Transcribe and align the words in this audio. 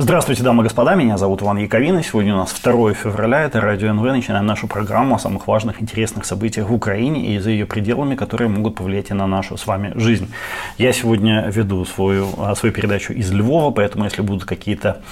Здравствуйте, 0.00 0.44
дамы 0.44 0.62
и 0.62 0.64
господа, 0.64 0.94
меня 0.94 1.18
зовут 1.18 1.42
Иван 1.42 1.58
Яковина. 1.58 2.04
Сегодня 2.04 2.32
у 2.32 2.36
нас 2.36 2.52
2 2.52 2.94
февраля, 2.94 3.42
это 3.42 3.60
Радио 3.60 3.92
НВ. 3.92 4.04
Начинаем 4.04 4.46
нашу 4.46 4.68
программу 4.68 5.16
о 5.16 5.18
самых 5.18 5.48
важных, 5.48 5.82
интересных 5.82 6.24
событиях 6.24 6.68
в 6.68 6.72
Украине 6.72 7.34
и 7.34 7.38
за 7.40 7.50
ее 7.50 7.66
пределами, 7.66 8.14
которые 8.14 8.48
могут 8.48 8.76
повлиять 8.76 9.10
и 9.10 9.14
на 9.14 9.26
нашу 9.26 9.56
с 9.56 9.66
вами 9.66 9.90
жизнь. 9.96 10.32
Я 10.78 10.92
сегодня 10.92 11.48
веду 11.48 11.84
свою, 11.84 12.28
а, 12.38 12.54
свою 12.54 12.72
передачу 12.72 13.12
из 13.12 13.32
Львова, 13.32 13.72
поэтому 13.72 14.04
если 14.04 14.22
будут 14.22 14.44
какие-то 14.44 15.02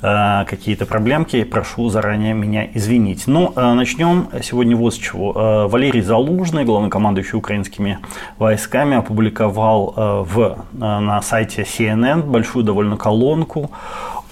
э, 0.00 0.46
какие 0.48 0.74
проблемки, 0.74 1.44
прошу 1.44 1.90
заранее 1.90 2.32
меня 2.32 2.66
извинить. 2.72 3.26
Ну, 3.26 3.52
э, 3.54 3.74
начнем 3.74 4.30
сегодня 4.42 4.74
вот 4.74 4.94
с 4.94 4.96
чего. 4.96 5.68
Валерий 5.68 6.00
Залужный, 6.00 6.64
главнокомандующий 6.64 7.36
украинскими 7.36 7.98
войсками, 8.38 8.96
опубликовал 8.96 10.24
в, 10.26 10.64
на 10.72 11.20
сайте 11.20 11.64
CNN 11.64 12.22
большую 12.22 12.64
довольно 12.64 12.96
колонку 12.96 13.70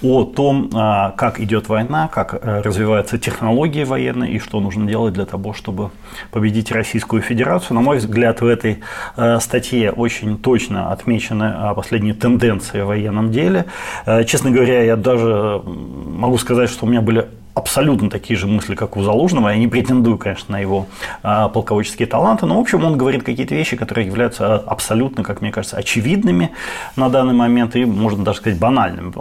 о 0.01 0.23
том, 0.23 0.69
а, 0.73 1.11
как 1.11 1.39
идет 1.39 1.67
война, 1.67 2.07
как 2.07 2.33
э, 2.33 2.61
развиваются 2.61 3.17
технологии 3.17 3.83
военные 3.83 4.33
и 4.33 4.39
что 4.39 4.59
нужно 4.59 4.87
делать 4.87 5.13
для 5.13 5.25
того, 5.25 5.53
чтобы 5.53 5.91
победить 6.31 6.71
Российскую 6.71 7.21
Федерацию. 7.21 7.75
На 7.75 7.81
мой 7.81 7.97
взгляд, 7.97 8.41
в 8.41 8.45
этой 8.45 8.79
э, 9.17 9.39
статье 9.39 9.91
очень 9.91 10.37
точно 10.37 10.91
отмечены 10.91 11.53
а, 11.55 11.73
последние 11.73 12.13
тенденции 12.13 12.81
в 12.81 12.87
военном 12.87 13.31
деле. 13.31 13.65
Э, 14.05 14.23
честно 14.23 14.51
говоря, 14.51 14.83
я 14.83 14.95
даже 14.95 15.61
могу 15.65 16.37
сказать, 16.37 16.69
что 16.69 16.85
у 16.85 16.89
меня 16.89 17.01
были 17.01 17.27
абсолютно 17.59 18.09
такие 18.09 18.37
же 18.37 18.47
мысли, 18.47 18.75
как 18.75 18.97
у 18.97 19.03
Залужного. 19.03 19.49
Я 19.49 19.57
не 19.57 19.67
претендую, 19.67 20.17
конечно, 20.17 20.53
на 20.53 20.59
его 20.59 20.87
а, 21.21 21.49
полководческие 21.49 22.07
таланты, 22.07 22.45
но, 22.45 22.57
в 22.57 22.59
общем, 22.59 22.83
он 22.83 22.97
говорит 22.97 23.23
какие-то 23.23 23.53
вещи, 23.53 23.77
которые 23.77 24.07
являются 24.07 24.55
абсолютно, 24.55 25.23
как 25.23 25.41
мне 25.41 25.51
кажется, 25.51 25.77
очевидными 25.77 26.51
на 26.95 27.09
данный 27.09 27.33
момент 27.33 27.75
и, 27.75 27.85
можно 27.85 28.23
даже 28.23 28.39
сказать, 28.39 28.59
банальными. 28.59 29.11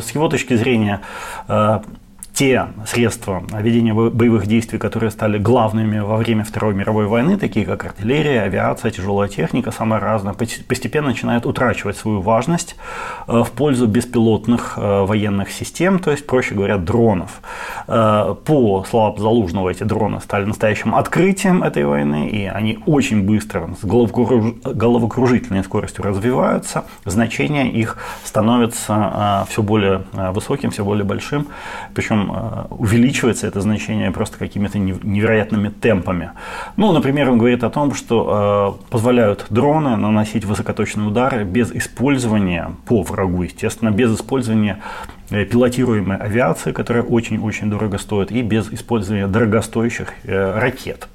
С 0.00 0.10
его 0.10 0.28
точки 0.28 0.54
зрения, 0.54 1.00
а, 1.48 1.82
те 2.38 2.68
средства 2.86 3.42
ведения 3.52 3.92
боевых 3.92 4.46
действий, 4.46 4.78
которые 4.78 5.10
стали 5.10 5.38
главными 5.38 5.98
во 5.98 6.16
время 6.18 6.44
Второй 6.44 6.72
мировой 6.72 7.06
войны, 7.06 7.36
такие 7.36 7.66
как 7.66 7.84
артиллерия, 7.84 8.42
авиация, 8.42 8.92
тяжелая 8.92 9.28
техника, 9.28 9.72
самая 9.72 9.98
разная, 9.98 10.34
постепенно 10.34 11.08
начинают 11.08 11.46
утрачивать 11.46 11.96
свою 11.96 12.20
важность 12.20 12.76
э, 13.26 13.42
в 13.42 13.50
пользу 13.50 13.88
беспилотных 13.88 14.74
э, 14.76 15.04
военных 15.04 15.50
систем, 15.50 15.98
то 15.98 16.12
есть, 16.12 16.28
проще 16.28 16.54
говоря, 16.54 16.78
дронов. 16.78 17.40
Э, 17.88 18.36
по 18.44 18.84
словам 18.88 19.18
Залужного, 19.18 19.70
эти 19.70 19.82
дроны 19.82 20.20
стали 20.20 20.44
настоящим 20.44 20.94
открытием 20.94 21.64
этой 21.64 21.84
войны, 21.84 22.28
и 22.28 22.44
они 22.44 22.78
очень 22.86 23.22
быстро, 23.22 23.68
с 23.82 23.84
головокружительной 23.84 25.64
скоростью 25.64 26.04
развиваются, 26.04 26.84
значение 27.04 27.68
их 27.68 27.96
становится 28.22 29.44
все 29.50 29.60
более 29.60 30.04
высоким, 30.12 30.70
все 30.70 30.84
более 30.84 31.04
большим, 31.04 31.48
причем 31.94 32.27
Э, 32.30 32.66
увеличивается 32.70 33.46
это 33.46 33.60
значение 33.60 34.10
просто 34.10 34.38
какими-то 34.38 34.78
невероятными 34.78 35.68
темпами. 35.68 36.30
Ну, 36.76 36.92
например, 36.92 37.30
он 37.30 37.38
говорит 37.38 37.64
о 37.64 37.70
том, 37.70 37.94
что 37.94 38.78
э, 38.80 38.90
позволяют 38.90 39.46
дроны 39.50 39.96
наносить 39.96 40.44
высокоточные 40.44 41.08
удары 41.08 41.44
без 41.44 41.72
использования 41.72 42.72
по 42.86 43.02
врагу, 43.02 43.42
естественно, 43.42 43.90
без 43.90 44.14
использования 44.14 44.78
э, 45.30 45.44
пилотируемой 45.44 46.16
авиации, 46.16 46.72
которая 46.72 47.02
очень-очень 47.02 47.70
дорого 47.70 47.98
стоит, 47.98 48.30
и 48.30 48.42
без 48.42 48.72
использования 48.72 49.26
дорогостоящих 49.26 50.12
ракет. 50.24 51.08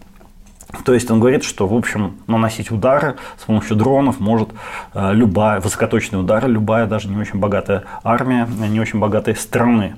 То 0.85 0.93
есть 0.93 1.09
он 1.11 1.19
говорит, 1.19 1.43
что, 1.43 1.67
в 1.67 1.73
общем, 1.73 2.15
наносить 2.25 2.71
удары 2.71 3.15
с 3.37 3.43
помощью 3.43 3.75
дронов 3.75 4.19
может 4.19 4.49
э, 4.93 5.13
любая, 5.13 5.59
высокоточные 5.59 6.19
удары, 6.19 6.49
любая 6.49 6.87
даже 6.87 7.07
не 7.07 7.15
очень 7.15 7.39
богатая 7.39 7.83
армия, 8.03 8.47
не 8.69 8.79
очень 8.79 8.99
богатые 8.99 9.35
страны. 9.35 9.95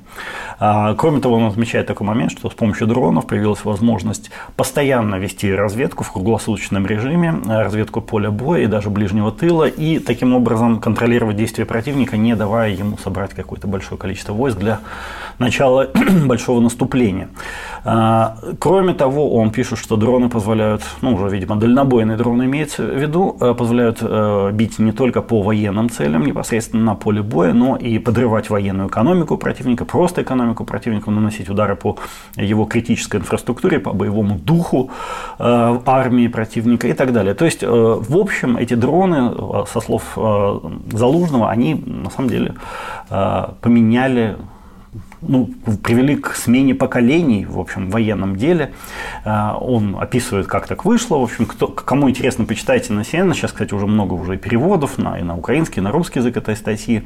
А, 0.59 0.93
кроме 0.95 1.21
того, 1.21 1.35
он 1.35 1.45
отмечает 1.45 1.87
такой 1.87 2.05
момент, 2.05 2.31
что 2.31 2.49
с 2.49 2.53
помощью 2.53 2.87
дронов 2.87 3.25
появилась 3.25 3.63
возможность 3.63 4.31
постоянно 4.57 5.15
вести 5.15 5.53
разведку 5.53 6.03
в 6.03 6.11
круглосуточном 6.11 6.85
режиме, 6.85 7.35
э, 7.47 7.61
разведку 7.61 8.01
поля 8.01 8.29
боя 8.29 8.63
и 8.63 8.67
даже 8.67 8.89
ближнего 8.89 9.31
тыла, 9.31 9.67
и 9.67 9.99
таким 9.99 10.35
образом 10.35 10.79
контролировать 10.81 11.37
действия 11.37 11.65
противника, 11.65 12.17
не 12.17 12.35
давая 12.35 12.71
ему 12.71 12.97
собрать 12.97 13.33
какое-то 13.33 13.67
большое 13.67 13.97
количество 13.97 14.33
войск 14.33 14.57
для 14.57 14.79
начала 15.39 15.89
большого 16.25 16.59
наступления. 16.59 17.29
А, 17.85 18.37
кроме 18.59 18.93
того, 18.93 19.35
он 19.35 19.51
пишет, 19.51 19.79
что 19.79 19.95
дроны 19.95 20.29
позволяют, 20.29 20.64
ну 21.01 21.13
уже, 21.13 21.29
видимо, 21.29 21.55
дальнобойные 21.55 22.17
дроны 22.17 22.43
имеется 22.43 22.83
в 22.83 22.95
виду, 22.95 23.37
э, 23.39 23.53
позволяют 23.53 23.99
э, 24.01 24.51
бить 24.53 24.79
не 24.79 24.91
только 24.91 25.21
по 25.21 25.41
военным 25.41 25.89
целям 25.89 26.25
непосредственно 26.25 26.83
на 26.83 26.95
поле 26.95 27.21
боя, 27.21 27.53
но 27.53 27.75
и 27.75 27.99
подрывать 27.99 28.49
военную 28.49 28.89
экономику 28.89 29.37
противника, 29.37 29.85
просто 29.85 30.21
экономику 30.21 30.65
противника, 30.65 31.11
наносить 31.11 31.49
удары 31.49 31.75
по 31.75 31.97
его 32.35 32.65
критической 32.65 33.19
инфраструктуре, 33.19 33.79
по 33.79 33.93
боевому 33.93 34.39
духу 34.39 34.91
э, 35.39 35.79
армии 35.85 36.27
противника 36.27 36.87
и 36.87 36.93
так 36.93 37.11
далее. 37.13 37.33
То 37.33 37.45
есть, 37.45 37.63
в 37.63 38.17
общем, 38.17 38.57
эти 38.57 38.73
дроны, 38.73 39.65
со 39.71 39.81
слов 39.81 40.03
Залужного, 40.91 41.49
они 41.49 41.75
на 41.85 42.09
самом 42.09 42.29
деле 42.29 42.55
поменяли 43.61 44.37
ну, 45.27 45.49
привели 45.83 46.15
к 46.15 46.35
смене 46.35 46.75
поколений, 46.75 47.45
в 47.45 47.59
общем, 47.59 47.89
в 47.89 47.91
военном 47.91 48.35
деле. 48.35 48.71
А, 49.23 49.57
он 49.57 49.97
описывает, 49.99 50.47
как 50.47 50.67
так 50.67 50.85
вышло. 50.85 51.17
В 51.17 51.23
общем, 51.23 51.45
кто, 51.45 51.67
кому 51.67 52.09
интересно, 52.09 52.45
почитайте 52.45 52.93
на 52.93 53.01
CNN. 53.01 53.33
Сейчас, 53.33 53.51
кстати, 53.51 53.73
уже 53.73 53.87
много 53.87 54.13
уже 54.13 54.37
переводов 54.37 54.97
на, 54.97 55.19
и 55.19 55.23
на 55.23 55.37
украинский, 55.37 55.79
и 55.79 55.83
на 55.83 55.91
русский 55.91 56.19
язык 56.19 56.37
этой 56.37 56.55
статьи. 56.55 57.03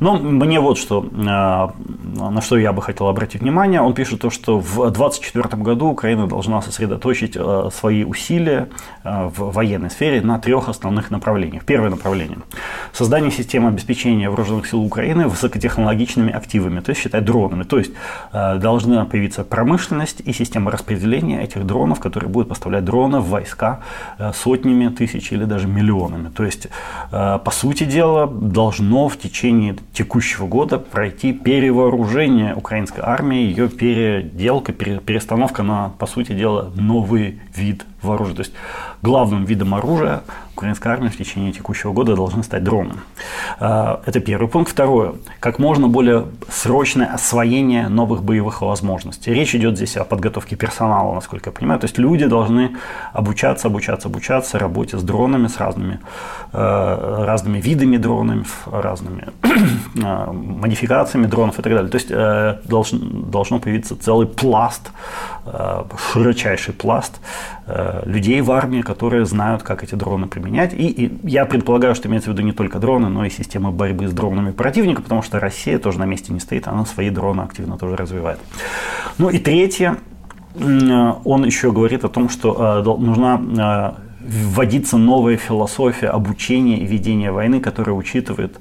Но 0.00 0.16
мне 0.16 0.60
вот 0.60 0.78
что, 0.78 1.08
а, 1.26 1.74
на 2.16 2.40
что 2.40 2.58
я 2.58 2.72
бы 2.72 2.82
хотел 2.82 3.08
обратить 3.08 3.42
внимание. 3.42 3.80
Он 3.80 3.94
пишет 3.94 4.20
то, 4.20 4.30
что 4.30 4.58
в 4.58 4.90
2024 4.90 5.62
году 5.62 5.86
Украина 5.88 6.26
должна 6.26 6.62
сосредоточить 6.62 7.36
а, 7.36 7.70
свои 7.72 8.04
усилия 8.04 8.68
в 9.04 9.52
военной 9.52 9.90
сфере 9.90 10.20
на 10.20 10.38
трех 10.38 10.68
основных 10.68 11.10
направлениях. 11.10 11.64
Первое 11.64 11.90
направление– 11.90 12.38
создание 12.92 13.30
системы 13.30 13.68
обеспечения 13.68 14.28
вооруженных 14.28 14.66
сил 14.66 14.82
Украины 14.82 15.28
высокотехнологичными 15.28 16.32
активами, 16.32 16.80
то 16.80 16.90
есть 16.90 17.00
считать 17.02 17.24
дронами 17.24 17.59
дронами. 17.60 17.64
То 17.64 17.78
есть 17.78 17.92
э, 18.32 18.58
должна 18.58 19.04
появиться 19.04 19.44
промышленность 19.44 20.22
и 20.24 20.32
система 20.32 20.70
распределения 20.70 21.42
этих 21.42 21.64
дронов, 21.64 22.00
которые 22.00 22.30
будут 22.30 22.48
поставлять 22.48 22.84
дроны 22.84 23.20
в 23.20 23.28
войска 23.28 23.80
э, 24.18 24.32
сотнями 24.34 24.88
тысяч 24.88 25.32
или 25.32 25.44
даже 25.44 25.68
миллионами. 25.68 26.30
То 26.30 26.44
есть, 26.44 26.68
э, 27.12 27.38
по 27.44 27.50
сути 27.50 27.84
дела, 27.84 28.26
должно 28.26 29.08
в 29.08 29.16
течение 29.16 29.76
текущего 29.92 30.46
года 30.46 30.78
пройти 30.78 31.32
перевооружение 31.32 32.54
украинской 32.54 33.00
армии, 33.00 33.38
ее 33.38 33.68
переделка, 33.68 34.72
перестановка 34.72 35.62
на, 35.62 35.90
по 35.98 36.06
сути 36.06 36.32
дела, 36.32 36.70
новый 36.74 37.40
вид 37.56 37.84
вооружения. 38.02 38.36
То 38.36 38.42
есть 38.42 38.52
главным 39.02 39.44
видом 39.44 39.74
оружия 39.74 40.22
украинской 40.60 40.88
армии 40.88 41.08
в 41.08 41.16
течение 41.16 41.52
текущего 41.52 41.92
года 41.92 42.14
должны 42.14 42.42
стать 42.42 42.62
дроны. 42.62 42.94
А, 43.58 44.02
это 44.04 44.20
первый 44.20 44.46
пункт. 44.46 44.70
Второе. 44.70 45.14
Как 45.40 45.58
можно 45.58 45.88
более 45.88 46.26
срочное 46.50 47.06
освоение 47.06 47.88
новых 47.88 48.22
боевых 48.22 48.60
возможностей. 48.60 49.32
Речь 49.32 49.54
идет 49.54 49.76
здесь 49.76 49.96
о 49.96 50.04
подготовке 50.04 50.56
персонала, 50.56 51.14
насколько 51.14 51.48
я 51.48 51.52
понимаю. 51.52 51.80
То 51.80 51.86
есть 51.86 51.98
люди 51.98 52.26
должны 52.26 52.76
обучаться, 53.14 53.68
обучаться, 53.68 54.08
обучаться 54.08 54.58
работе 54.58 54.98
с 54.98 55.02
дронами, 55.02 55.46
с 55.46 55.58
разными, 55.58 55.98
э, 56.52 57.24
разными 57.24 57.58
видами 57.58 57.96
дронов, 57.96 58.68
разными 58.70 59.28
э, 59.94 60.32
модификациями 60.32 61.26
дронов 61.26 61.58
и 61.58 61.62
так 61.62 61.72
далее. 61.72 61.90
То 61.90 61.96
есть 61.96 62.10
э, 62.10 62.58
должен, 62.64 63.30
должно 63.30 63.60
появиться 63.60 63.96
целый 63.98 64.26
пласт, 64.26 64.90
широчайший 66.12 66.74
пласт 66.74 67.20
людей 68.04 68.40
в 68.40 68.50
армии, 68.50 68.80
которые 68.82 69.24
знают, 69.24 69.62
как 69.62 69.82
эти 69.82 69.94
дроны 69.94 70.26
применять. 70.26 70.72
И, 70.74 70.88
и 70.88 71.18
я 71.28 71.44
предполагаю, 71.46 71.94
что 71.94 72.08
имеется 72.08 72.30
в 72.30 72.32
виду 72.32 72.42
не 72.42 72.52
только 72.52 72.78
дроны, 72.78 73.08
но 73.08 73.24
и 73.24 73.30
системы 73.30 73.70
борьбы 73.70 74.08
с 74.08 74.12
дронами 74.12 74.50
противника, 74.50 75.02
потому 75.02 75.22
что 75.22 75.40
Россия 75.40 75.78
тоже 75.78 75.98
на 75.98 76.04
месте 76.04 76.32
не 76.32 76.40
стоит, 76.40 76.68
она 76.68 76.84
свои 76.84 77.10
дроны 77.10 77.42
активно 77.42 77.78
тоже 77.78 77.96
развивает. 77.96 78.38
Ну 79.18 79.30
и 79.30 79.38
третье, 79.38 79.96
он 80.54 81.44
еще 81.44 81.72
говорит 81.72 82.04
о 82.04 82.08
том, 82.08 82.28
что 82.28 82.82
э, 82.82 83.02
нужна 83.02 83.96
э, 83.96 84.26
вводиться 84.26 84.96
новая 84.96 85.36
философия 85.36 86.08
обучения 86.08 86.78
и 86.78 86.86
ведения 86.86 87.30
войны, 87.30 87.60
которая 87.60 87.94
учитывает 87.94 88.58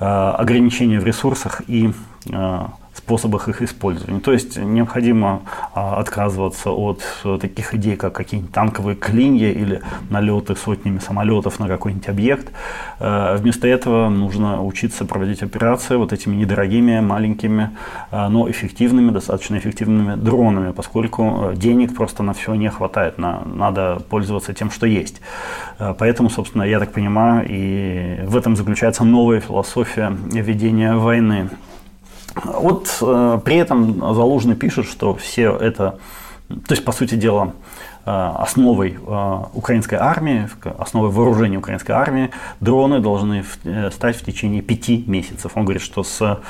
э, 0.00 0.04
ограничения 0.04 1.00
в 1.00 1.04
ресурсах 1.04 1.62
и 1.66 1.92
способах 3.08 3.48
их 3.48 3.62
использования. 3.62 4.20
То 4.20 4.32
есть 4.32 4.58
необходимо 4.58 5.40
а, 5.74 5.98
отказываться 5.98 6.70
от 6.70 7.00
э, 7.24 7.38
таких 7.40 7.74
идей, 7.74 7.96
как 7.96 8.12
какие-нибудь 8.12 8.52
танковые 8.52 8.96
клинья 8.96 9.50
или 9.50 9.80
налеты 10.10 10.54
сотнями 10.54 10.98
самолетов 10.98 11.58
на 11.58 11.68
какой-нибудь 11.68 12.06
объект. 12.06 12.52
Э, 13.00 13.36
вместо 13.38 13.66
этого 13.66 14.10
нужно 14.10 14.62
учиться 14.62 15.06
проводить 15.06 15.42
операции 15.42 15.96
вот 15.96 16.12
этими 16.12 16.36
недорогими, 16.36 17.00
маленькими, 17.00 17.70
э, 18.10 18.28
но 18.28 18.50
эффективными, 18.50 19.10
достаточно 19.10 19.56
эффективными 19.56 20.14
дронами, 20.16 20.72
поскольку 20.72 21.52
денег 21.54 21.96
просто 21.96 22.22
на 22.22 22.34
все 22.34 22.54
не 22.56 22.68
хватает. 22.68 23.16
На, 23.16 23.40
надо 23.46 24.02
пользоваться 24.10 24.52
тем, 24.52 24.70
что 24.70 24.86
есть. 24.86 25.22
Поэтому, 25.78 26.28
собственно, 26.28 26.64
я 26.64 26.78
так 26.78 26.92
понимаю, 26.92 27.46
и 27.48 28.26
в 28.26 28.36
этом 28.36 28.54
заключается 28.56 29.04
новая 29.04 29.40
философия 29.40 30.10
ведения 30.10 30.94
войны. 30.94 31.48
Вот 32.44 32.98
э, 33.00 33.40
при 33.44 33.56
этом 33.56 34.14
Залужный 34.14 34.56
пишет, 34.56 34.86
что 34.86 35.14
все 35.14 35.56
это, 35.56 35.98
то 36.48 36.72
есть, 36.72 36.84
по 36.84 36.92
сути 36.92 37.14
дела, 37.14 37.52
Э, 38.08 38.32
основой 38.38 38.96
э, 39.06 39.38
украинской 39.52 39.96
армии, 39.96 40.48
основой 40.78 41.10
вооружения 41.10 41.58
украинской 41.58 41.92
армии, 41.92 42.30
дроны 42.58 43.00
должны 43.00 43.44
э, 43.64 43.90
стать 43.90 44.16
в 44.16 44.24
течение 44.24 44.62
пяти 44.62 45.04
месяцев. 45.06 45.52
Он 45.56 45.64
говорит, 45.64 45.82
что 45.82 46.02
с 46.02 46.40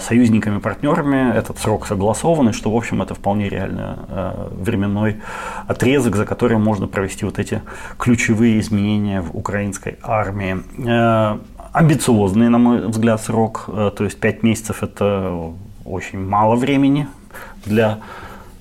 союзниками, 0.00 0.58
партнерами 0.58 1.34
этот 1.34 1.58
срок 1.58 1.86
согласован, 1.86 2.50
и 2.50 2.52
что, 2.52 2.70
в 2.70 2.76
общем, 2.76 3.00
это 3.00 3.14
вполне 3.14 3.48
реально 3.48 4.50
временной 4.50 5.22
отрезок, 5.66 6.16
за 6.16 6.26
который 6.26 6.58
можно 6.58 6.86
провести 6.86 7.24
вот 7.24 7.38
эти 7.38 7.62
ключевые 7.98 8.60
изменения 8.60 9.22
в 9.22 9.34
украинской 9.34 9.98
армии. 10.02 11.40
Амбициозный, 11.72 12.48
на 12.48 12.58
мой 12.58 12.88
взгляд, 12.88 13.20
срок, 13.20 13.64
то 13.66 14.04
есть 14.04 14.18
пять 14.18 14.42
месяцев– 14.42 14.82
это 14.82 15.52
очень 15.84 16.18
мало 16.18 16.56
времени 16.56 17.06
для 17.64 17.98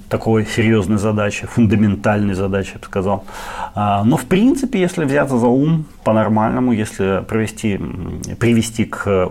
такой 0.09 0.45
серьезной 0.45 0.97
задачи, 0.97 1.45
фундаментальной 1.45 2.33
задачи, 2.33 2.71
я 2.73 2.79
бы 2.79 2.85
сказал. 2.85 3.25
А, 3.75 4.03
но, 4.03 4.17
в 4.17 4.25
принципе, 4.25 4.79
если 4.79 5.06
взяться 5.06 5.38
за 5.38 5.47
ум 5.47 5.85
по-нормальному, 6.03 6.71
если 6.71 7.23
провести, 7.27 7.79
привести 8.39 8.85
к 8.85 9.29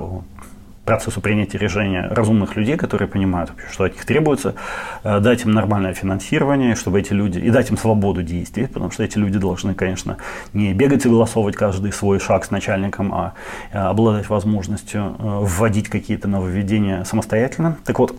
процессу 0.88 1.20
принятия 1.20 1.58
решения 1.58 2.08
разумных 2.10 2.56
людей, 2.56 2.78
которые 2.78 3.08
понимают, 3.08 3.52
что 3.70 3.84
от 3.84 3.92
них 3.92 4.06
требуется, 4.06 4.54
э, 5.04 5.20
дать 5.20 5.44
им 5.44 5.50
нормальное 5.50 5.92
финансирование, 5.92 6.74
чтобы 6.76 6.98
эти 6.98 7.12
люди, 7.12 7.38
и 7.38 7.50
дать 7.50 7.70
им 7.70 7.76
свободу 7.76 8.22
действий, 8.22 8.66
потому 8.68 8.90
что 8.90 9.04
эти 9.04 9.18
люди 9.18 9.38
должны, 9.38 9.74
конечно, 9.74 10.16
не 10.54 10.72
бегать 10.72 11.04
и 11.04 11.10
голосовать 11.10 11.56
каждый 11.56 11.92
свой 11.92 12.18
шаг 12.20 12.46
с 12.46 12.50
начальником, 12.50 13.12
а 13.12 13.34
э, 13.70 13.78
обладать 13.78 14.30
возможностью 14.30 15.14
э, 15.18 15.40
вводить 15.42 15.90
какие-то 15.90 16.26
нововведения 16.26 17.04
самостоятельно. 17.04 17.76
Так 17.84 17.98
вот, 17.98 18.16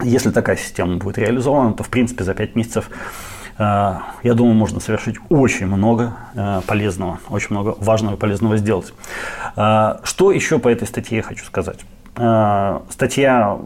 если 0.00 0.30
такая 0.30 0.56
система 0.56 0.98
будет 0.98 1.18
реализована, 1.18 1.72
то 1.72 1.82
в 1.82 1.88
принципе 1.88 2.22
за 2.22 2.32
5 2.32 2.54
месяцев 2.54 2.90
я 3.58 4.34
думаю, 4.34 4.54
можно 4.54 4.80
совершить 4.80 5.16
очень 5.28 5.66
много 5.66 6.14
э, 6.34 6.60
полезного, 6.66 7.18
очень 7.28 7.48
много 7.50 7.74
важного 7.78 8.14
и 8.14 8.18
полезного 8.18 8.56
сделать. 8.56 8.94
Э, 9.56 9.96
что 10.04 10.32
еще 10.32 10.58
по 10.58 10.68
этой 10.68 10.86
статье 10.86 11.16
я 11.18 11.22
хочу 11.22 11.44
сказать? 11.44 11.80
Статья, 12.90 13.56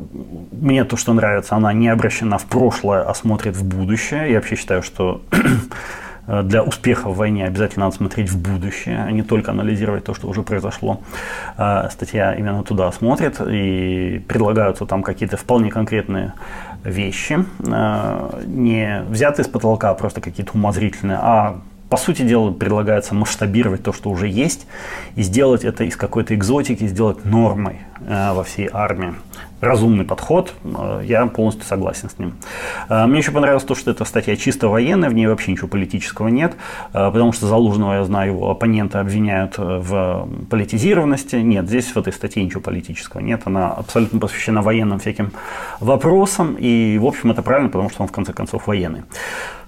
мне 0.50 0.84
то, 0.84 0.98
что 0.98 1.14
нравится, 1.14 1.56
она 1.56 1.72
не 1.72 1.88
обращена 1.88 2.36
в 2.36 2.44
прошлое, 2.44 3.02
а 3.02 3.14
смотрит 3.14 3.56
в 3.56 3.64
будущее. 3.64 4.30
Я 4.30 4.36
вообще 4.36 4.56
считаю, 4.56 4.82
что 4.82 5.22
Э, 5.32 5.38
для 6.26 6.62
успеха 6.62 7.08
в 7.08 7.16
войне 7.16 7.46
обязательно 7.46 7.86
надо 7.86 7.96
смотреть 7.96 8.30
в 8.30 8.40
будущее, 8.40 9.04
а 9.04 9.10
не 9.10 9.22
только 9.22 9.50
анализировать 9.50 10.04
то, 10.04 10.14
что 10.14 10.28
уже 10.28 10.42
произошло. 10.42 11.00
Э, 11.58 11.88
статья 11.90 12.34
именно 12.34 12.62
туда 12.62 12.90
смотрит, 12.92 13.40
и 13.40 14.22
предлагаются 14.28 14.86
там 14.86 15.02
какие-то 15.02 15.36
вполне 15.36 15.70
конкретные 15.70 16.34
вещи, 16.84 17.44
э, 17.58 18.42
не 18.46 19.02
взятые 19.08 19.44
с 19.44 19.48
потолка, 19.48 19.90
а 19.90 19.94
просто 19.94 20.20
какие-то 20.20 20.52
умозрительные, 20.54 21.18
а 21.20 21.60
по 21.92 21.98
сути 21.98 22.22
дела 22.22 22.50
предлагается 22.52 23.14
масштабировать 23.14 23.82
то, 23.82 23.92
что 23.92 24.08
уже 24.08 24.26
есть, 24.26 24.66
и 25.14 25.20
сделать 25.20 25.62
это 25.62 25.84
из 25.84 25.94
какой-то 25.94 26.34
экзотики, 26.34 26.86
сделать 26.86 27.26
нормой 27.26 27.80
во 28.00 28.42
всей 28.44 28.70
армии 28.72 29.12
разумный 29.62 30.04
подход, 30.04 30.52
э, 30.64 31.02
я 31.04 31.24
полностью 31.26 31.64
согласен 31.64 32.10
с 32.10 32.18
ним. 32.18 32.34
Э, 32.88 33.06
мне 33.06 33.18
еще 33.18 33.30
понравилось 33.30 33.62
то, 33.62 33.76
что 33.76 33.92
эта 33.92 34.04
статья 34.04 34.36
чисто 34.36 34.68
военная, 34.68 35.08
в 35.08 35.14
ней 35.14 35.26
вообще 35.28 35.52
ничего 35.52 35.68
политического 35.68 36.28
нет, 36.28 36.54
э, 36.92 37.10
потому 37.10 37.32
что 37.32 37.46
Залужного, 37.46 37.94
я 37.94 38.04
знаю, 38.04 38.32
его 38.32 38.50
оппоненты 38.50 38.98
обвиняют 38.98 39.54
в 39.56 40.28
политизированности. 40.50 41.36
Нет, 41.36 41.68
здесь 41.68 41.86
в 41.86 41.96
этой 41.96 42.12
статье 42.12 42.44
ничего 42.44 42.60
политического 42.60 43.20
нет, 43.20 43.42
она 43.44 43.70
абсолютно 43.70 44.18
посвящена 44.18 44.62
военным 44.62 44.98
всяким 44.98 45.30
вопросам, 45.78 46.56
и, 46.58 46.98
в 46.98 47.06
общем, 47.06 47.30
это 47.30 47.42
правильно, 47.42 47.70
потому 47.70 47.88
что 47.88 48.02
он, 48.02 48.08
в 48.08 48.12
конце 48.12 48.32
концов, 48.32 48.66
военный. 48.66 49.02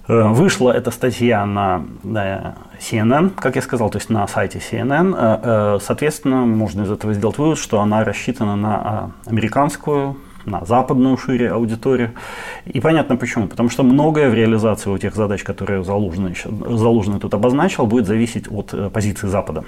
Э, 0.07 0.29
вышла 0.29 0.71
эта 0.71 0.91
статья 0.91 1.47
на 1.47 1.85
CNN, 2.03 3.31
как 3.31 3.57
я 3.57 3.63
сказал, 3.63 3.91
то 3.91 3.99
есть 3.99 4.11
на 4.11 4.27
сайте 4.27 4.59
CNN. 4.59 5.15
Э, 5.17 5.41
э, 5.43 5.79
соответственно, 5.81 6.45
можно 6.45 6.83
из 6.83 6.91
этого 6.91 7.15
сделать 7.15 7.39
вывод, 7.39 7.59
что 7.59 7.81
она 7.81 8.05
рассчитана 8.05 8.57
на 8.57 9.11
американскую 9.27 10.17
на 10.47 10.65
западную 10.65 11.17
шире 11.17 11.51
аудиторию. 11.51 12.13
И 12.67 12.81
понятно 12.81 13.17
почему. 13.17 13.47
Потому 13.47 13.71
что 13.71 13.83
многое 13.83 14.31
в 14.31 14.35
реализации 14.35 14.91
вот 14.91 15.01
тех 15.01 15.15
задач, 15.15 15.43
которые 15.43 15.85
Залужный, 15.85 16.35
Залужный 16.45 17.21
тут 17.21 17.35
обозначил, 17.35 17.87
будет 17.87 18.07
зависеть 18.07 18.51
от 18.51 18.75
э, 18.75 18.91
позиции 18.91 19.29
Запада. 19.29 19.65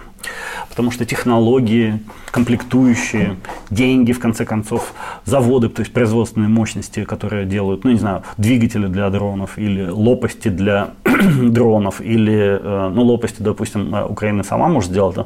Потому 0.68 0.90
что 0.90 1.04
технологии, 1.04 2.00
комплектующие, 2.30 3.36
деньги, 3.70 4.12
в 4.12 4.20
конце 4.20 4.44
концов, 4.44 4.92
заводы, 5.24 5.68
то 5.68 5.80
есть 5.80 5.92
производственные 5.92 6.48
мощности, 6.48 7.04
которые 7.04 7.46
делают, 7.46 7.84
ну, 7.84 7.90
не 7.90 7.98
знаю, 7.98 8.22
двигатели 8.36 8.86
для 8.86 9.10
дронов 9.10 9.58
или 9.58 9.88
лопасти 9.88 10.48
для 10.48 10.90
дронов, 11.04 12.00
или, 12.00 12.60
э, 12.62 12.90
ну, 12.94 13.02
лопасти, 13.02 13.42
допустим, 13.42 13.94
э, 13.94 14.04
Украина 14.04 14.42
сама 14.42 14.68
может 14.68 14.90
сделать, 14.90 15.16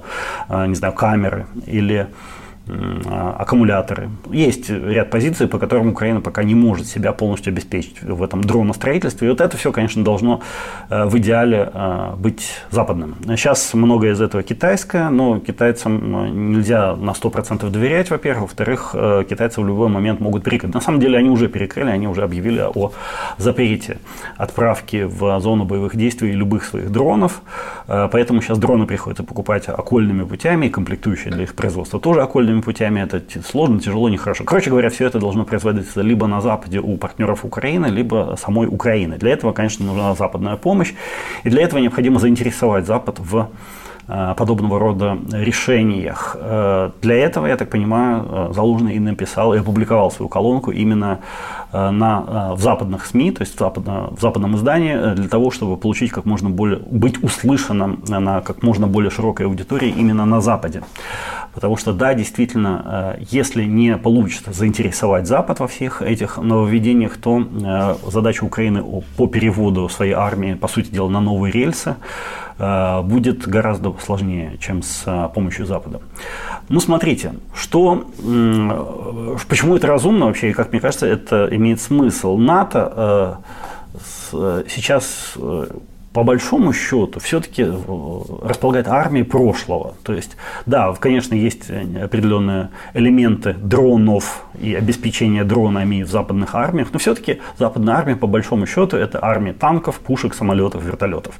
не 0.50 0.75
знаю, 0.75 0.94
камеры, 0.94 1.47
или 1.67 2.08
аккумуляторы. 3.38 4.11
Есть 4.31 4.70
ряд 4.70 5.11
позиций, 5.11 5.46
по 5.46 5.58
которым 5.58 5.88
Украина 5.88 6.20
пока 6.20 6.43
не 6.43 6.55
может 6.55 6.87
себя 6.87 7.12
полностью 7.12 7.52
обеспечить 7.52 8.02
в 8.02 8.22
этом 8.22 8.43
дроностроительстве. 8.43 9.28
И 9.28 9.31
вот 9.31 9.40
это 9.40 9.56
все, 9.56 9.72
конечно, 9.72 10.05
должно 10.05 10.40
э, 10.88 11.05
в 11.05 11.19
идеале 11.19 11.70
э, 11.72 12.14
быть 12.17 12.50
западным. 12.70 13.17
Сейчас 13.25 13.75
многое 13.75 14.12
из 14.12 14.20
этого 14.20 14.43
китайское, 14.43 15.11
но 15.11 15.38
китайцам 15.40 16.26
э, 16.26 16.28
нельзя 16.28 16.96
на 16.96 17.11
100% 17.11 17.69
доверять, 17.70 18.11
во-первых. 18.11 18.40
Во-вторых, 18.40 18.94
китайцы 19.28 19.61
в 19.61 19.66
любой 19.66 19.88
момент 19.88 20.20
могут 20.20 20.44
перекрыть. 20.44 20.75
На 20.75 20.81
самом 20.81 21.00
деле 21.00 21.19
они 21.19 21.31
уже 21.31 21.49
перекрыли, 21.49 21.90
они 21.90 22.08
уже 22.08 22.23
объявили 22.23 22.62
о 22.75 22.93
запрете 23.38 23.99
отправки 24.37 25.02
в 25.05 25.40
зону 25.40 25.64
боевых 25.64 25.96
действий 25.96 26.32
любых 26.32 26.64
своих 26.64 26.90
дронов. 26.90 27.43
Поэтому 27.87 28.40
сейчас 28.40 28.58
дроны 28.58 28.87
приходится 28.87 29.23
покупать 29.23 29.69
окольными 29.69 30.25
путями, 30.25 30.69
комплектующие 30.69 31.32
для 31.32 31.44
их 31.44 31.55
производства 31.55 32.00
тоже 32.00 32.23
окольными 32.23 32.59
обычными 32.60 32.62
путями 32.62 33.00
это 33.00 33.22
сложно, 33.42 33.80
тяжело, 33.80 34.08
нехорошо. 34.08 34.44
Короче 34.44 34.70
говоря, 34.70 34.88
все 34.88 35.06
это 35.06 35.18
должно 35.18 35.44
производиться 35.44 36.02
либо 36.02 36.26
на 36.26 36.40
Западе 36.40 36.80
у 36.80 36.96
партнеров 36.96 37.44
Украины, 37.44 37.86
либо 37.86 38.36
самой 38.38 38.66
Украины. 38.66 39.16
Для 39.18 39.30
этого, 39.30 39.52
конечно, 39.52 39.86
нужна 39.86 40.14
западная 40.14 40.56
помощь, 40.56 40.94
и 41.44 41.50
для 41.50 41.62
этого 41.62 41.80
необходимо 41.80 42.18
заинтересовать 42.18 42.86
Запад 42.86 43.18
в 43.18 43.48
э, 44.08 44.34
подобного 44.36 44.78
рода 44.78 45.16
решениях. 45.32 46.36
Э, 46.40 46.90
для 47.02 47.14
этого, 47.14 47.48
я 47.48 47.56
так 47.56 47.70
понимаю, 47.70 48.24
э, 48.30 48.52
Залужный 48.54 48.96
и 48.96 49.00
написал 49.00 49.54
и 49.54 49.58
опубликовал 49.58 50.10
свою 50.10 50.28
колонку 50.28 50.72
именно 50.72 51.18
на, 51.72 52.54
в 52.54 52.61
западных 52.61 53.06
СМИ, 53.06 53.33
то 53.33 53.42
есть 53.42 53.54
в, 53.54 53.59
западно, 53.59 54.09
в 54.11 54.21
западном 54.21 54.56
издании, 54.56 55.14
для 55.14 55.28
того, 55.28 55.50
чтобы 55.50 55.76
получить 55.76 56.11
как 56.11 56.25
можно 56.25 56.50
более, 56.50 56.78
быть 56.78 57.23
услышанным 57.23 58.02
на 58.09 58.40
как 58.40 58.62
можно 58.62 58.87
более 58.87 59.11
широкой 59.11 59.47
аудитории 59.47 59.88
именно 59.88 60.26
на 60.26 60.40
Западе. 60.40 60.83
Потому 61.52 61.76
что, 61.76 61.92
да, 61.92 62.14
действительно, 62.14 63.16
э, 63.18 63.25
если 63.30 63.64
не 63.64 63.97
получится 63.97 64.52
заинтересовать 64.52 65.26
Запад 65.26 65.59
во 65.59 65.66
всех 65.66 66.00
этих 66.00 66.38
нововведениях, 66.38 67.16
то 67.16 67.40
э, 67.40 67.94
задача 68.11 68.44
Украины 68.44 68.85
по 69.16 69.26
переводу 69.26 69.88
своей 69.88 70.12
армии, 70.12 70.54
по 70.54 70.68
сути 70.68 70.90
дела, 70.90 71.09
на 71.09 71.21
новые 71.21 71.50
рельсы 71.52 71.97
э, 72.59 73.02
будет 73.02 73.49
гораздо 73.49 73.92
сложнее, 74.00 74.59
чем 74.61 74.83
с 74.83 75.30
помощью 75.35 75.66
Запада. 75.66 76.00
Ну, 76.68 76.78
смотрите, 76.78 77.33
что, 77.52 78.04
почему 79.49 79.75
это 79.75 79.88
разумно 79.88 80.26
вообще, 80.26 80.50
и 80.50 80.52
как 80.52 80.71
мне 80.71 80.80
кажется, 80.80 81.04
это 81.04 81.49
имеет 81.61 81.81
смысл. 81.81 82.37
НАТО 82.37 83.38
сейчас 84.69 85.35
по 86.12 86.25
большому 86.25 86.73
счету 86.73 87.21
все-таки 87.21 87.62
э, 87.62 87.73
располагает 88.43 88.88
армией 88.88 89.25
прошлого. 89.25 89.95
То 90.02 90.12
есть, 90.12 90.37
да, 90.67 90.93
конечно, 90.95 91.35
есть 91.35 91.71
э, 91.71 92.05
определенные 92.05 92.71
элементы 92.95 93.52
дронов 93.52 94.45
и 94.61 94.75
обеспечения 94.75 95.45
дронами 95.45 96.02
в 96.02 96.11
западных 96.11 96.57
армиях, 96.57 96.88
но 96.93 96.99
все-таки 96.99 97.40
западная 97.59 97.95
армия, 97.95 98.17
по 98.17 98.26
большому 98.26 98.67
счету, 98.67 98.97
это 98.97 99.25
армия 99.25 99.52
танков, 99.52 100.00
пушек, 100.00 100.35
самолетов, 100.35 100.83
вертолетов. 100.83 101.38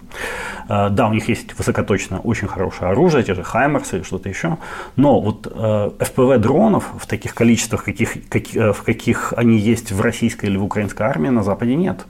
Э, 0.69 0.89
да, 0.89 1.09
у 1.09 1.15
них 1.15 1.29
есть 1.29 1.59
высокоточное, 1.59 2.21
очень 2.21 2.47
хорошее 2.47 2.93
оружие, 2.93 3.25
те 3.25 3.35
же 3.35 3.43
Хаймерсы 3.43 3.97
или 3.97 4.05
что-то 4.05 4.29
еще, 4.29 4.57
но 4.95 5.21
вот 5.21 5.47
FPV 5.47 6.39
дронов 6.39 6.85
в 6.97 7.07
таких 7.07 7.35
количествах, 7.35 7.85
каких, 7.85 8.29
как, 8.29 8.45
в 8.77 8.83
каких 8.85 9.35
они 9.37 9.59
есть 9.59 9.91
в 9.91 10.00
российской 10.00 10.47
или 10.47 10.57
в 10.57 10.65
украинской 10.65 11.03
армии, 11.03 11.29
на 11.29 11.43
Западе 11.43 11.75
нет. 11.75 12.07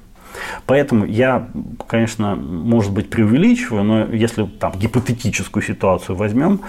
Поэтому 0.66 1.04
я, 1.04 1.48
конечно, 1.86 2.36
может 2.36 2.92
быть, 2.92 3.10
преувеличиваю, 3.10 3.84
но 3.84 4.04
если 4.04 4.44
там 4.44 4.72
гипотетическую 4.72 5.62
ситуацию 5.62 6.16
возьмем, 6.16 6.60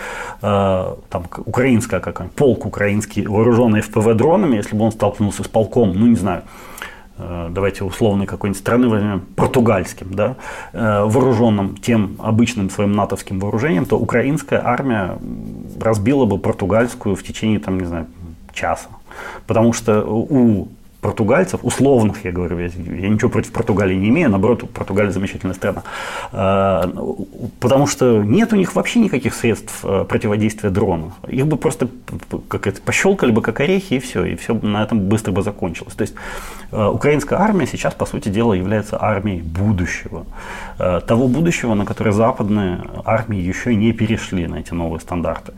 э, 0.41 0.95
там 1.09 1.25
украинская 1.45 1.99
как 1.99 2.31
полк 2.31 2.65
украинский, 2.65 3.25
вооруженный 3.25 3.81
ФПВ 3.81 4.13
дронами, 4.15 4.57
если 4.57 4.75
бы 4.75 4.85
он 4.85 4.91
столкнулся 4.91 5.43
с 5.43 5.47
полком, 5.47 5.93
ну 5.93 6.07
не 6.07 6.15
знаю, 6.15 6.43
э, 7.17 7.49
давайте 7.51 7.83
условной 7.83 8.25
какой-нибудь 8.25 8.59
страны 8.59 8.87
возьмем, 8.87 9.21
португальским, 9.35 10.13
да, 10.13 10.35
э, 10.73 11.03
вооруженным 11.05 11.77
тем 11.77 12.15
обычным 12.19 12.69
своим 12.69 12.93
натовским 12.93 13.39
вооружением, 13.39 13.85
то 13.85 13.97
украинская 13.97 14.61
армия 14.63 15.17
разбила 15.79 16.25
бы 16.25 16.37
португальскую 16.37 17.15
в 17.15 17.23
течение, 17.23 17.59
там, 17.59 17.79
не 17.79 17.85
знаю, 17.85 18.07
часа. 18.53 18.89
Потому 19.47 19.73
что 19.73 20.03
у 20.03 20.69
португальцев, 21.01 21.61
условных, 21.63 22.23
я 22.25 22.31
говорю, 22.31 22.59
я, 22.59 22.67
ничего 23.09 23.29
против 23.29 23.51
Португалии 23.51 23.95
не 23.95 24.09
имею, 24.09 24.29
наоборот, 24.29 24.69
Португалия 24.69 25.11
замечательная 25.11 25.55
страна, 25.55 25.83
а, 26.31 26.87
потому 27.59 27.87
что 27.87 28.23
нет 28.23 28.53
у 28.53 28.55
них 28.55 28.75
вообще 28.75 28.99
никаких 28.99 29.33
средств 29.33 29.79
э, 29.83 30.05
противодействия 30.07 30.69
дрону. 30.69 31.13
Их 31.27 31.47
бы 31.47 31.57
просто 31.57 31.87
как 32.47 32.67
это, 32.67 32.81
пощелкали 32.81 33.31
бы 33.31 33.41
как 33.41 33.59
орехи, 33.59 33.95
и 33.95 33.99
все, 33.99 34.25
и 34.25 34.35
все 34.35 34.53
на 34.53 34.83
этом 34.83 34.99
быстро 34.99 35.31
бы 35.31 35.41
закончилось. 35.41 35.95
То 35.95 36.03
есть 36.03 36.13
э, 36.71 36.85
украинская 36.85 37.39
армия 37.39 37.65
сейчас, 37.65 37.95
по 37.95 38.05
сути 38.05 38.29
дела, 38.29 38.53
является 38.53 39.01
армией 39.01 39.41
будущего. 39.41 40.25
Того 40.77 41.27
будущего, 41.27 41.73
на 41.73 41.85
которое 41.85 42.11
западные 42.11 42.81
армии 43.05 43.39
еще 43.39 43.75
не 43.75 43.91
перешли 43.91 44.47
на 44.47 44.55
эти 44.55 44.73
новые 44.73 44.99
стандарты. 44.99 45.53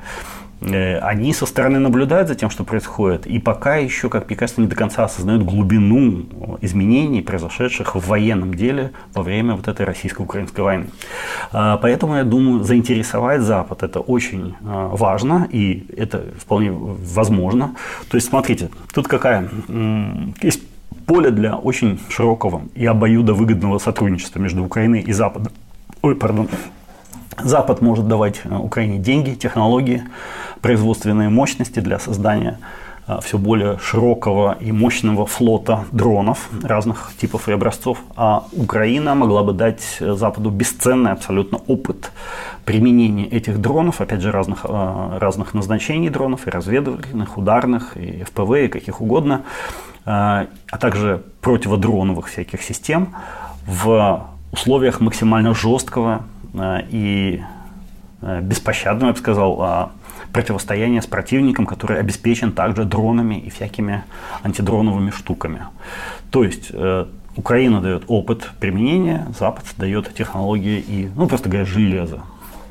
Э, 0.66 1.00
они 1.00 1.34
со 1.34 1.46
стороны 1.46 1.80
наблюдают 1.80 2.28
за 2.28 2.36
тем, 2.36 2.50
что 2.50 2.64
происходит, 2.64 3.28
и 3.28 3.40
пока 3.40 3.76
еще, 3.76 4.10
как 4.10 4.28
мне 4.28 4.36
кажется, 4.36 4.62
не 4.62 4.68
до 4.68 4.76
конца 4.76 5.04
осознают 5.04 5.44
глубину 5.44 6.26
изменений, 6.62 7.22
произошедших 7.22 7.96
в 7.96 8.08
военном 8.08 8.54
деле 8.54 8.92
во 9.14 9.24
время 9.24 9.56
вот 9.56 9.68
этой 9.68 9.86
российско-украинской 9.86 10.62
войны. 10.62 10.86
А, 11.52 11.78
поэтому, 11.78 12.16
я 12.16 12.24
думаю, 12.24 12.64
заинтересовать 12.64 13.42
Запад 13.42 13.84
это 13.84 14.00
очень 14.00 14.56
а, 14.66 14.90
важно, 14.96 15.48
и 15.52 15.86
это 15.98 16.24
вполне 16.38 16.72
возможно. 16.72 17.76
То 18.10 18.18
есть, 18.18 18.30
смотрите, 18.30 18.70
тут 18.94 19.08
какая 19.08 19.50
есть 20.42 20.62
поле 21.06 21.32
для 21.32 21.56
очень 21.56 22.00
широкого 22.10 22.62
и 22.76 22.86
обоюдовыгодного 22.86 23.80
сотрудничества 23.80 24.40
между 24.40 24.64
Украиной 24.64 25.02
и 25.02 25.12
Западом. 25.12 25.52
Ой, 26.02 26.16
пардон. 26.16 26.48
Запад 27.42 27.82
может 27.82 28.08
давать 28.08 28.42
э, 28.44 28.56
Украине 28.56 29.00
деньги, 29.00 29.34
технологии, 29.34 30.04
производственные 30.64 31.30
мощности 31.30 31.80
для 31.80 32.00
создания 32.00 32.58
э, 33.08 33.20
все 33.24 33.38
более 33.38 33.78
широкого 33.78 34.58
и 34.60 34.72
мощного 34.72 35.28
флота 35.28 35.86
дронов 35.92 36.50
разных 36.64 37.12
типов 37.22 37.48
и 37.50 37.52
образцов, 37.52 38.00
а 38.16 38.46
Украина 38.52 39.14
могла 39.14 39.44
бы 39.44 39.54
дать 39.54 39.84
Западу 40.00 40.50
бесценный 40.50 41.12
абсолютно 41.12 41.60
опыт 41.68 42.12
применения 42.66 43.28
этих 43.28 43.60
дронов, 43.60 44.02
опять 44.02 44.22
же, 44.22 44.32
разных, 44.32 44.66
э, 44.68 45.18
разных 45.20 45.54
назначений 45.54 46.10
дронов, 46.10 46.48
и 46.48 46.50
разведывательных, 46.50 47.38
ударных, 47.38 47.96
и 47.96 48.24
ФПВ, 48.24 48.52
и 48.56 48.68
каких 48.68 49.02
угодно, 49.02 49.44
а 50.06 50.48
также 50.82 51.24
противодроновых 51.40 52.28
всяких 52.28 52.62
систем 52.62 53.16
в 53.66 54.28
условиях 54.52 55.00
максимально 55.00 55.54
жесткого 55.54 56.24
Э, 56.54 56.82
и 56.90 57.44
э, 58.22 58.42
беспощадным, 58.42 59.08
я 59.08 59.14
бы 59.14 59.20
сказал, 59.20 59.62
а, 59.62 59.92
противостояние 60.34 61.02
с 61.02 61.06
противником, 61.06 61.66
который 61.66 62.00
обеспечен 62.00 62.52
также 62.52 62.84
дронами 62.84 63.36
и 63.36 63.50
всякими 63.50 64.04
антидроновыми 64.42 65.12
штуками. 65.12 65.62
То 66.32 66.44
есть 66.44 66.72
э, 66.74 67.06
Украина 67.38 67.82
дает 67.82 68.04
опыт 68.08 68.50
применения, 68.60 69.28
Запад 69.40 69.66
дает 69.78 70.14
технологии 70.14 70.80
и, 70.80 71.10
ну, 71.16 71.28
просто 71.28 71.50
говоря, 71.50 71.66
железо. 71.66 72.22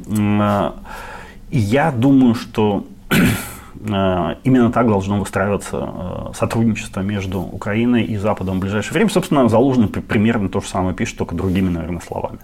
И 0.08 1.58
я 1.58 1.92
думаю, 1.92 2.34
что 2.34 2.84
именно 3.84 4.72
так 4.72 4.86
должно 4.86 5.18
выстраиваться 5.18 6.32
сотрудничество 6.34 7.00
между 7.00 7.40
Украиной 7.40 8.04
и 8.04 8.16
Западом 8.16 8.58
в 8.58 8.60
ближайшее 8.60 8.94
время. 8.94 9.10
Собственно, 9.10 9.48
Залужный 9.48 9.88
примерно 9.88 10.48
то 10.48 10.60
же 10.60 10.68
самое 10.68 10.94
пишет, 10.94 11.18
только 11.18 11.34
другими, 11.34 11.68
наверное, 11.68 12.00
словами. 12.00 12.38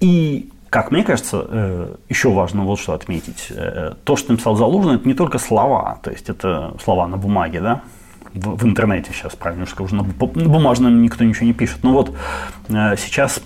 И 0.00 0.50
как 0.72 0.90
мне 0.90 1.04
кажется, 1.04 1.44
э, 1.46 1.94
еще 2.08 2.30
важно 2.32 2.64
вот 2.64 2.80
что 2.80 2.94
отметить. 2.94 3.48
Э, 3.50 3.92
то, 4.04 4.16
что 4.16 4.32
написал 4.32 4.56
Залужный, 4.56 4.94
это 4.94 5.06
не 5.06 5.12
только 5.12 5.36
слова, 5.36 5.98
то 6.02 6.10
есть 6.10 6.30
это 6.30 6.74
слова 6.82 7.06
на 7.06 7.18
бумаге, 7.18 7.60
да, 7.60 7.82
в, 8.32 8.56
в 8.56 8.64
интернете 8.64 9.12
сейчас, 9.12 9.36
правильно 9.36 9.66
скажу, 9.66 9.94
на 9.94 10.02
бумажном 10.02 11.02
никто 11.02 11.24
ничего 11.24 11.44
не 11.44 11.52
пишет. 11.52 11.80
Но 11.82 11.92
вот 11.92 12.16
э, 12.70 12.96
сейчас 12.96 13.42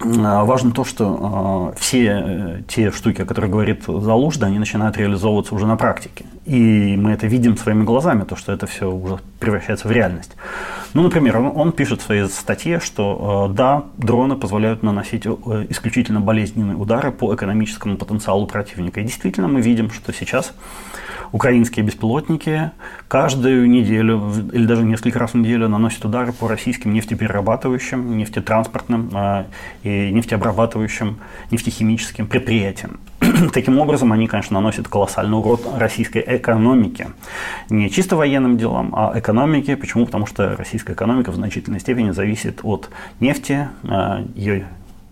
важно 0.00 0.72
то, 0.72 0.84
что 0.84 1.72
э, 1.74 1.80
все 1.80 2.22
э, 2.24 2.62
те 2.68 2.90
штуки, 2.90 3.22
о 3.22 3.24
которых 3.24 3.50
говорит 3.50 3.84
Залужда, 3.86 4.46
они 4.46 4.58
начинают 4.58 4.96
реализовываться 4.96 5.54
уже 5.54 5.66
на 5.66 5.76
практике. 5.76 6.24
И 6.44 6.96
мы 6.96 7.12
это 7.12 7.26
видим 7.26 7.56
своими 7.56 7.82
глазами, 7.82 8.24
то, 8.24 8.36
что 8.36 8.52
это 8.52 8.66
все 8.66 8.90
уже 8.90 9.18
превращается 9.40 9.88
в 9.88 9.92
реальность. 9.92 10.36
Ну, 10.94 11.02
например, 11.02 11.36
он, 11.38 11.72
пишет 11.72 12.00
в 12.00 12.04
своей 12.04 12.28
статье, 12.28 12.80
что 12.80 13.48
э, 13.50 13.54
да, 13.54 13.84
дроны 13.96 14.36
позволяют 14.36 14.82
наносить 14.82 15.26
э, 15.26 15.66
исключительно 15.68 16.20
болезненные 16.20 16.76
удары 16.76 17.12
по 17.12 17.34
экономическому 17.34 17.96
потенциалу 17.96 18.46
противника. 18.46 19.00
И 19.00 19.04
действительно 19.04 19.48
мы 19.48 19.60
видим, 19.60 19.90
что 19.90 20.12
сейчас 20.12 20.52
украинские 21.32 21.84
беспилотники 21.84 22.70
каждую 23.08 23.68
неделю 23.68 24.32
или 24.52 24.66
даже 24.66 24.84
несколько 24.84 25.18
раз 25.18 25.32
в 25.32 25.36
неделю 25.36 25.68
наносят 25.68 26.04
удары 26.04 26.32
по 26.32 26.48
российским 26.48 26.92
нефтеперерабатывающим, 26.92 28.16
нефтетранспортным 28.16 29.10
э, 29.12 29.44
и 29.82 30.12
нефтеобрабатывающим, 30.12 31.18
нефтехимическим 31.50 32.26
предприятиям. 32.26 33.00
Таким 33.52 33.78
образом, 33.78 34.12
они, 34.12 34.26
конечно, 34.26 34.54
наносят 34.54 34.88
колоссальный 34.88 35.38
урод 35.38 35.66
российской 35.76 36.22
экономике. 36.26 37.08
Не 37.70 37.90
чисто 37.90 38.16
военным 38.16 38.58
делам, 38.58 38.94
а 38.94 39.12
экономике. 39.18 39.76
Почему? 39.76 40.06
Потому 40.06 40.26
что 40.26 40.56
российская 40.56 40.92
экономика 40.92 41.30
в 41.30 41.34
значительной 41.34 41.80
степени 41.80 42.10
зависит 42.10 42.60
от 42.62 42.90
нефти, 43.20 43.68
э, 43.84 44.24
ее 44.34 44.66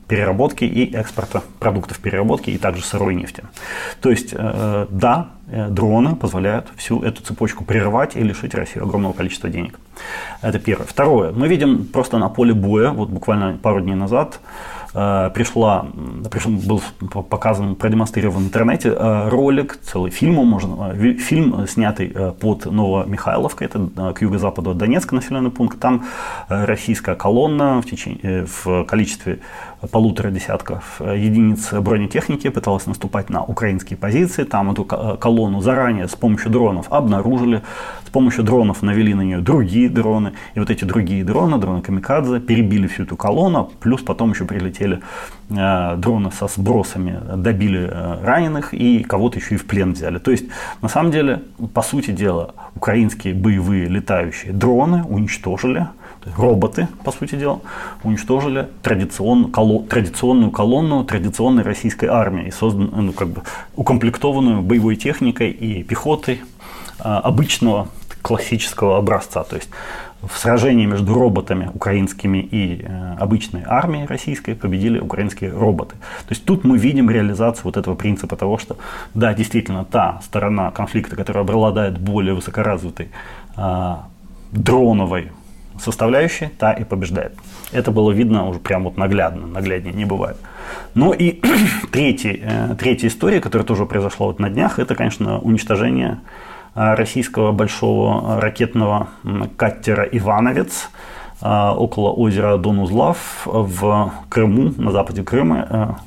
переработки 0.08 0.64
и 0.64 0.94
экспорта 0.94 1.42
продуктов 1.58 1.99
переработки 1.99 2.50
и 2.50 2.58
также 2.58 2.82
сырой 2.82 3.14
нефти. 3.14 3.44
То 4.00 4.11
есть, 4.11 4.34
э, 4.37 4.87
да, 4.90 5.28
э, 5.49 5.68
дроны 5.68 6.16
позволяют 6.16 6.68
всю 6.76 7.02
эту 7.02 7.23
цепочку 7.23 7.64
прервать 7.64 8.16
и 8.16 8.20
лишить 8.20 8.54
Россию 8.54 8.84
огромного 8.84 9.12
количества 9.12 9.49
денег. 9.49 9.78
Это 10.42 10.58
первое. 10.58 10.87
Второе. 10.87 11.32
Мы 11.32 11.49
видим 11.49 11.87
просто 11.87 12.18
на 12.18 12.28
поле 12.28 12.54
боя, 12.54 12.90
вот 12.90 13.08
буквально 13.08 13.58
пару 13.62 13.80
дней 13.80 13.94
назад, 13.94 14.40
Э, 14.94 15.30
пришла, 15.34 15.87
пришел, 16.30 16.52
был 16.52 16.80
показан, 17.28 17.75
продемонстрирован 17.75 18.44
в 18.44 18.46
интернете 18.46 18.92
ролик, 19.28 19.76
целый 19.82 20.11
фильм, 20.11 20.34
можно, 20.34 20.94
фильм, 21.18 21.66
снятый 21.66 22.14
под 22.40 22.66
Новомихайловкой, 22.66 23.66
это 23.66 24.12
к 24.14 24.23
юго-западу 24.23 24.70
от 24.70 24.78
Донецка 24.78 25.16
населенный 25.16 25.50
пункт. 25.50 25.80
Там 25.80 26.04
российская 26.49 27.16
колонна 27.16 27.82
в, 27.82 27.87
течение, 27.87 28.46
в 28.46 28.84
количестве 28.84 29.40
полутора 29.91 30.31
десятков 30.31 31.00
единиц 31.00 31.73
бронетехники 31.73 32.49
пыталась 32.49 32.87
наступать 32.87 33.31
на 33.31 33.43
украинские 33.43 33.97
позиции. 33.97 34.45
Там 34.45 34.71
эту 34.71 34.85
колонну 34.85 35.61
заранее 35.61 36.09
с 36.09 36.14
помощью 36.14 36.50
дронов 36.50 36.87
обнаружили, 36.91 37.62
с 38.07 38.11
помощью 38.11 38.45
дронов 38.45 38.83
навели 38.83 39.14
на 39.14 39.23
нее 39.23 39.38
другие 39.38 39.88
дроны. 39.88 40.33
И 40.55 40.61
вот 40.61 40.71
эти 40.71 40.85
другие 40.85 41.25
дроны, 41.25 41.59
дроны 41.59 41.83
Камикадзе, 41.83 42.41
перебили 42.41 42.87
всю 42.87 43.05
эту 43.05 43.17
колонну, 43.17 43.71
плюс 43.81 44.03
потом 44.03 44.31
еще 44.31 44.45
прилетели 44.45 45.00
э, 45.50 45.97
дроны 45.97 46.31
со 46.31 46.47
сбросами, 46.47 47.21
добили 47.37 47.88
э, 47.91 48.25
раненых 48.25 48.75
и 48.75 49.03
кого-то 49.03 49.38
еще 49.38 49.55
и 49.55 49.59
в 49.59 49.67
плен 49.67 49.93
взяли. 49.93 50.19
То 50.19 50.31
есть, 50.31 50.47
на 50.83 50.88
самом 50.88 51.11
деле, 51.11 51.43
по 51.73 51.83
сути 51.83 52.11
дела, 52.11 52.55
украинские 52.75 53.35
боевые 53.35 53.87
летающие 53.87 54.53
дроны 54.53 55.05
уничтожили, 55.05 55.88
роботы, 56.37 56.88
по 57.04 57.12
сути 57.12 57.37
дела, 57.37 57.61
уничтожили 58.02 58.69
традицион, 58.83 59.50
коло, 59.50 59.83
традиционную 59.83 60.50
колонну 60.50 61.04
традиционной 61.04 61.62
российской 61.62 62.07
армии, 62.07 62.50
созданную, 62.50 63.02
ну, 63.02 63.12
как 63.12 63.28
бы, 63.28 63.43
укомплектованную 63.76 64.62
боевой 64.62 64.97
техникой 64.97 65.50
и 65.50 65.83
пехотой 65.83 66.40
э, 66.99 67.02
обычного 67.02 67.88
классического 68.23 68.97
образца. 68.97 69.45
То 69.45 69.57
есть 69.57 69.69
в 70.26 70.38
сражении 70.38 70.87
между 70.87 71.14
роботами 71.14 71.71
украинскими 71.75 72.38
и 72.38 72.83
э, 72.83 73.16
обычной 73.19 73.62
армией 73.66 74.07
российской 74.07 74.54
победили 74.54 74.99
украинские 74.99 75.50
роботы. 75.50 75.97
То 76.26 76.31
есть 76.31 76.45
тут 76.45 76.64
мы 76.64 76.78
видим 76.78 77.11
реализацию 77.11 77.64
вот 77.64 77.76
этого 77.76 77.95
принципа 77.95 78.37
того, 78.37 78.59
что 78.59 78.76
да, 79.14 79.35
действительно, 79.35 79.85
та 79.85 80.21
сторона 80.25 80.71
конфликта, 80.71 81.16
которая 81.16 81.45
обладает 81.45 81.99
более 81.99 82.35
высокоразвитой 82.35 83.09
э, 83.57 83.95
дроновой 84.52 85.31
составляющей, 85.78 86.49
та 86.59 86.73
и 86.73 86.85
побеждает. 86.85 87.33
Это 87.73 87.90
было 87.90 88.11
видно 88.11 88.49
уже 88.49 88.59
прям 88.59 88.85
вот 88.85 88.97
наглядно, 88.97 89.47
нагляднее 89.47 89.95
не 89.95 90.04
бывает. 90.04 90.37
Ну 90.95 91.12
и 91.12 91.40
третий, 91.93 92.40
э, 92.43 92.75
третья 92.78 93.09
история, 93.09 93.40
которая 93.40 93.66
тоже 93.66 93.87
произошла 93.87 94.26
вот 94.26 94.38
на 94.38 94.50
днях, 94.50 94.78
это, 94.78 94.95
конечно, 94.95 95.38
уничтожение 95.38 96.21
Э, 96.75 96.95
российского 96.95 97.52
большого 97.52 98.40
ракетного 98.40 99.09
катера 99.57 100.02
«Ивановец» 100.11 100.90
э, 101.40 101.47
около 101.47 102.11
озера 102.11 102.57
Донузлав 102.57 103.43
в 103.45 104.12
Крыму, 104.28 104.75
на 104.76 104.90
западе 104.90 105.23
Крыма. 105.23 106.00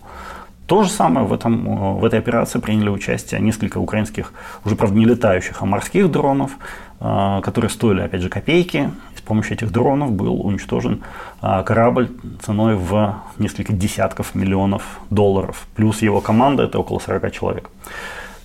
То 0.68 0.84
же 0.84 0.90
самое 0.90 1.26
в, 1.26 1.32
этом, 1.32 1.98
в 2.00 2.04
этой 2.04 2.20
операции 2.20 2.60
приняли 2.60 2.90
участие 2.90 3.40
несколько 3.40 3.78
украинских, 3.78 4.34
уже, 4.66 4.76
правда, 4.76 4.98
не 4.98 5.06
летающих, 5.06 5.62
а 5.62 5.66
морских 5.66 6.12
дронов, 6.12 6.52
которые 7.00 7.70
стоили, 7.70 8.02
опять 8.02 8.22
же, 8.22 8.28
копейки. 8.28 8.92
Помощью 9.28 9.56
этих 9.56 9.72
дронов 9.72 10.12
был 10.12 10.42
уничтожен 10.46 11.04
корабль 11.42 12.10
ценой 12.42 12.76
в 12.76 13.16
несколько 13.38 13.74
десятков 13.74 14.36
миллионов 14.36 15.00
долларов. 15.10 15.68
Плюс 15.76 16.02
его 16.02 16.22
команда– 16.22 16.64
это 16.64 16.80
около 16.80 17.00
40 17.00 17.32
человек. 17.32 17.70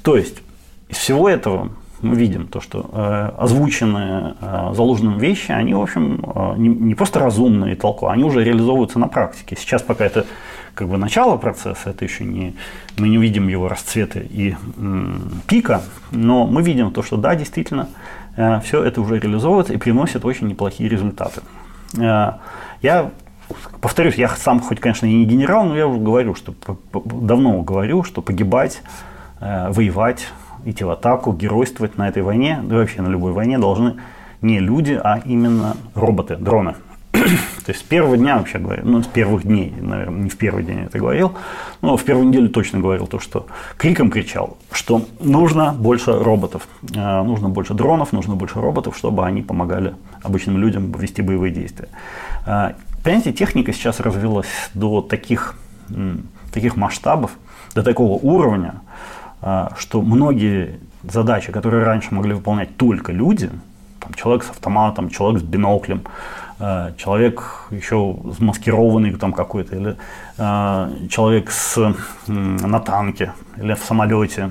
То 0.02 0.16
есть, 0.16 0.42
из 0.88 0.96
всего 0.96 1.28
этого 1.28 1.70
мы 2.02 2.16
видим 2.16 2.48
то, 2.48 2.60
что 2.60 2.90
э, 2.92 3.30
озвученные 3.38 4.34
э, 4.40 4.72
заложенным 4.74 5.18
вещи, 5.18 5.52
они, 5.52 5.72
в 5.72 5.80
общем, 5.80 6.20
э, 6.34 6.54
не, 6.58 6.68
не 6.68 6.94
просто 6.94 7.20
разумные 7.20 7.76
толковые, 7.76 8.14
они 8.14 8.24
уже 8.24 8.42
реализовываются 8.44 8.98
на 8.98 9.06
практике. 9.06 9.56
Сейчас 9.58 9.82
пока 9.82 10.04
это 10.04 10.26
как 10.74 10.88
бы 10.88 10.98
начало 10.98 11.36
процесса, 11.36 11.90
это 11.90 12.04
еще 12.04 12.24
не, 12.24 12.54
мы 12.98 13.08
не 13.08 13.18
видим 13.18 13.48
его 13.48 13.68
расцвета 13.68 14.18
и 14.18 14.56
м, 14.76 15.30
пика, 15.46 15.82
но 16.10 16.46
мы 16.46 16.62
видим 16.62 16.92
то, 16.92 17.02
что 17.02 17.16
да, 17.16 17.36
действительно, 17.36 17.88
все 18.62 18.82
это 18.82 19.00
уже 19.00 19.18
реализовывается 19.18 19.74
и 19.74 19.76
приносит 19.76 20.24
очень 20.24 20.48
неплохие 20.48 20.88
результаты. 20.88 21.40
Э, 21.98 22.34
я 22.80 23.10
повторюсь, 23.80 24.14
я 24.14 24.28
сам 24.28 24.60
хоть, 24.60 24.80
конечно, 24.80 25.06
и 25.06 25.14
не 25.14 25.24
генерал, 25.24 25.64
но 25.64 25.76
я 25.76 25.86
уже 25.86 26.00
говорю, 26.00 26.34
что 26.34 26.54
давно 26.92 27.62
говорю, 27.62 28.04
что 28.04 28.22
погибать, 28.22 28.82
э, 29.40 29.70
воевать, 29.70 30.28
идти 30.64 30.84
в 30.84 30.90
атаку, 30.90 31.32
геройствовать 31.32 31.98
на 31.98 32.08
этой 32.08 32.22
войне, 32.22 32.60
да 32.62 32.76
вообще 32.76 33.02
на 33.02 33.08
любой 33.08 33.32
войне 33.32 33.58
должны 33.58 33.96
не 34.40 34.58
люди, 34.58 34.98
а 35.02 35.20
именно 35.24 35.76
роботы, 35.94 36.36
дроны. 36.36 36.74
То 37.12 37.68
есть 37.68 37.80
с 37.80 37.82
первого 37.82 38.16
дня, 38.16 38.38
вообще 38.38 38.58
говоря, 38.58 38.82
ну, 38.84 39.02
с 39.02 39.06
первых 39.06 39.44
дней, 39.44 39.72
наверное, 39.78 40.22
не 40.22 40.30
в 40.30 40.36
первый 40.36 40.64
день 40.64 40.80
это 40.80 40.98
говорил, 40.98 41.34
но 41.82 41.96
в 41.96 42.04
первую 42.04 42.28
неделю 42.28 42.48
точно 42.48 42.80
говорил 42.80 43.06
то, 43.06 43.18
что 43.18 43.46
криком 43.76 44.10
кричал, 44.10 44.56
что 44.72 45.06
нужно 45.20 45.72
больше 45.72 46.12
роботов, 46.12 46.66
э, 46.94 47.22
нужно 47.22 47.50
больше 47.50 47.74
дронов, 47.74 48.12
нужно 48.12 48.34
больше 48.34 48.60
роботов, 48.60 48.96
чтобы 48.96 49.26
они 49.26 49.42
помогали 49.42 49.94
обычным 50.22 50.56
людям 50.58 50.90
вести 50.92 51.22
боевые 51.22 51.52
действия. 51.52 51.88
Э, 52.46 52.72
понимаете, 53.04 53.32
техника 53.32 53.72
сейчас 53.72 54.00
развилась 54.00 54.70
до 54.74 55.02
таких, 55.02 55.54
таких 56.52 56.76
масштабов, 56.76 57.32
до 57.74 57.82
такого 57.82 58.18
уровня, 58.18 58.80
э, 59.42 59.68
что 59.76 60.00
многие 60.00 60.80
задачи, 61.02 61.52
которые 61.52 61.84
раньше 61.84 62.14
могли 62.14 62.32
выполнять 62.32 62.76
только 62.76 63.12
люди, 63.12 63.50
там, 64.00 64.14
человек 64.14 64.44
с 64.44 64.50
автоматом, 64.50 65.10
человек 65.10 65.42
с 65.42 65.44
биноклем, 65.44 66.02
человек 66.96 67.66
еще 67.70 68.16
замаскированный 68.38 69.12
там 69.14 69.32
какой-то, 69.32 69.74
или 69.74 69.96
э, 70.38 71.08
человек 71.08 71.50
с, 71.50 71.94
на 72.28 72.78
танке 72.78 73.32
или 73.56 73.74
в 73.74 73.80
самолете. 73.80 74.50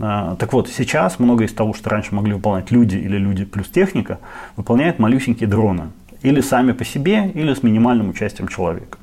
Э, 0.00 0.34
так 0.36 0.52
вот, 0.52 0.68
сейчас 0.68 1.20
многое 1.20 1.46
из 1.46 1.54
того, 1.54 1.74
что 1.74 1.90
раньше 1.90 2.12
могли 2.12 2.32
выполнять 2.32 2.72
люди 2.72 2.96
или 2.96 3.18
люди 3.18 3.44
плюс 3.44 3.68
техника, 3.68 4.18
выполняют 4.56 4.98
малюсенькие 4.98 5.48
дроны. 5.48 5.90
Или 6.22 6.40
сами 6.40 6.72
по 6.72 6.84
себе, 6.84 7.30
или 7.34 7.54
с 7.54 7.62
минимальным 7.62 8.10
участием 8.10 8.48
человека. 8.48 8.98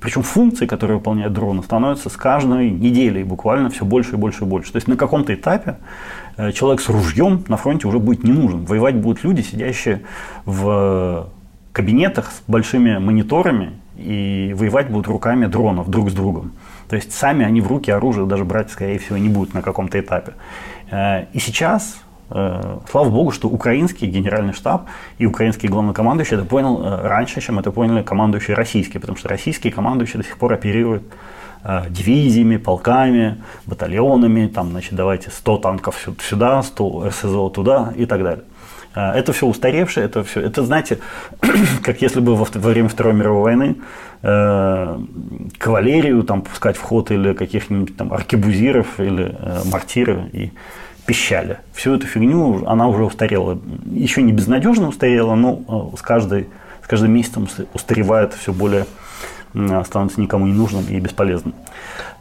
Причем 0.00 0.22
функции, 0.22 0.64
которые 0.66 0.96
выполняют 0.96 1.34
дроны, 1.34 1.62
становятся 1.62 2.08
с 2.08 2.16
каждой 2.16 2.70
неделей 2.70 3.22
буквально 3.22 3.68
все 3.68 3.84
больше 3.84 4.12
и 4.12 4.16
больше 4.16 4.44
и 4.44 4.46
больше. 4.46 4.72
То 4.72 4.76
есть 4.76 4.88
на 4.88 4.96
каком-то 4.96 5.34
этапе 5.34 5.76
человек 6.54 6.80
с 6.80 6.88
ружьем 6.88 7.44
на 7.48 7.56
фронте 7.56 7.86
уже 7.86 7.98
будет 7.98 8.24
не 8.24 8.32
нужен. 8.32 8.64
Воевать 8.64 8.96
будут 8.96 9.24
люди, 9.24 9.42
сидящие 9.42 10.02
в 10.46 11.28
кабинетах 11.72 12.32
с 12.32 12.42
большими 12.46 12.98
мониторами 12.98 13.72
и 13.96 14.54
воевать 14.56 14.90
будут 14.90 15.06
руками 15.08 15.46
дронов 15.46 15.88
друг 15.88 16.10
с 16.10 16.14
другом. 16.14 16.52
То 16.88 16.96
есть 16.96 17.12
сами 17.12 17.44
они 17.44 17.60
в 17.60 17.68
руки 17.68 17.90
оружие 17.90 18.26
даже 18.26 18.44
брать, 18.44 18.70
скорее 18.70 18.98
всего, 18.98 19.16
не 19.18 19.28
будут 19.28 19.54
на 19.54 19.62
каком-то 19.62 20.00
этапе. 20.00 20.32
Э, 20.90 21.26
и 21.32 21.38
сейчас, 21.38 22.02
э, 22.30 22.78
слава 22.90 23.08
богу, 23.10 23.30
что 23.30 23.48
украинский 23.48 24.08
генеральный 24.08 24.52
штаб 24.52 24.86
и 25.18 25.26
украинский 25.26 25.68
главнокомандующий 25.68 26.36
это 26.36 26.44
понял 26.44 26.82
э, 26.82 27.06
раньше, 27.06 27.40
чем 27.40 27.58
это 27.58 27.70
поняли 27.70 28.02
командующие 28.02 28.56
российские, 28.56 29.00
потому 29.00 29.18
что 29.18 29.28
российские 29.28 29.72
командующие 29.72 30.22
до 30.22 30.26
сих 30.26 30.36
пор 30.38 30.52
оперируют 30.52 31.04
дивизиями, 31.90 32.56
полками, 32.56 33.36
батальонами, 33.66 34.46
там, 34.46 34.70
значит, 34.70 34.94
давайте 34.94 35.30
100 35.30 35.58
танков 35.58 36.08
сюда, 36.22 36.62
100 36.62 37.08
РСЗО 37.08 37.50
туда 37.50 37.92
и 37.94 38.06
так 38.06 38.22
далее. 38.22 38.44
А, 38.94 39.14
это 39.14 39.32
все 39.32 39.46
устаревшее, 39.46 40.06
это 40.06 40.24
все, 40.24 40.40
это, 40.40 40.64
знаете, 40.64 40.98
как 41.82 42.02
если 42.02 42.20
бы 42.20 42.34
во, 42.34 42.44
во 42.52 42.68
время 42.70 42.88
Второй 42.88 43.14
мировой 43.14 43.42
войны 43.42 43.76
э, 44.22 44.98
кавалерию 45.58 46.22
там 46.24 46.42
пускать 46.42 46.76
в 46.76 46.82
ход 46.82 47.10
или 47.12 47.32
каких-нибудь 47.32 47.96
там 47.96 48.12
аркебузиров 48.12 48.98
или 48.98 49.36
э, 49.38 49.60
мортиры 49.70 50.28
и 50.32 50.52
пищали. 51.06 51.58
Всю 51.72 51.94
эту 51.94 52.06
фигню, 52.06 52.66
она 52.66 52.88
уже 52.88 53.04
устарела. 53.04 53.60
Еще 53.86 54.22
не 54.22 54.32
безнадежно 54.32 54.88
устарела, 54.88 55.36
но 55.36 55.92
э, 55.94 55.96
с, 55.96 56.02
каждой, 56.02 56.48
с 56.82 56.88
каждым 56.88 57.12
месяцем 57.12 57.48
устаревает 57.72 58.34
все 58.34 58.52
более 58.52 58.86
становится 59.84 60.20
никому 60.20 60.46
не 60.46 60.52
нужным 60.52 60.84
и 60.88 60.98
бесполезным. 61.00 61.54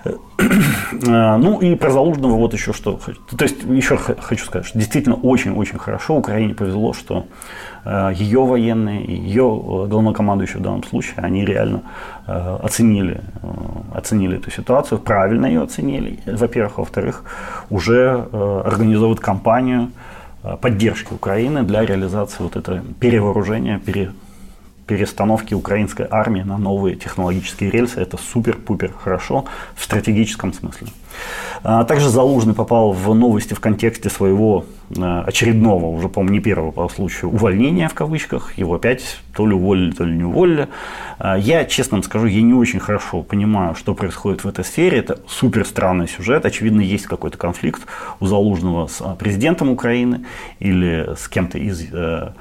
Э, 0.05 1.37
ну 1.37 1.59
и 1.59 1.75
про 1.75 1.91
Залужного 1.91 2.35
вот 2.35 2.53
еще 2.53 2.73
что. 2.73 2.99
То 3.37 3.43
есть 3.43 3.63
еще 3.63 3.97
хочу 3.97 4.45
сказать, 4.45 4.67
что 4.67 4.77
действительно 4.77 5.15
очень-очень 5.15 5.77
хорошо 5.77 6.17
Украине 6.17 6.53
повезло, 6.53 6.93
что 6.93 7.25
э, 7.85 8.11
ее 8.15 8.45
военные, 8.45 9.05
ее 9.05 9.43
э, 9.43 9.87
главнокомандующий 9.87 10.59
в 10.59 10.63
данном 10.63 10.83
случае, 10.83 11.15
они 11.17 11.45
реально 11.45 11.81
оценили, 12.25 13.21
оценили 13.91 14.37
эту 14.37 14.51
ситуацию, 14.51 14.99
правильно 14.99 15.47
ее 15.47 15.63
оценили, 15.63 16.19
во-первых. 16.27 16.77
Во-вторых, 16.77 17.23
уже 17.71 18.27
организовывают 18.65 19.19
кампанию 19.19 19.91
поддержки 20.61 21.11
Украины 21.11 21.63
для 21.63 21.83
реализации 21.83 22.43
вот 22.43 22.55
этого 22.55 22.81
перевооружения, 22.99 23.79
пере, 23.79 24.11
перестановки 24.89 25.53
украинской 25.53 26.07
армии 26.09 26.41
на 26.41 26.57
новые 26.57 26.95
технологические 26.95 27.69
рельсы. 27.69 28.01
Это 28.01 28.17
супер-пупер 28.17 28.91
хорошо 28.91 29.45
в 29.75 29.83
стратегическом 29.83 30.51
смысле. 30.51 30.87
А 31.63 31.83
также 31.83 32.09
Залужный 32.09 32.55
попал 32.55 32.91
в 32.91 33.13
новости 33.13 33.53
в 33.53 33.59
контексте 33.59 34.09
своего 34.09 34.65
э, 34.89 35.23
очередного, 35.27 35.85
уже, 35.85 36.09
по-моему, 36.09 36.33
не 36.33 36.39
первого 36.39 36.71
по 36.71 36.89
случаю, 36.89 37.31
увольнения 37.31 37.87
в 37.87 37.93
кавычках. 37.93 38.57
Его 38.57 38.75
опять 38.75 39.19
то 39.35 39.45
ли 39.45 39.53
уволили, 39.53 39.91
то 39.91 40.05
ли 40.05 40.15
не 40.15 40.23
уволили. 40.23 40.69
А 41.19 41.37
я, 41.37 41.65
честно 41.65 41.97
вам 41.97 42.03
скажу, 42.03 42.25
я 42.25 42.41
не 42.41 42.53
очень 42.53 42.79
хорошо 42.79 43.21
понимаю, 43.21 43.75
что 43.75 43.93
происходит 43.93 44.43
в 44.43 44.47
этой 44.47 44.65
сфере. 44.65 44.99
Это 44.99 45.19
супер 45.27 45.65
странный 45.65 46.07
сюжет. 46.07 46.45
Очевидно, 46.45 46.81
есть 46.81 47.05
какой-то 47.05 47.37
конфликт 47.37 47.81
у 48.19 48.25
Залужного 48.25 48.87
с 48.87 49.03
президентом 49.19 49.69
Украины 49.69 50.25
или 50.59 51.13
с 51.15 51.27
кем-то 51.27 51.59
из 51.59 51.85
э, 51.91 52.31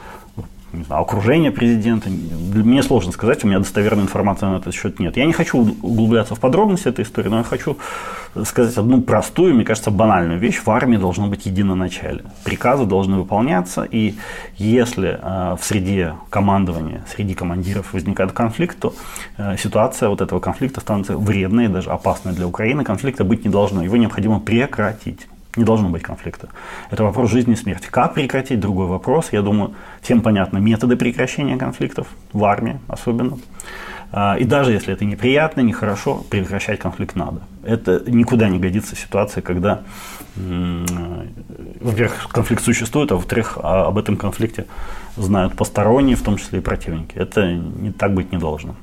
не 0.72 0.85
знаю, 0.85 1.02
окружение 1.02 1.50
президента. 1.50 2.11
Мне 2.11 2.83
сложно 2.83 3.12
сказать, 3.12 3.42
у 3.42 3.46
меня 3.46 3.59
достоверной 3.59 4.04
информации 4.04 4.46
на 4.46 4.57
этот 4.57 4.74
счет 4.74 4.98
нет. 5.00 5.16
Я 5.16 5.24
не 5.24 5.33
хочу 5.33 5.59
углубляться 5.59 6.35
в 6.35 6.40
подробности 6.40 6.88
этой 6.88 7.04
истории, 7.04 7.28
но 7.28 7.38
я 7.38 7.44
хочу 7.44 7.78
сказать 8.44 8.76
одну 8.76 9.00
простую, 9.00 9.54
мне 9.54 9.64
кажется, 9.64 9.90
банальную 9.90 10.38
вещь. 10.38 10.61
В 10.62 10.68
армии 10.70 10.98
должно 10.98 11.26
быть 11.26 11.46
единоначалие. 11.46 12.24
Приказы 12.44 12.85
должны 12.85 13.16
выполняться, 13.16 13.85
и 13.85 14.16
если 14.57 15.18
э, 15.20 15.57
в 15.59 15.64
среде 15.64 16.14
командования, 16.28 17.04
среди 17.14 17.35
командиров 17.35 17.94
возникает 17.94 18.33
конфликт, 18.33 18.78
то 18.78 18.94
э, 19.38 19.57
ситуация 19.57 20.11
вот 20.11 20.20
этого 20.20 20.38
конфликта 20.38 20.81
становится 20.81 21.16
вредной 21.16 21.68
даже 21.68 21.90
опасной 21.90 22.35
для 22.35 22.46
Украины. 22.46 22.85
Конфликта 22.85 23.24
быть 23.24 23.44
не 23.44 23.50
должно, 23.50 23.83
его 23.83 23.96
необходимо 23.96 24.38
прекратить. 24.38 25.26
Не 25.57 25.65
должно 25.65 25.89
быть 25.89 26.03
конфликта. 26.03 26.49
Это 26.91 27.05
вопрос 27.05 27.31
жизни 27.31 27.55
и 27.55 27.57
смерти. 27.57 27.89
Как 27.91 28.15
прекратить? 28.15 28.61
Другой 28.61 28.87
вопрос. 28.87 29.29
Я 29.33 29.43
думаю, 29.43 29.75
всем 30.03 30.21
понятны 30.21 30.61
методы 30.61 30.97
прекращения 30.97 31.57
конфликтов, 31.57 32.07
в 32.33 32.45
армии 32.45 32.79
особенно. 32.87 33.39
А, 34.11 34.37
и 34.39 34.45
даже 34.45 34.73
если 34.73 34.95
это 34.95 35.05
неприятно, 35.05 35.61
нехорошо, 35.61 36.25
прекращать 36.31 36.79
конфликт 36.79 37.15
надо. 37.15 37.43
Это 37.63 38.03
никуда 38.07 38.49
не 38.49 38.59
годится 38.59 38.97
ситуация, 38.97 39.43
когда, 39.43 39.83
во-первых, 40.37 42.29
конфликт 42.31 42.65
существует, 42.65 43.13
а 43.13 43.17
во-вторых, 43.17 43.59
а, 43.63 43.87
об 43.87 43.99
этом 43.99 44.17
конфликте 44.17 44.67
знают 45.17 45.55
посторонние, 45.57 46.17
в 46.17 46.23
том 46.23 46.39
числе 46.39 46.61
и 46.61 46.63
противники. 46.63 47.17
Это 47.17 47.53
не 47.53 47.93
так 47.93 48.15
быть 48.15 48.33
не 48.33 48.39
должно. 48.39 48.77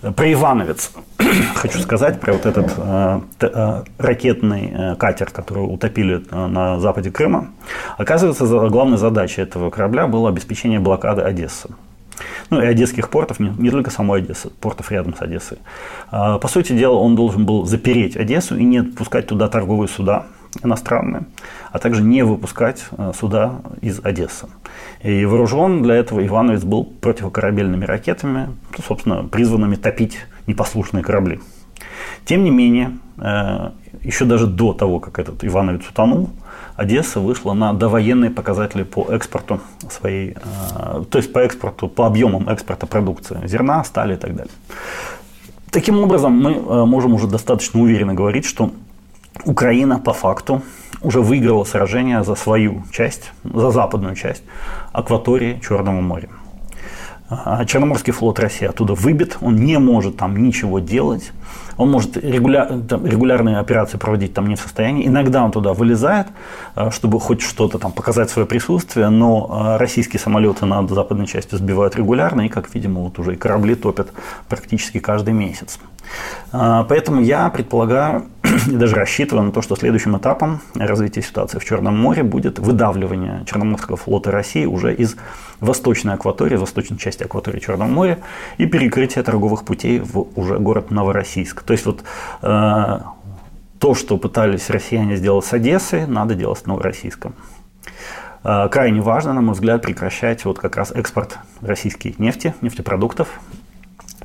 Про 0.00 0.32
Ивановец 0.32 0.92
хочу 1.54 1.78
сказать, 1.78 2.20
про 2.20 2.32
вот 2.32 2.46
этот 2.46 2.72
э, 2.76 3.20
э, 3.40 3.82
ракетный 3.98 4.72
э, 4.72 4.94
катер, 4.96 5.30
который 5.30 5.60
утопили 5.60 6.24
э, 6.30 6.46
на 6.46 6.80
западе 6.80 7.10
Крыма. 7.10 7.50
Оказывается, 7.98 8.46
главной 8.68 8.98
задачей 8.98 9.42
этого 9.42 9.70
корабля 9.70 10.06
было 10.06 10.28
обеспечение 10.28 10.80
блокады 10.80 11.22
Одессы. 11.22 11.68
Ну 12.50 12.60
и 12.60 12.66
одесских 12.66 13.08
портов, 13.10 13.40
не, 13.40 13.50
не 13.58 13.70
только 13.70 13.90
самой 13.90 14.20
Одессы, 14.20 14.50
портов 14.50 14.90
рядом 14.90 15.14
с 15.16 15.22
Одессой. 15.22 15.58
Э, 16.10 16.38
по 16.40 16.48
сути 16.48 16.72
дела, 16.72 16.96
он 16.96 17.14
должен 17.14 17.44
был 17.44 17.64
запереть 17.64 18.16
Одессу 18.16 18.56
и 18.56 18.64
не 18.64 18.78
отпускать 18.78 19.26
туда 19.26 19.48
торговые 19.48 19.88
суда 19.88 20.26
иностранные, 20.62 21.24
а 21.72 21.78
также 21.78 22.02
не 22.02 22.22
выпускать 22.22 22.84
э, 22.92 23.12
суда 23.18 23.60
из 23.80 24.00
Одессы. 24.04 24.48
И 25.02 25.24
вооружен 25.24 25.82
для 25.82 25.94
этого 25.94 26.24
Ивановец 26.26 26.64
был 26.64 26.84
противокорабельными 26.84 27.84
ракетами, 27.84 28.48
собственно, 28.86 29.24
призванными 29.24 29.76
топить 29.76 30.18
непослушные 30.46 31.02
корабли. 31.02 31.40
Тем 32.24 32.44
не 32.44 32.50
менее, 32.50 32.98
э, 33.18 33.70
еще 34.02 34.24
даже 34.24 34.46
до 34.46 34.72
того, 34.72 35.00
как 35.00 35.18
этот 35.18 35.44
Ивановец 35.44 35.88
утонул, 35.88 36.30
Одесса 36.76 37.20
вышла 37.20 37.52
на 37.52 37.72
довоенные 37.72 38.30
показатели 38.30 38.82
по 38.82 39.06
экспорту 39.10 39.60
своей, 39.90 40.32
э, 40.32 41.04
то 41.10 41.18
есть 41.18 41.32
по 41.32 41.38
экспорту, 41.38 41.88
по 41.88 42.06
объемам 42.06 42.48
экспорта 42.48 42.86
продукции, 42.86 43.40
зерна, 43.44 43.84
стали 43.84 44.14
и 44.14 44.16
так 44.16 44.34
далее. 44.34 44.52
Таким 45.70 46.00
образом, 46.00 46.32
мы 46.32 46.84
можем 46.84 47.14
уже 47.14 47.28
достаточно 47.28 47.80
уверенно 47.80 48.12
говорить, 48.12 48.44
что 48.44 48.72
Украина 49.44 49.98
по 49.98 50.12
факту 50.12 50.62
уже 51.02 51.20
выиграла 51.20 51.64
сражение 51.64 52.22
за 52.24 52.34
свою 52.34 52.84
часть, 52.92 53.32
за 53.44 53.70
западную 53.70 54.14
часть 54.14 54.42
акватории 54.92 55.60
Черного 55.66 56.00
моря. 56.00 56.28
А 57.28 57.64
Черноморский 57.64 58.12
флот 58.12 58.40
России 58.40 58.66
оттуда 58.66 58.94
выбит, 58.94 59.38
он 59.40 59.54
не 59.54 59.78
может 59.78 60.16
там 60.16 60.36
ничего 60.36 60.80
делать, 60.80 61.30
он 61.76 61.88
может 61.90 62.16
регуляр, 62.16 62.80
там, 62.88 63.06
регулярные 63.06 63.58
операции 63.58 63.98
проводить 63.98 64.34
там 64.34 64.48
не 64.48 64.56
в 64.56 64.60
состоянии. 64.60 65.06
Иногда 65.06 65.44
он 65.44 65.52
туда 65.52 65.72
вылезает, 65.72 66.26
э, 66.74 66.90
чтобы 66.90 67.20
хоть 67.20 67.40
что-то 67.40 67.78
там 67.78 67.92
показать 67.92 68.30
свое 68.30 68.46
присутствие, 68.46 69.08
но 69.10 69.48
э, 69.48 69.76
российские 69.76 70.18
самолеты 70.18 70.66
над 70.66 70.90
западной 70.90 71.26
частью 71.26 71.58
сбивают 71.58 71.94
регулярно, 71.94 72.42
и, 72.42 72.48
как 72.48 72.74
видимо, 72.74 73.02
вот 73.02 73.18
уже 73.20 73.34
и 73.34 73.36
корабли 73.36 73.76
топят 73.76 74.08
практически 74.48 74.98
каждый 74.98 75.32
месяц. 75.32 75.78
А, 76.52 76.84
поэтому 76.84 77.20
я 77.22 77.48
предполагаю 77.48 78.26
и 78.66 78.72
даже 78.72 78.96
рассчитываю 78.96 79.46
на 79.46 79.52
то, 79.52 79.62
что 79.62 79.76
следующим 79.76 80.16
этапом 80.16 80.60
развития 80.74 81.22
ситуации 81.22 81.58
в 81.58 81.64
Черном 81.64 81.96
море 81.98 82.22
будет 82.22 82.58
выдавливание 82.58 83.44
Черноморского 83.46 83.96
флота 83.96 84.30
России 84.30 84.64
уже 84.64 84.94
из 84.94 85.16
восточной 85.60 86.14
акватории, 86.14 86.56
восточной 86.56 86.98
части 86.98 87.22
акватории 87.22 87.60
Черного 87.60 87.88
моря 87.88 88.18
и 88.58 88.66
перекрытие 88.66 89.22
торговых 89.22 89.64
путей 89.64 90.00
в 90.00 90.26
уже 90.36 90.58
город 90.58 90.90
Новороссийск. 90.90 91.62
То 91.62 91.72
есть 91.72 91.86
вот 91.86 92.02
э, 92.42 93.00
то, 93.78 93.94
что 93.94 94.16
пытались 94.16 94.70
россияне 94.70 95.16
сделать 95.16 95.44
с 95.44 95.52
Одессой, 95.52 96.06
надо 96.06 96.34
делать 96.34 96.58
с 96.58 96.66
Новороссийском. 96.66 97.34
Э, 98.42 98.68
крайне 98.70 99.00
важно, 99.00 99.32
на 99.32 99.40
мой 99.42 99.54
взгляд, 99.54 99.82
прекращать 99.82 100.44
вот 100.44 100.58
как 100.58 100.76
раз 100.76 100.90
экспорт 100.92 101.38
российской 101.60 102.14
нефти, 102.18 102.54
нефтепродуктов 102.62 103.28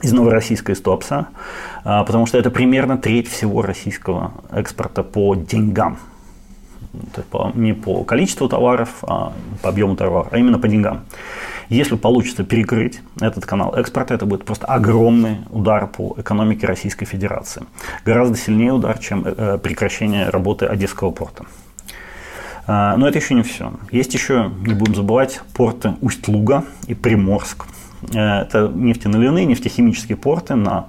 из 0.05 0.13
Новороссийска, 0.13 0.71
из 0.71 0.83
а, 0.85 2.03
потому 2.03 2.27
что 2.27 2.37
это 2.37 2.51
примерно 2.51 2.97
треть 2.97 3.27
всего 3.27 3.61
российского 3.63 4.33
экспорта 4.51 5.03
по 5.03 5.35
деньгам. 5.35 5.97
Не 7.55 7.73
по 7.73 8.03
количеству 8.03 8.47
товаров, 8.47 8.89
а 9.01 9.33
по 9.61 9.69
объему 9.69 9.95
товаров, 9.95 10.27
а 10.31 10.37
именно 10.37 10.59
по 10.59 10.67
деньгам. 10.67 11.05
Если 11.69 11.95
получится 11.95 12.43
перекрыть 12.43 13.01
этот 13.19 13.45
канал 13.45 13.73
экспорта, 13.75 14.13
это 14.13 14.25
будет 14.27 14.45
просто 14.45 14.67
огромный 14.67 15.39
удар 15.49 15.87
по 15.87 16.15
экономике 16.17 16.67
Российской 16.67 17.05
Федерации. 17.05 17.63
Гораздо 18.05 18.37
сильнее 18.37 18.71
удар, 18.71 18.99
чем 18.99 19.23
э, 19.25 19.57
прекращение 19.57 20.29
работы 20.29 20.67
Одесского 20.67 21.09
порта. 21.09 21.45
А, 22.67 22.95
но 22.97 23.07
это 23.07 23.17
еще 23.17 23.33
не 23.33 23.41
все. 23.41 23.73
Есть 23.91 24.13
еще, 24.13 24.51
не 24.65 24.75
будем 24.75 24.93
забывать, 24.93 25.41
порты 25.53 25.95
Усть-Луга 26.01 26.63
и 26.87 26.93
Приморск. 26.93 27.65
Э, 28.13 28.41
это 28.41 28.71
нефтеналивные, 28.73 29.45
нефтехимические 29.45 30.17
порты 30.17 30.55
на 30.55 30.87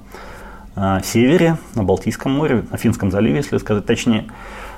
э, 0.74 1.00
севере, 1.04 1.56
на 1.74 1.82
Балтийском 1.82 2.32
море, 2.32 2.64
на 2.70 2.76
Финском 2.76 3.10
заливе, 3.10 3.36
если 3.36 3.58
сказать 3.58 3.86
точнее. 3.86 4.26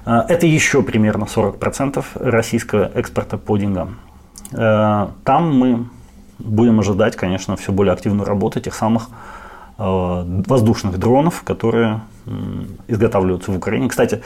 Э, 0.05 0.20
это 0.29 0.46
еще 0.46 0.83
примерно 0.83 1.24
40% 1.24 2.05
российского 2.14 2.90
экспорта 2.94 3.38
по 3.38 3.57
деньгам. 3.57 3.96
Там 4.51 5.59
мы 5.59 5.88
будем 6.38 6.81
ожидать, 6.81 7.16
конечно, 7.16 7.55
все 7.57 7.70
более 7.70 7.92
активную 7.92 8.27
работу 8.27 8.61
тех 8.61 8.74
самых 8.74 9.11
воздушных 9.77 10.98
дронов, 10.98 11.42
которые 11.42 12.01
изготавливаются 12.87 13.53
в 13.53 13.57
Украине. 13.57 13.90
Кстати, 13.90 14.22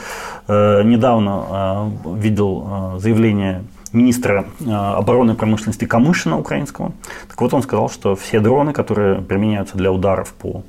недавно 0.47 1.91
видел 2.05 2.93
заявление 2.99 3.63
министра 3.93 4.45
э, 4.59 4.71
обороны 4.71 5.31
и 5.31 5.35
промышленности 5.35 5.85
Камышина 5.85 6.37
украинского. 6.37 6.91
Так 7.27 7.39
вот, 7.39 7.53
он 7.53 7.63
сказал, 7.63 7.89
что 7.89 8.15
все 8.15 8.39
дроны, 8.39 8.73
которые 8.73 9.21
применяются 9.21 9.77
для 9.77 9.91
ударов 9.91 10.33
по 10.33 10.63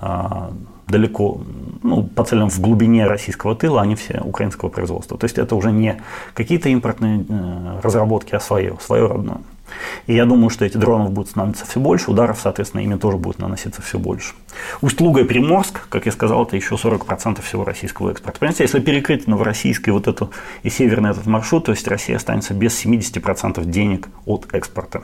э, 0.00 0.06
далеко, 0.86 1.40
ну, 1.82 2.02
по 2.02 2.24
целям 2.24 2.50
в 2.50 2.60
глубине 2.60 3.06
российского 3.06 3.54
тыла, 3.54 3.82
они 3.82 3.94
все 3.94 4.20
украинского 4.20 4.68
производства. 4.68 5.16
То 5.18 5.24
есть 5.24 5.38
это 5.38 5.54
уже 5.54 5.72
не 5.72 6.00
какие-то 6.34 6.68
импортные 6.68 7.24
э, 7.28 7.80
разработки, 7.82 8.34
а 8.34 8.40
свое, 8.40 8.76
свое 8.80 9.06
родное. 9.06 9.38
И 10.06 10.14
я 10.14 10.24
думаю, 10.24 10.50
что 10.50 10.64
эти 10.64 10.76
дронов 10.76 11.12
будут 11.12 11.30
становиться 11.30 11.66
все 11.66 11.80
больше, 11.80 12.10
ударов, 12.10 12.38
соответственно, 12.42 12.82
ими 12.82 12.96
тоже 12.96 13.16
будет 13.16 13.38
наноситься 13.38 13.82
все 13.82 13.98
больше. 13.98 14.34
Усть-Луга 14.80 15.20
и 15.20 15.24
Приморск, 15.24 15.88
как 15.88 16.06
я 16.06 16.12
сказал, 16.12 16.44
это 16.44 16.56
еще 16.56 16.74
40% 16.74 17.42
всего 17.42 17.64
российского 17.64 18.10
экспорта. 18.10 18.38
Понимаете, 18.40 18.64
если 18.64 18.80
перекрыть 18.80 19.26
новороссийский 19.26 19.92
вот 19.92 20.06
эту 20.08 20.30
и 20.62 20.70
северный 20.70 21.10
этот 21.10 21.26
маршрут, 21.26 21.66
то 21.66 21.72
есть 21.72 21.86
Россия 21.88 22.16
останется 22.16 22.54
без 22.54 22.84
70% 22.84 23.64
денег 23.64 24.08
от 24.26 24.52
экспорта. 24.52 25.02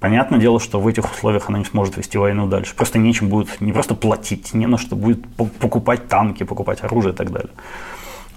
Понятное 0.00 0.38
дело, 0.38 0.60
что 0.60 0.80
в 0.80 0.86
этих 0.86 1.10
условиях 1.10 1.48
она 1.48 1.58
не 1.58 1.64
сможет 1.64 1.96
вести 1.96 2.18
войну 2.18 2.46
дальше. 2.46 2.74
Просто 2.76 2.98
нечем 2.98 3.28
будет 3.28 3.60
не 3.60 3.72
просто 3.72 3.96
платить, 3.96 4.54
не 4.54 4.66
на 4.66 4.78
что 4.78 4.94
будет 4.94 5.26
покупать 5.36 6.06
танки, 6.06 6.44
покупать 6.44 6.84
оружие 6.84 7.12
и 7.12 7.16
так 7.16 7.32
далее. 7.32 7.50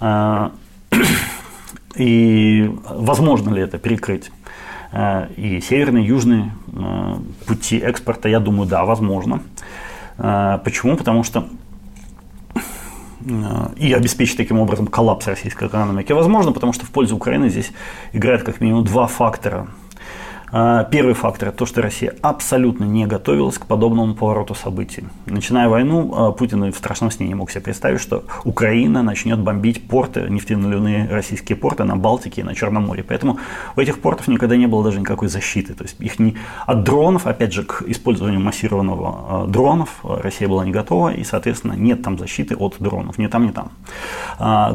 А, 0.00 0.50
и 1.94 2.68
возможно 2.84 3.54
ли 3.54 3.62
это 3.62 3.78
перекрыть? 3.78 4.32
Э, 4.92 5.28
и 5.36 5.60
северные, 5.60 6.04
и 6.04 6.08
южные 6.08 6.52
э, 6.72 7.16
пути 7.46 7.78
экспорта, 7.78 8.28
я 8.28 8.40
думаю, 8.40 8.68
да, 8.68 8.84
возможно. 8.84 9.42
Э, 10.18 10.58
почему? 10.62 10.96
Потому 10.96 11.24
что 11.24 11.48
и 13.76 13.92
обеспечить 13.92 14.36
таким 14.36 14.58
образом 14.58 14.88
коллапс 14.88 15.28
российской 15.28 15.68
экономики 15.68 16.10
возможно, 16.10 16.50
потому 16.50 16.72
что 16.72 16.84
в 16.86 16.90
пользу 16.90 17.14
Украины 17.14 17.50
здесь 17.50 17.70
играет 18.12 18.42
как 18.42 18.60
минимум 18.60 18.84
два 18.84 19.06
фактора– 19.06 19.68
первый 20.52 21.14
фактор– 21.14 21.48
это 21.50 21.58
то, 21.58 21.66
что 21.66 21.80
Россия 21.80 22.14
абсолютно 22.20 22.84
не 22.84 23.06
готовилась 23.06 23.58
к 23.58 23.66
подобному 23.66 24.14
повороту 24.14 24.54
событий. 24.54 25.04
Начиная 25.26 25.68
войну, 25.68 26.12
а, 26.14 26.32
Путин 26.32 26.70
в 26.70 26.76
страшном 26.76 27.10
сне 27.10 27.26
не 27.26 27.34
мог 27.34 27.50
себе 27.50 27.62
представить, 27.62 28.00
что 28.00 28.24
Украина 28.44 29.02
начнет 29.02 29.38
бомбить 29.38 29.88
порты, 29.88 30.26
нефтяные 30.28 31.08
российские 31.08 31.56
порты 31.56 31.84
на 31.84 31.96
Балтике 31.96 32.42
и 32.42 32.44
на 32.44 32.54
Черном 32.54 32.84
море. 32.84 33.02
Поэтому 33.02 33.38
у 33.76 33.80
этих 33.80 34.00
портов 34.00 34.28
никогда 34.28 34.56
не 34.56 34.66
было 34.66 34.84
даже 34.84 35.00
никакой 35.00 35.28
защиты. 35.28 35.74
То 35.74 35.84
есть 35.84 35.96
их 36.00 36.18
не 36.18 36.36
от 36.66 36.84
дронов, 36.84 37.26
опять 37.26 37.52
же, 37.52 37.62
к 37.64 37.82
использованию 37.86 38.40
массированного 38.40 39.08
а, 39.08 39.46
дронов 39.46 40.00
Россия 40.02 40.48
была 40.48 40.64
не 40.64 40.70
готова, 40.70 41.14
и, 41.14 41.24
соответственно, 41.24 41.72
нет 41.72 42.02
там 42.02 42.18
защиты 42.18 42.56
от 42.56 42.76
дронов, 42.78 43.16
ни 43.18 43.26
там, 43.26 43.46
ни 43.46 43.52
там. 43.52 43.70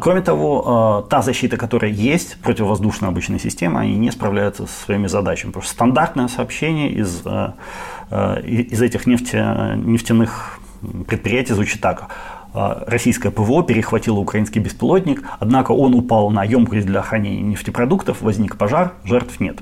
Кроме 0.01 0.21
того, 0.21 1.05
та 1.09 1.21
защита, 1.21 1.57
которая 1.57 1.91
есть, 1.91 2.37
противовоздушная 2.41 3.09
обычная 3.09 3.39
система, 3.39 3.81
они 3.81 3.95
не 3.97 4.11
справляются 4.11 4.65
со 4.65 4.85
своими 4.85 5.07
задачами 5.07 5.51
стандартное 5.67 6.27
сообщение 6.27 6.91
из, 6.91 7.21
э, 7.25 7.53
э, 8.09 8.41
из 8.41 8.81
этих 8.81 9.05
нефти, 9.05 9.35
нефтяных 9.75 10.59
предприятий 11.07 11.53
звучит 11.53 11.81
так. 11.81 12.03
А, 12.03 12.36
российское 12.53 13.31
ПВО 13.31 13.63
перехватило 13.63 14.19
украинский 14.19 14.61
беспилотник, 14.61 15.23
однако 15.39 15.71
он 15.71 15.93
упал 15.93 16.29
на 16.29 16.43
емкость 16.43 16.85
для 16.85 17.01
хранения 17.01 17.41
нефтепродуктов, 17.41 18.21
возник 18.21 18.57
пожар, 18.57 18.93
жертв 19.03 19.39
нет. 19.39 19.59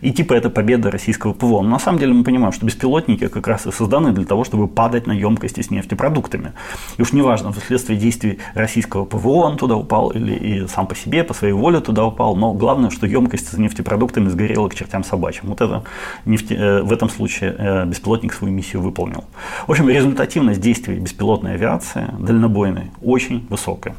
И 0.00 0.12
типа 0.12 0.34
это 0.34 0.50
победа 0.50 0.90
российского 0.90 1.32
ПВО. 1.32 1.62
Но 1.62 1.70
на 1.70 1.78
самом 1.78 1.98
деле 1.98 2.12
мы 2.12 2.24
понимаем, 2.24 2.52
что 2.52 2.66
беспилотники 2.66 3.28
как 3.28 3.46
раз 3.46 3.66
и 3.66 3.72
созданы 3.72 4.12
для 4.12 4.24
того, 4.24 4.44
чтобы 4.44 4.68
падать 4.68 5.06
на 5.06 5.12
емкости 5.12 5.60
с 5.60 5.70
нефтепродуктами. 5.70 6.52
И 6.96 7.02
уж 7.02 7.12
неважно, 7.12 7.52
вследствие 7.52 7.98
действий 7.98 8.38
российского 8.54 9.04
ПВО 9.04 9.46
он 9.46 9.56
туда 9.56 9.76
упал 9.76 10.10
или 10.10 10.34
и 10.34 10.66
сам 10.68 10.86
по 10.86 10.94
себе, 10.94 11.24
по 11.24 11.34
своей 11.34 11.54
воле 11.54 11.80
туда 11.80 12.04
упал, 12.04 12.36
но 12.36 12.52
главное, 12.52 12.90
что 12.90 13.06
емкость 13.06 13.48
с 13.48 13.56
нефтепродуктами 13.56 14.28
сгорела 14.28 14.68
к 14.68 14.74
чертям 14.74 15.04
собачьим. 15.04 15.48
Вот 15.48 15.60
это 15.60 15.84
нефте, 16.24 16.54
э, 16.54 16.82
в 16.82 16.92
этом 16.92 17.08
случае 17.08 17.54
э, 17.58 17.86
беспилотник 17.86 18.32
свою 18.32 18.52
миссию 18.52 18.82
выполнил. 18.82 19.24
В 19.66 19.70
общем, 19.70 19.88
результативность 19.88 20.60
действий 20.60 20.98
беспилотной 20.98 21.54
авиации 21.54 22.06
дальнобойной, 22.24 22.90
очень 23.02 23.46
высокая. 23.50 23.94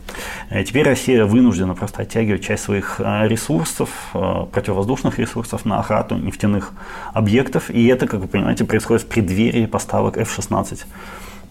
Э, 0.50 0.64
теперь 0.64 0.84
Россия 0.84 1.26
вынуждена 1.26 1.76
просто 1.76 2.02
оттягивать 2.02 2.44
часть 2.44 2.64
своих 2.64 3.00
э, 3.00 3.28
ресурсов, 3.28 3.90
э, 4.14 4.46
противовоздушных 4.52 5.20
ресурсов 5.20 5.66
на 5.66 5.80
охрану 5.80 6.18
нефтяных 6.18 6.72
объектов. 7.14 7.70
И 7.70 7.86
это, 7.88 8.08
как 8.08 8.20
вы 8.20 8.28
понимаете, 8.28 8.66
происходит 8.66 9.04
в 9.04 9.08
преддверии 9.08 9.66
поставок 9.66 10.18
F-16 10.18 10.86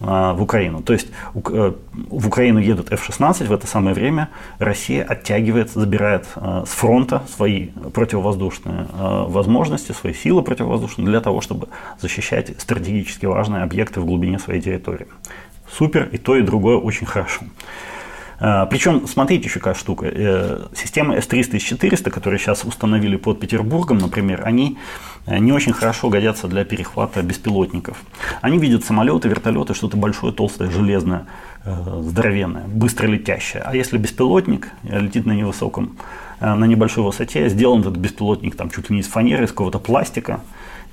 в 0.01 0.41
Украину. 0.41 0.81
То 0.81 0.91
есть 0.91 1.07
в 1.33 2.27
Украину 2.27 2.59
едут 2.59 2.91
F-16, 2.91 3.47
в 3.47 3.53
это 3.53 3.65
самое 3.65 3.95
время 3.95 4.27
Россия 4.59 5.05
оттягивает, 5.05 5.71
забирает 5.71 6.27
с 6.35 6.69
фронта 6.69 7.21
свои 7.33 7.67
противовоздушные 7.93 8.87
возможности, 8.93 9.93
свои 9.93 10.13
силы 10.13 10.43
противовоздушные 10.43 11.07
для 11.07 11.21
того, 11.21 11.39
чтобы 11.39 11.69
защищать 12.01 12.59
стратегически 12.59 13.25
важные 13.25 13.63
объекты 13.63 14.01
в 14.01 14.05
глубине 14.05 14.37
своей 14.37 14.59
территории 14.59 15.07
супер, 15.77 16.09
и 16.11 16.17
то, 16.17 16.35
и 16.35 16.41
другое 16.41 16.77
очень 16.77 17.05
хорошо. 17.05 17.41
А, 18.39 18.65
Причем, 18.65 19.07
смотрите 19.07 19.47
еще 19.47 19.59
какая 19.59 19.75
штука. 19.75 20.07
Э, 20.11 20.67
системы 20.75 21.15
S300 21.15 21.55
и 21.55 21.57
S400, 21.57 22.09
которые 22.09 22.39
сейчас 22.39 22.63
установили 22.65 23.15
под 23.15 23.39
Петербургом, 23.39 23.97
например, 23.97 24.41
они 24.45 24.77
э, 25.25 25.37
не 25.37 25.53
очень 25.53 25.73
хорошо 25.73 26.09
годятся 26.09 26.47
для 26.47 26.65
перехвата 26.65 27.21
беспилотников. 27.21 27.97
Они 28.41 28.57
видят 28.57 28.83
самолеты, 28.83 29.29
вертолеты, 29.29 29.73
что-то 29.73 29.97
большое, 29.97 30.33
толстое, 30.33 30.69
железное, 30.69 31.25
э, 31.63 32.01
здоровенное, 32.03 32.65
быстро 32.67 33.07
летящее. 33.07 33.63
А 33.65 33.75
если 33.75 33.97
беспилотник 33.97 34.69
летит 34.83 35.25
на 35.25 35.31
невысоком, 35.31 35.97
на 36.41 36.65
небольшой 36.65 37.05
высоте, 37.05 37.47
сделан 37.47 37.79
этот 37.79 37.95
беспилотник 37.95 38.57
там 38.57 38.69
чуть 38.69 38.89
ли 38.89 38.95
не 38.95 39.01
из 39.01 39.07
фанеры, 39.07 39.45
из 39.45 39.51
какого-то 39.51 39.79
пластика, 39.79 40.41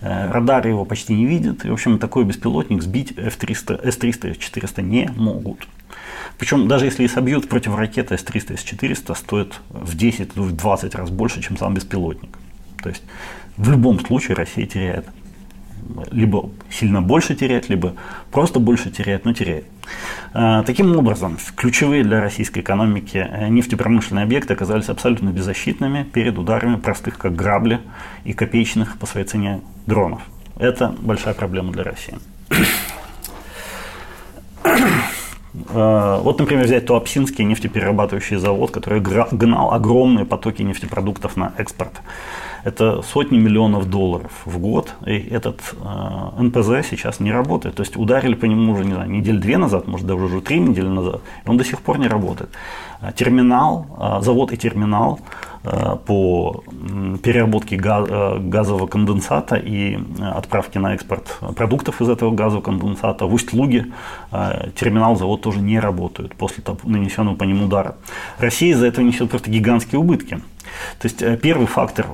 Радары 0.03 0.71
его 0.71 0.85
почти 0.85 1.15
не 1.15 1.27
видят. 1.27 1.65
И, 1.65 1.71
в 1.71 1.73
общем, 1.73 1.99
такой 1.99 2.25
беспилотник 2.25 2.83
сбить 2.83 3.12
F-300, 3.17 3.87
S-300, 3.87 4.31
F-400 4.33 4.83
не 4.83 5.09
могут. 5.17 5.69
Причем 6.38 6.67
даже 6.67 6.87
если 6.87 7.05
и 7.05 7.09
собьют 7.09 7.49
противоракеты 7.49 8.19
С-300, 8.19 8.57
С-400, 8.57 9.15
стоит 9.17 9.61
в 9.69 9.97
10, 9.97 10.35
в 10.35 10.57
20 10.57 10.95
раз 10.97 11.11
больше, 11.11 11.41
чем 11.41 11.57
сам 11.57 11.75
беспилотник. 11.75 12.37
То 12.83 12.88
есть 12.88 13.03
в 13.57 13.71
любом 13.71 14.01
случае 14.01 14.37
Россия 14.37 14.67
теряет 14.67 15.07
либо 16.11 16.51
сильно 16.71 17.03
больше 17.03 17.35
теряет, 17.35 17.68
либо 17.68 17.95
просто 18.31 18.61
больше 18.61 18.90
теряет, 18.90 19.25
но 19.25 19.33
теряет. 19.33 19.64
А, 20.33 20.62
таким 20.62 20.97
образом, 20.97 21.37
ключевые 21.57 22.05
для 22.05 22.21
российской 22.21 22.61
экономики 22.61 23.27
э, 23.31 23.49
нефтепромышленные 23.49 24.25
объекты 24.25 24.55
оказались 24.55 24.88
абсолютно 24.88 25.31
беззащитными 25.31 26.05
перед 26.05 26.38
ударами 26.38 26.77
простых, 26.77 27.18
как 27.18 27.35
грабли, 27.35 27.81
и 28.25 28.33
копеечных 28.33 28.99
по 28.99 29.07
своей 29.07 29.27
цене 29.27 29.61
дронов. 29.87 30.23
Это 30.59 30.95
большая 31.01 31.35
проблема 31.35 31.73
для 31.73 31.83
России. 31.85 32.18
А, 35.75 36.18
вот, 36.21 36.38
например, 36.38 36.64
взять 36.64 36.87
Туапсинский 36.87 37.45
нефтеперерабатывающий 37.45 38.37
завод, 38.37 38.71
который 38.71 39.01
гнал 39.01 39.73
огромные 39.73 40.25
потоки 40.25 40.62
нефтепродуктов 40.62 41.37
на 41.37 41.53
экспорт. 41.59 42.01
Это 42.64 43.03
сотни 43.03 43.38
миллионов 43.38 43.90
долларов 43.90 44.31
в 44.44 44.59
год, 44.59 44.94
и 45.07 45.18
этот 45.18 45.61
э, 45.72 46.42
НПЗ 46.42 46.88
сейчас 46.88 47.20
не 47.20 47.33
работает. 47.33 47.75
То 47.75 47.83
есть 47.83 47.96
ударили 47.96 48.35
по 48.35 48.44
нему 48.44 48.72
уже, 48.72 48.85
не 48.85 48.94
знаю, 48.94 49.11
неделю 49.11 49.40
две 49.40 49.59
назад, 49.59 49.88
может 49.88 50.07
даже 50.07 50.25
уже 50.25 50.40
три 50.40 50.61
недели 50.61 50.88
назад, 50.88 51.20
и 51.44 51.48
он 51.48 51.57
до 51.57 51.64
сих 51.64 51.81
пор 51.81 51.98
не 51.98 52.09
работает. 52.09 52.51
Терминал, 53.16 53.87
э, 53.98 54.22
завод 54.22 54.53
и 54.53 54.57
терминал 54.57 55.20
Э, 55.64 55.96
по 56.07 56.64
переработке 57.22 57.77
э, 57.77 58.38
газового 58.40 58.88
конденсата 58.88 59.55
и 59.55 59.94
э, 59.94 60.25
отправке 60.25 60.81
на 60.81 60.94
экспорт 60.94 61.38
продуктов 61.55 62.03
из 62.03 62.09
этого 62.09 62.33
газового 62.33 62.64
конденсата. 62.64 63.27
В 63.27 63.35
Усть-Луге 63.35 63.87
терминал, 64.75 65.16
завод 65.16 65.42
тоже 65.42 65.61
не 65.61 65.79
работают 65.79 66.35
после 66.35 66.64
нанесенного 66.83 67.37
по 67.37 67.44
ним 67.44 67.62
удара. 67.62 67.94
Россия 68.38 68.72
из-за 68.72 68.87
этого 68.87 69.05
несет 69.05 69.31
просто 69.31 69.51
гигантские 69.51 70.01
убытки. 70.01 70.40
То 70.99 71.07
есть 71.07 71.41
первый 71.41 71.67
фактор 71.67 72.07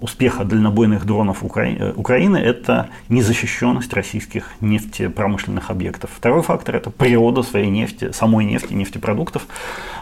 успеха 0.00 0.44
дальнобойных 0.44 1.04
дронов 1.04 1.42
Украины– 1.42 2.36
это 2.38 2.88
незащищенность 3.08 3.92
российских 3.92 4.50
нефтепромышленных 4.60 5.70
объектов. 5.70 6.10
Второй 6.16 6.42
фактор– 6.42 6.76
это 6.76 6.90
природа 6.90 7.42
своей 7.42 7.70
нефти, 7.70 8.12
самой 8.12 8.44
нефти, 8.44 8.72
нефтепродуктов. 8.74 9.46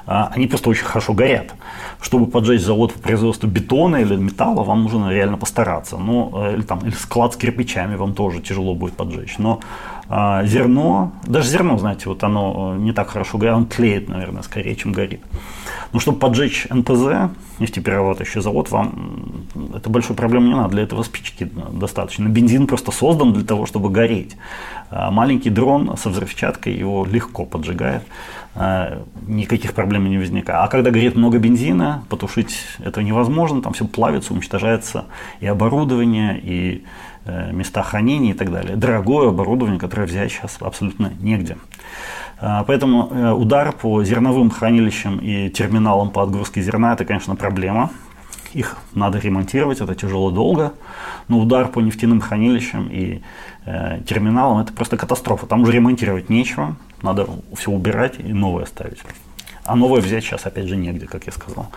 Они 0.07 0.47
просто 0.47 0.71
очень 0.71 0.85
хорошо 0.85 1.13
горят. 1.13 1.55
Чтобы 2.01 2.27
поджечь 2.27 2.63
завод 2.63 2.95
по 2.95 3.01
производству 3.01 3.49
бетона 3.49 3.97
или 3.97 4.17
металла, 4.17 4.65
вам 4.65 4.85
нужно 4.85 5.11
реально 5.11 5.37
постараться. 5.37 5.99
Ну, 5.99 6.33
э, 6.35 6.55
или, 6.55 6.63
там, 6.63 6.79
или 6.81 6.95
склад 6.95 7.35
с 7.35 7.37
кирпичами 7.37 7.97
вам 7.97 8.15
тоже 8.15 8.41
тяжело 8.41 8.75
будет 8.75 8.95
поджечь. 8.95 9.37
Но 9.39 9.61
а, 10.11 10.45
зерно, 10.45 11.13
даже 11.27 11.51
зерно, 11.51 11.77
знаете, 11.79 12.09
вот 12.09 12.25
оно 12.25 12.75
э, 12.75 12.79
не 12.79 12.93
так 12.93 13.11
хорошо 13.11 13.37
горит, 13.37 13.55
оно 13.55 13.67
тлеет, 13.67 14.09
наверное, 14.09 14.43
скорее, 14.43 14.75
чем 14.75 14.93
горит. 14.93 15.21
Но 15.93 16.01
чтобы 16.01 16.19
поджечь 16.19 16.67
НПЗ, 16.71 17.31
нефтеперерабатывающий 17.59 18.41
завод, 18.41 18.71
вам 18.71 19.47
это 19.75 19.91
большой 19.91 20.17
проблем 20.17 20.47
не 20.47 20.55
надо, 20.55 20.71
для 20.71 20.83
этого 20.85 21.03
спички 21.03 21.51
достаточно. 21.73 22.27
Бензин 22.27 22.67
просто 22.67 22.91
создан 22.91 23.35
для 23.35 23.45
того, 23.45 23.67
чтобы 23.67 23.91
гореть. 23.91 24.37
А 24.91 25.11
маленький 25.11 25.51
дрон 25.51 25.97
со 25.99 26.09
взрывчаткой 26.09 26.75
его 26.75 27.05
легко 27.05 27.45
поджигает. 27.45 28.03
А, 28.55 29.03
никаких 29.27 29.75
проблем 29.75 30.09
не 30.09 30.19
возникает. 30.19 30.61
А 30.63 30.69
когда 30.69 30.91
горит 30.91 31.17
много 31.17 31.39
бензина, 31.39 32.05
потушить 32.09 32.57
это 32.79 33.03
невозможно, 33.03 33.61
там 33.61 33.75
все 33.75 33.87
плавится, 33.87 34.33
уничтожается 34.33 35.05
и 35.41 35.47
оборудование, 35.47 36.41
и 36.43 36.85
места 37.53 37.83
хранения 37.83 38.33
и 38.33 38.35
так 38.35 38.51
далее. 38.51 38.77
Дорогое 38.77 39.29
оборудование, 39.29 39.79
которое 39.79 40.07
взять 40.07 40.33
сейчас 40.33 40.57
абсолютно 40.61 41.13
негде. 41.21 41.57
А, 42.41 42.65
поэтому 42.65 43.09
э, 43.11 43.33
удар 43.33 43.73
по 43.73 44.03
зерновым 44.05 44.51
хранилищам 44.51 45.19
и 45.19 45.51
терминалам 45.51 46.11
по 46.11 46.23
отгрузке 46.23 46.63
зерна– 46.63 46.93
это, 46.95 47.05
конечно, 47.05 47.35
проблема. 47.35 47.91
Их 48.55 48.77
надо 48.95 49.19
ремонтировать, 49.19 49.81
это 49.81 49.95
тяжело 49.95 50.31
долго. 50.31 50.73
Но 51.27 51.41
удар 51.41 51.69
по 51.69 51.81
нефтяным 51.81 52.21
хранилищам 52.21 52.89
и 52.91 53.23
э, 53.67 54.01
терминалам– 54.09 54.59
это 54.61 54.73
просто 54.73 54.97
катастрофа. 54.97 55.47
Там 55.47 55.63
уже 55.63 55.73
ремонтировать 55.73 56.29
нечего. 56.29 56.77
Надо 57.03 57.27
все 57.57 57.71
убирать 57.71 58.19
и 58.19 58.33
новое 58.33 58.67
ставить. 58.67 58.99
А 59.69 59.77
новое 59.77 60.01
взять 60.01 60.25
сейчас, 60.25 60.47
опять 60.47 60.67
же, 60.67 60.77
негде, 60.77 61.07
как 61.07 61.27
я 61.27 61.33
сказал. 61.33 61.71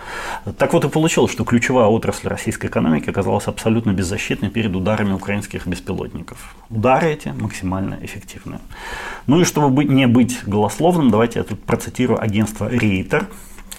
Так 0.56 0.72
вот 0.72 0.84
и 0.86 0.88
получилось, 0.88 1.30
что 1.30 1.44
ключевая 1.44 1.88
отрасль 1.88 2.26
российской 2.26 2.68
экономики 2.68 3.10
оказалась 3.10 3.46
абсолютно 3.48 3.92
беззащитной 3.92 4.48
перед 4.48 4.74
ударами 4.74 5.12
украинских 5.12 5.66
беспилотников. 5.66 6.56
Удары 6.70 7.12
эти 7.12 7.28
максимально 7.28 7.98
эффективны. 8.00 8.60
Ну 9.26 9.42
и 9.42 9.44
чтобы 9.44 9.84
не 9.84 10.06
быть 10.06 10.38
голословным, 10.46 11.10
давайте 11.10 11.40
я 11.40 11.44
тут 11.44 11.62
процитирую 11.62 12.18
агентство 12.18 12.66
Рейтер, 12.66 13.28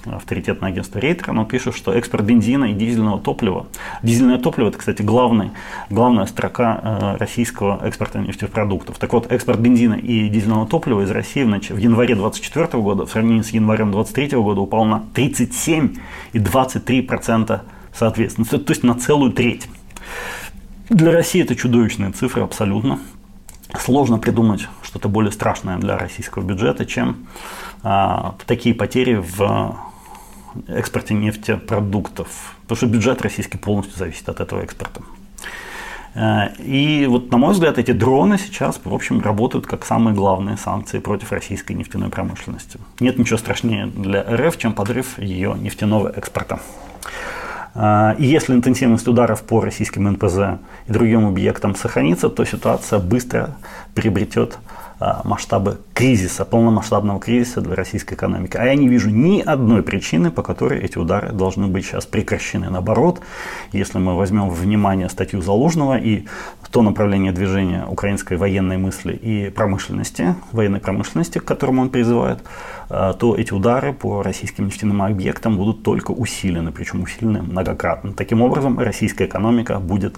авторитетное 0.05 0.69
агентство 0.69 0.99
Рейтер, 0.99 1.31
оно 1.31 1.45
пишет, 1.45 1.75
что 1.75 1.93
экспорт 1.93 2.23
бензина 2.25 2.65
и 2.65 2.73
дизельного 2.73 3.19
топлива. 3.19 3.67
Дизельное 4.01 4.37
топливо– 4.37 4.67
это, 4.69 4.77
кстати, 4.77 5.01
главный, 5.01 5.51
главная 5.89 6.25
строка 6.25 6.79
э, 6.83 7.17
российского 7.17 7.79
экспорта 7.85 8.19
нефтепродуктов. 8.19 8.97
Так 8.97 9.13
вот, 9.13 9.31
экспорт 9.31 9.59
бензина 9.59 9.95
и 9.95 10.29
дизельного 10.29 10.67
топлива 10.67 11.01
из 11.01 11.11
России 11.11 11.43
в, 11.43 11.47
нач... 11.47 11.69
в 11.69 11.77
январе 11.77 12.15
2024 12.15 12.81
года 12.81 13.05
в 13.05 13.11
сравнении 13.11 13.41
с 13.41 13.49
январем 13.49 13.91
2023 13.91 14.37
года 14.39 14.61
упал 14.61 14.85
на 14.85 15.03
37 15.13 15.95
и 16.33 16.37
23% 16.37 17.61
соответственно. 17.93 18.45
То 18.47 18.71
есть 18.71 18.83
на 18.83 18.95
целую 18.95 19.31
треть. 19.31 19.67
Для 20.89 21.11
России 21.11 21.41
это 21.41 21.55
чудовищная 21.55 22.11
цифра 22.11 22.43
абсолютно. 22.43 22.99
Сложно 23.79 24.19
придумать 24.19 24.67
что-то 24.83 25.09
более 25.09 25.31
страшное 25.31 25.77
для 25.77 25.97
российского 25.97 26.43
бюджета, 26.43 26.85
чем 26.85 27.27
а, 27.81 28.35
такие 28.45 28.75
потери 28.75 29.15
в 29.15 29.75
экспорте 30.67 31.13
нефтепродуктов, 31.13 32.55
потому 32.61 32.77
что 32.77 32.87
бюджет 32.87 33.21
российский 33.21 33.57
полностью 33.57 33.97
зависит 33.97 34.27
от 34.29 34.39
этого 34.39 34.61
экспорта. 34.61 35.01
Э, 36.15 36.53
и 36.59 37.05
вот, 37.07 37.31
на 37.31 37.37
мой 37.37 37.53
взгляд, 37.53 37.77
эти 37.77 37.91
дроны 37.91 38.37
сейчас, 38.37 38.79
в 38.83 38.93
общем, 38.93 39.21
работают 39.21 39.65
как 39.65 39.85
самые 39.85 40.15
главные 40.15 40.57
санкции 40.57 40.99
против 40.99 41.31
российской 41.31 41.73
нефтяной 41.73 42.09
промышленности. 42.09 42.79
Нет 42.99 43.17
ничего 43.17 43.37
страшнее 43.37 43.87
для 43.87 44.23
РФ, 44.23 44.57
чем 44.57 44.73
подрыв 44.73 45.19
ее 45.19 45.55
нефтяного 45.59 46.09
экспорта. 46.09 46.59
Э, 47.75 48.15
и 48.17 48.25
если 48.25 48.53
интенсивность 48.53 49.07
ударов 49.07 49.43
по 49.43 49.61
российским 49.61 50.03
НПЗ 50.11 50.59
и 50.87 50.91
другим 50.91 51.25
объектам 51.25 51.75
сохранится, 51.75 52.29
то 52.29 52.45
ситуация 52.45 52.99
быстро 52.99 53.55
приобретет 53.95 54.57
масштабы 55.23 55.79
кризиса, 55.93 56.45
полномасштабного 56.45 57.19
кризиса 57.19 57.61
для 57.61 57.75
российской 57.75 58.13
экономики. 58.13 58.57
А 58.57 58.65
я 58.65 58.75
не 58.75 58.87
вижу 58.87 59.09
ни 59.09 59.41
одной 59.41 59.83
причины, 59.83 60.31
по 60.31 60.41
которой 60.41 60.79
эти 60.79 60.97
удары 60.97 61.31
должны 61.31 61.67
быть 61.67 61.85
сейчас 61.85 62.05
прекращены. 62.05 62.69
Наоборот, 62.69 63.21
если 63.71 63.99
мы 63.99 64.15
возьмем 64.15 64.49
в 64.49 64.59
внимание 64.59 65.09
статью 65.09 65.41
Залужного 65.41 65.97
и 65.97 66.25
то 66.71 66.81
направление 66.81 67.31
движения 67.31 67.85
украинской 67.87 68.35
военной 68.35 68.77
мысли 68.77 69.13
и 69.13 69.49
промышленности, 69.49 70.35
военной 70.51 70.79
промышленности, 70.79 71.37
к 71.37 71.45
которому 71.45 71.83
он 71.83 71.89
призывает, 71.89 72.39
а, 72.89 73.13
то 73.13 73.35
эти 73.35 73.53
удары 73.53 73.93
по 73.93 74.23
российским 74.23 74.65
нефтяным 74.65 75.01
объектам 75.01 75.57
будут 75.57 75.83
только 75.83 76.11
усилены, 76.11 76.71
причем 76.71 77.03
усилены 77.03 77.41
многократно. 77.43 78.13
Таким 78.13 78.41
образом, 78.41 78.79
российская 78.79 79.25
экономика 79.25 79.79
будет 79.79 80.15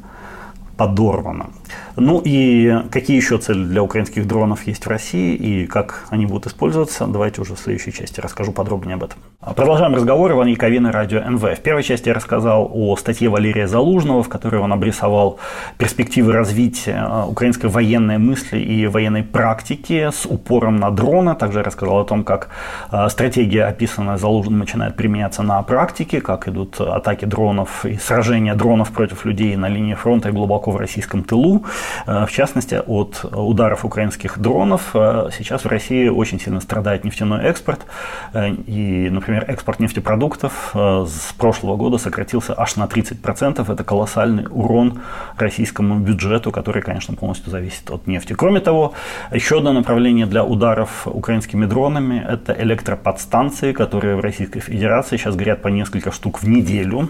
подорвана. 0.78 1.48
Ну 1.96 2.22
и 2.24 2.82
какие 2.92 3.16
еще 3.18 3.38
цели 3.38 3.64
для 3.64 3.82
украинских 3.82 4.28
дронов 4.28 4.68
есть 4.68 4.86
в 4.86 4.90
России 4.90 5.36
и 5.36 5.66
как 5.66 6.06
они 6.10 6.26
будут 6.26 6.48
использоваться, 6.48 7.08
давайте 7.08 7.42
уже 7.42 7.56
в 7.56 7.60
следующей 7.60 7.94
части 7.94 8.20
расскажу 8.20 8.52
подробнее 8.52 8.96
об 8.96 9.04
этом. 9.04 9.20
Продолжаем 9.56 9.94
разговор. 9.94 10.32
Иван 10.32 10.48
Яковина, 10.48 10.92
Радио 10.92 11.22
НВ. 11.22 11.42
В 11.42 11.62
первой 11.62 11.84
части 11.84 12.08
я 12.08 12.16
рассказал 12.16 12.70
о 12.74 12.96
статье 12.98 13.30
Валерия 13.30 13.68
Залужного, 13.68 14.24
в 14.24 14.30
которой 14.30 14.60
он 14.60 14.74
обрисовал 14.74 15.40
перспективы 15.78 16.34
развития 16.34 17.06
а, 17.08 17.28
украинской 17.28 17.68
военной 17.68 18.18
мысли 18.18 18.58
и 18.58 18.88
военной 18.88 19.22
практики 19.22 20.10
с 20.12 20.26
упором 20.26 20.78
на 20.78 20.90
дроны. 20.90 21.36
Также 21.36 21.60
я 21.60 21.64
рассказал 21.64 22.00
о 22.00 22.06
том, 22.06 22.24
как 22.24 22.50
а, 22.90 23.08
стратегия, 23.10 23.66
описанная 23.66 24.18
Залужным, 24.18 24.58
начинает 24.58 24.96
применяться 24.96 25.44
на 25.44 25.62
практике, 25.62 26.22
как 26.22 26.48
идут 26.48 26.82
атаки 26.82 27.26
дронов 27.26 27.86
и 27.86 27.98
сражения 27.98 28.56
дронов 28.56 28.92
против 28.92 29.26
людей 29.26 29.56
на 29.56 29.70
линии 29.70 29.94
фронта 29.94 30.30
и 30.30 30.32
глубоко 30.32 30.65
в 30.72 30.78
российском 30.78 31.24
тылу. 31.24 31.66
Э, 32.06 32.26
в 32.26 32.32
частности, 32.32 32.82
от 32.86 33.26
ударов 33.32 33.86
украинских 33.86 34.40
дронов 34.40 34.92
э, 34.94 35.30
сейчас 35.38 35.66
в 35.66 35.68
России 35.68 36.08
очень 36.08 36.40
сильно 36.40 36.62
страдает 36.62 37.04
нефтяной 37.04 37.44
экспорт. 37.46 37.86
Э, 38.34 38.50
и, 38.50 39.10
например, 39.10 39.46
экспорт 39.48 39.80
нефтепродуктов 39.80 40.72
с 40.74 41.34
прошлого 41.38 41.76
года 41.76 41.98
сократился 41.98 42.54
аж 42.58 42.76
на 42.76 42.86
30%. 42.86 43.72
Это 43.72 43.84
колоссальный 43.84 44.46
урон 44.50 45.02
российскому 45.38 46.00
бюджету, 46.00 46.52
который, 46.52 46.82
конечно, 46.82 47.16
полностью 47.16 47.52
зависит 47.52 47.90
от 47.92 48.08
нефти. 48.08 48.34
Кроме 48.34 48.60
того, 48.60 48.94
еще 49.32 49.58
одно 49.58 49.74
направление 49.74 50.26
для 50.26 50.44
ударов 50.44 51.08
украинскими 51.08 51.66
дронами– 51.66 52.26
это 52.28 52.54
электроподстанции, 52.54 53.74
которые 53.74 54.16
в 54.16 54.20
Российской 54.20 54.60
Федерации 54.60 55.18
сейчас 55.18 55.36
горят 55.36 55.62
по 55.62 55.68
несколько 55.68 56.12
штук 56.12 56.42
в 56.42 56.48
неделю. 56.48 57.10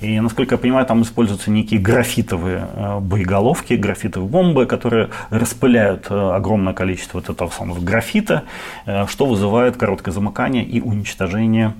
И, 0.00 0.20
насколько 0.20 0.54
я 0.54 0.58
понимаю, 0.58 0.86
там 0.86 1.02
используются 1.02 1.50
некие 1.50 1.80
графитовые 1.80 2.68
боеголовки, 3.00 3.74
графитовые 3.74 4.28
бомбы, 4.28 4.66
которые 4.66 5.10
распыляют 5.30 6.10
огромное 6.10 6.72
количество 6.72 7.18
вот 7.18 7.28
этого 7.30 7.50
самого 7.50 7.80
графита, 7.80 8.44
что 9.08 9.26
вызывает 9.26 9.76
короткое 9.76 10.12
замыкание 10.12 10.64
и 10.64 10.80
уничтожение 10.80 11.74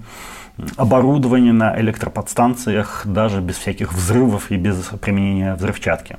оборудование 0.76 1.52
на 1.52 1.78
электроподстанциях 1.80 3.02
даже 3.04 3.40
без 3.40 3.56
всяких 3.56 3.92
взрывов 3.92 4.52
и 4.52 4.56
без 4.56 4.76
применения 5.00 5.54
взрывчатки. 5.54 6.16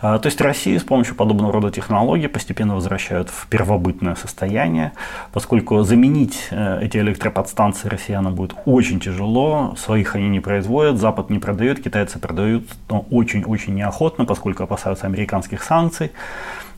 А, 0.00 0.18
то 0.18 0.26
есть 0.26 0.40
Россию 0.40 0.78
с 0.78 0.82
помощью 0.82 1.14
подобного 1.14 1.52
рода 1.52 1.70
технологий 1.70 2.28
постепенно 2.28 2.74
возвращают 2.74 3.30
в 3.30 3.46
первобытное 3.46 4.14
состояние, 4.14 4.92
поскольку 5.32 5.82
заменить 5.82 6.48
э, 6.50 6.80
эти 6.82 6.98
электроподстанции 6.98 7.88
россиянам 7.88 8.34
будет 8.34 8.54
очень 8.66 9.00
тяжело, 9.00 9.74
своих 9.78 10.16
они 10.16 10.28
не 10.28 10.40
производят, 10.40 10.98
Запад 10.98 11.30
не 11.30 11.38
продает, 11.38 11.82
китайцы 11.82 12.18
продают, 12.18 12.68
но 12.90 13.06
очень-очень 13.10 13.74
неохотно, 13.74 14.26
поскольку 14.26 14.64
опасаются 14.64 15.06
американских 15.06 15.62
санкций. 15.62 16.12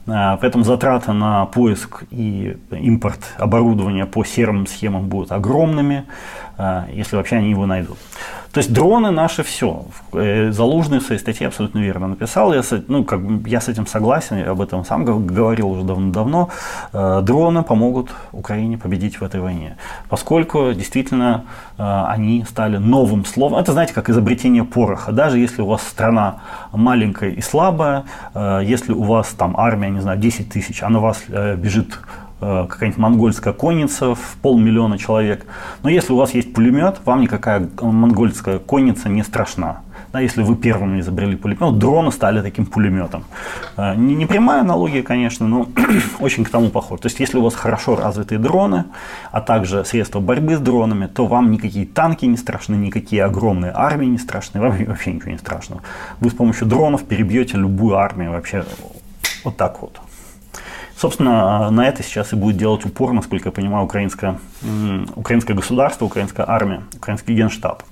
А, 0.06 0.36
поэтому 0.36 0.64
затраты 0.64 1.12
на 1.12 1.46
поиск 1.46 2.04
и 2.10 2.56
импорт 2.70 3.20
оборудования 3.38 4.04
по 4.04 4.24
серым 4.24 4.66
схемам 4.66 5.08
будут 5.08 5.32
огромными, 5.32 6.04
а, 6.58 6.86
если 6.92 7.16
вообще 7.16 7.36
они 7.36 7.50
его 7.50 7.64
найдут. 7.66 7.98
То 8.54 8.58
есть 8.60 8.72
дроны 8.72 9.10
наши 9.10 9.42
все. 9.42 9.84
Э, 10.12 10.52
Залужный 10.52 11.00
в 11.00 11.02
своей 11.02 11.20
статье 11.20 11.48
абсолютно 11.48 11.80
верно 11.80 12.06
написал. 12.06 12.54
Я 12.54 12.62
ну, 12.86 13.02
как, 13.04 13.20
я 13.46 13.60
с 13.60 13.68
этим 13.68 13.84
согласен, 13.86 14.48
об 14.48 14.60
этом 14.60 14.84
сам 14.84 15.04
говорил 15.04 15.70
уже 15.70 15.82
давно-давно. 15.82 16.50
Э, 16.92 17.20
дроны 17.20 17.64
помогут 17.64 18.10
Украине 18.30 18.78
победить 18.78 19.20
в 19.20 19.24
этой 19.24 19.40
войне. 19.40 19.76
Поскольку 20.08 20.72
действительно 20.72 21.46
э, 21.78 22.04
они 22.06 22.44
стали 22.48 22.76
новым 22.76 23.24
словом. 23.24 23.58
Это, 23.58 23.72
знаете, 23.72 23.92
как 23.92 24.08
изобретение 24.08 24.62
пороха. 24.62 25.10
Даже 25.10 25.40
если 25.40 25.62
у 25.62 25.66
вас 25.66 25.82
страна 25.82 26.36
маленькая 26.72 27.30
и 27.30 27.40
слабая, 27.40 28.04
если 28.34 28.92
у 28.92 29.02
вас 29.02 29.28
там 29.28 29.56
армия, 29.56 29.90
не 29.90 30.00
знаю, 30.00 30.18
10 30.18 30.48
тысяч, 30.48 30.82
а 30.82 30.88
на 30.88 31.00
вас 31.00 31.24
бежит 31.28 31.98
какая-нибудь 32.40 32.98
монгольская 32.98 33.54
конница 33.54 34.14
в 34.14 34.36
полмиллиона 34.42 34.98
человек. 34.98 35.46
Но 35.82 35.88
если 35.88 36.12
у 36.12 36.16
вас 36.16 36.34
есть 36.34 36.52
пулемет, 36.52 37.00
вам 37.04 37.20
никакая 37.20 37.68
монгольская 37.80 38.58
конница 38.58 39.08
не 39.08 39.22
страшна. 39.22 39.82
Да, 40.14 40.20
если 40.20 40.42
вы 40.42 40.54
первым 40.54 41.00
изобрели 41.00 41.34
пулемет, 41.34 41.76
дроны 41.76 42.12
стали 42.12 42.40
таким 42.40 42.66
пулеметом. 42.66 43.24
Э, 43.76 43.96
не, 43.96 44.14
не 44.14 44.26
прямая 44.26 44.60
аналогия, 44.60 45.02
конечно, 45.02 45.48
но 45.48 45.66
очень 46.20 46.44
к 46.44 46.50
тому 46.50 46.68
похож. 46.68 47.00
То 47.00 47.06
есть, 47.06 47.18
если 47.18 47.36
у 47.38 47.42
вас 47.42 47.56
хорошо 47.56 47.96
развитые 47.96 48.38
дроны, 48.38 48.84
а 49.32 49.40
также 49.40 49.84
средства 49.84 50.20
борьбы 50.20 50.54
с 50.54 50.60
дронами, 50.60 51.06
то 51.06 51.26
вам 51.26 51.50
никакие 51.50 51.84
танки 51.84 52.26
не 52.26 52.36
страшны, 52.36 52.76
никакие 52.76 53.24
огромные 53.24 53.72
армии 53.74 54.06
не 54.06 54.18
страшны, 54.18 54.60
вам 54.60 54.84
вообще 54.84 55.12
ничего 55.12 55.32
не 55.32 55.38
страшно. 55.38 55.78
Вы 56.20 56.30
с 56.30 56.34
помощью 56.34 56.68
дронов 56.68 57.02
перебьете 57.02 57.56
любую 57.56 57.96
армию 57.96 58.30
вообще 58.30 58.64
вот 59.42 59.56
так 59.56 59.82
вот. 59.82 60.00
Собственно, 61.04 61.70
на 61.70 61.86
это 61.86 62.02
сейчас 62.02 62.32
и 62.32 62.36
будет 62.36 62.56
делать 62.56 62.86
упор, 62.86 63.12
насколько 63.12 63.48
я 63.48 63.52
понимаю, 63.52 63.84
украинское, 63.84 64.38
украинское 65.14 65.54
государство, 65.54 66.06
украинская 66.06 66.48
армия, 66.48 66.84
украинский 66.96 67.34
генштаб. 67.34 67.82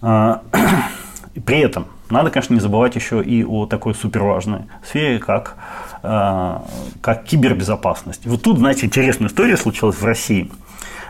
А, 0.00 0.40
при 1.44 1.58
этом 1.58 1.88
надо, 2.08 2.30
конечно, 2.30 2.54
не 2.54 2.60
забывать 2.60 2.96
еще 2.96 3.22
и 3.22 3.44
о 3.44 3.66
такой 3.66 3.94
суперважной 3.94 4.60
сфере, 4.82 5.18
как, 5.18 5.56
а, 6.02 6.64
как 7.02 7.24
кибербезопасность. 7.24 8.24
Вот 8.24 8.40
тут, 8.40 8.56
знаете, 8.56 8.86
интересная 8.86 9.28
история 9.28 9.58
случилась 9.58 9.96
в 9.96 10.04
России. 10.06 10.50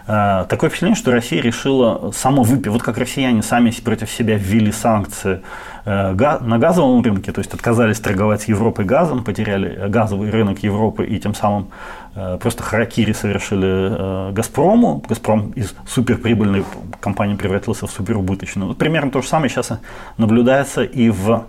А, 0.07 0.45
такое 0.45 0.71
впечатление, 0.71 0.97
что 0.97 1.12
Россия 1.12 1.41
решила 1.41 2.11
само 2.12 2.43
выпить. 2.43 2.69
Вот 2.69 2.83
как 2.83 2.99
россияне 2.99 3.43
сами 3.43 3.71
против 3.71 4.11
себя 4.11 4.37
ввели 4.37 4.73
санкции 4.73 5.43
Э, 5.85 6.12
на 6.12 6.59
газовом 6.59 7.03
рынке, 7.03 7.33
то 7.33 7.41
есть 7.41 7.53
отказались 7.53 7.99
торговать 7.99 8.43
с 8.43 8.45
Европой 8.45 8.85
газом, 8.85 9.25
потеряли 9.25 9.88
газовый 9.88 10.31
рынок 10.31 10.62
Европы 10.62 11.05
и 11.05 11.19
тем 11.19 11.35
самым 11.35 11.71
э, 12.15 12.38
просто 12.41 12.62
харакири 12.62 13.12
совершили 13.12 14.29
э, 14.29 14.33
Газпрому. 14.33 15.03
Газпром 15.09 15.51
из 15.57 15.75
суперприбыльной 15.88 16.65
компании 17.01 17.35
превратился 17.35 17.88
в 17.88 17.91
суперубыточную. 17.91 18.69
Вот 18.69 18.79
примерно 18.79 19.11
то 19.11 19.23
же 19.23 19.29
самое 19.29 19.51
сейчас 19.51 19.73
наблюдается 20.19 20.85
и 20.85 21.11
в 21.11 21.47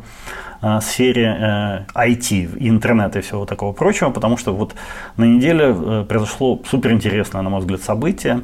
сфере 0.82 1.86
IT, 1.94 2.58
интернета 2.60 3.20
и 3.20 3.22
всего 3.22 3.46
такого 3.46 3.74
прочего, 3.74 4.10
потому 4.10 4.38
что 4.38 4.54
вот 4.54 4.76
на 5.18 5.26
неделе 5.26 6.06
произошло 6.08 6.62
суперинтересное, 6.70 7.42
на 7.42 7.50
мой 7.50 7.60
взгляд, 7.60 7.82
событие. 7.82 8.42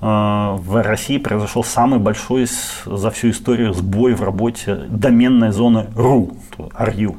Э, 0.00 0.56
в 0.56 0.82
России 0.82 1.18
произошел 1.18 1.62
самый 1.62 1.98
большой 1.98 2.46
за 2.86 3.10
всю 3.10 3.30
историю 3.30 3.74
сбой 3.74 4.14
в 4.14 4.22
работе 4.22 4.74
доменной 4.88 5.52
зоны 5.52 5.86
RU, 5.94 6.36
RU. 6.58 7.16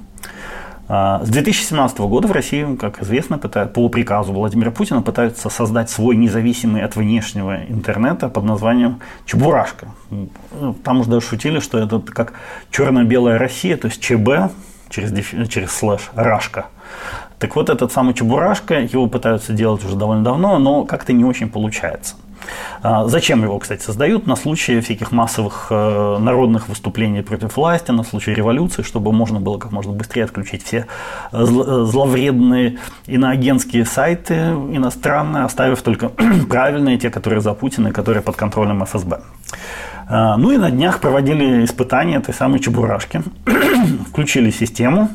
Э, 0.91 1.19
с 1.23 1.29
2017 1.29 1.99
года 1.99 2.27
в 2.27 2.31
России, 2.33 2.75
как 2.75 3.01
известно, 3.01 3.37
по 3.37 3.87
приказу 3.87 4.33
Владимира 4.33 4.71
Путина 4.71 5.01
пытаются 5.01 5.49
создать 5.49 5.89
свой 5.89 6.17
независимый 6.17 6.83
от 6.83 6.97
внешнего 6.97 7.63
интернета 7.63 8.27
под 8.27 8.43
названием 8.43 8.99
Чебурашка. 9.25 9.87
Там 10.83 10.99
уже 10.99 11.09
даже 11.09 11.25
шутили, 11.25 11.59
что 11.59 11.77
это 11.77 11.99
как 11.99 12.33
черно-белая 12.71 13.37
Россия, 13.37 13.77
то 13.77 13.87
есть 13.87 14.01
ЧБ 14.01 14.51
через, 14.89 15.13
через 15.49 15.71
слэш 15.71 16.11
Рашка. 16.13 16.65
Так 17.39 17.55
вот, 17.55 17.69
этот 17.69 17.93
самый 17.93 18.13
Чебурашка, 18.13 18.81
его 18.81 19.07
пытаются 19.07 19.53
делать 19.53 19.83
уже 19.85 19.95
довольно 19.95 20.23
давно, 20.23 20.59
но 20.59 20.83
как-то 20.83 21.13
не 21.13 21.23
очень 21.23 21.49
получается. 21.49 22.15
А, 22.83 23.07
зачем 23.07 23.43
его, 23.43 23.59
кстати, 23.59 23.81
создают? 23.83 24.27
На 24.27 24.35
случай 24.35 24.79
всяких 24.81 25.11
массовых 25.11 25.67
э, 25.69 26.17
народных 26.19 26.67
выступлений 26.67 27.21
против 27.21 27.55
власти, 27.57 27.91
на 27.91 28.03
случай 28.03 28.33
революции, 28.33 28.81
чтобы 28.81 29.11
можно 29.11 29.39
было 29.39 29.57
как 29.57 29.71
можно 29.71 29.93
быстрее 29.93 30.23
отключить 30.23 30.63
все 30.63 30.87
э, 31.31 31.45
зловредные 31.45 32.77
иноагентские 33.07 33.85
сайты 33.85 34.35
иностранные, 34.35 35.43
оставив 35.43 35.81
только 35.81 36.09
правильные, 36.49 36.97
те, 36.97 37.09
которые 37.09 37.41
за 37.41 37.53
Путина, 37.53 37.91
которые 37.91 38.21
под 38.21 38.35
контролем 38.35 38.83
ФСБ. 38.83 39.21
А, 40.07 40.37
ну 40.37 40.51
и 40.51 40.57
на 40.57 40.71
днях 40.71 40.99
проводили 40.99 41.63
испытания 41.63 42.17
этой 42.17 42.33
самой 42.33 42.59
чебурашки, 42.59 43.21
включили 44.09 44.51
систему, 44.51 45.09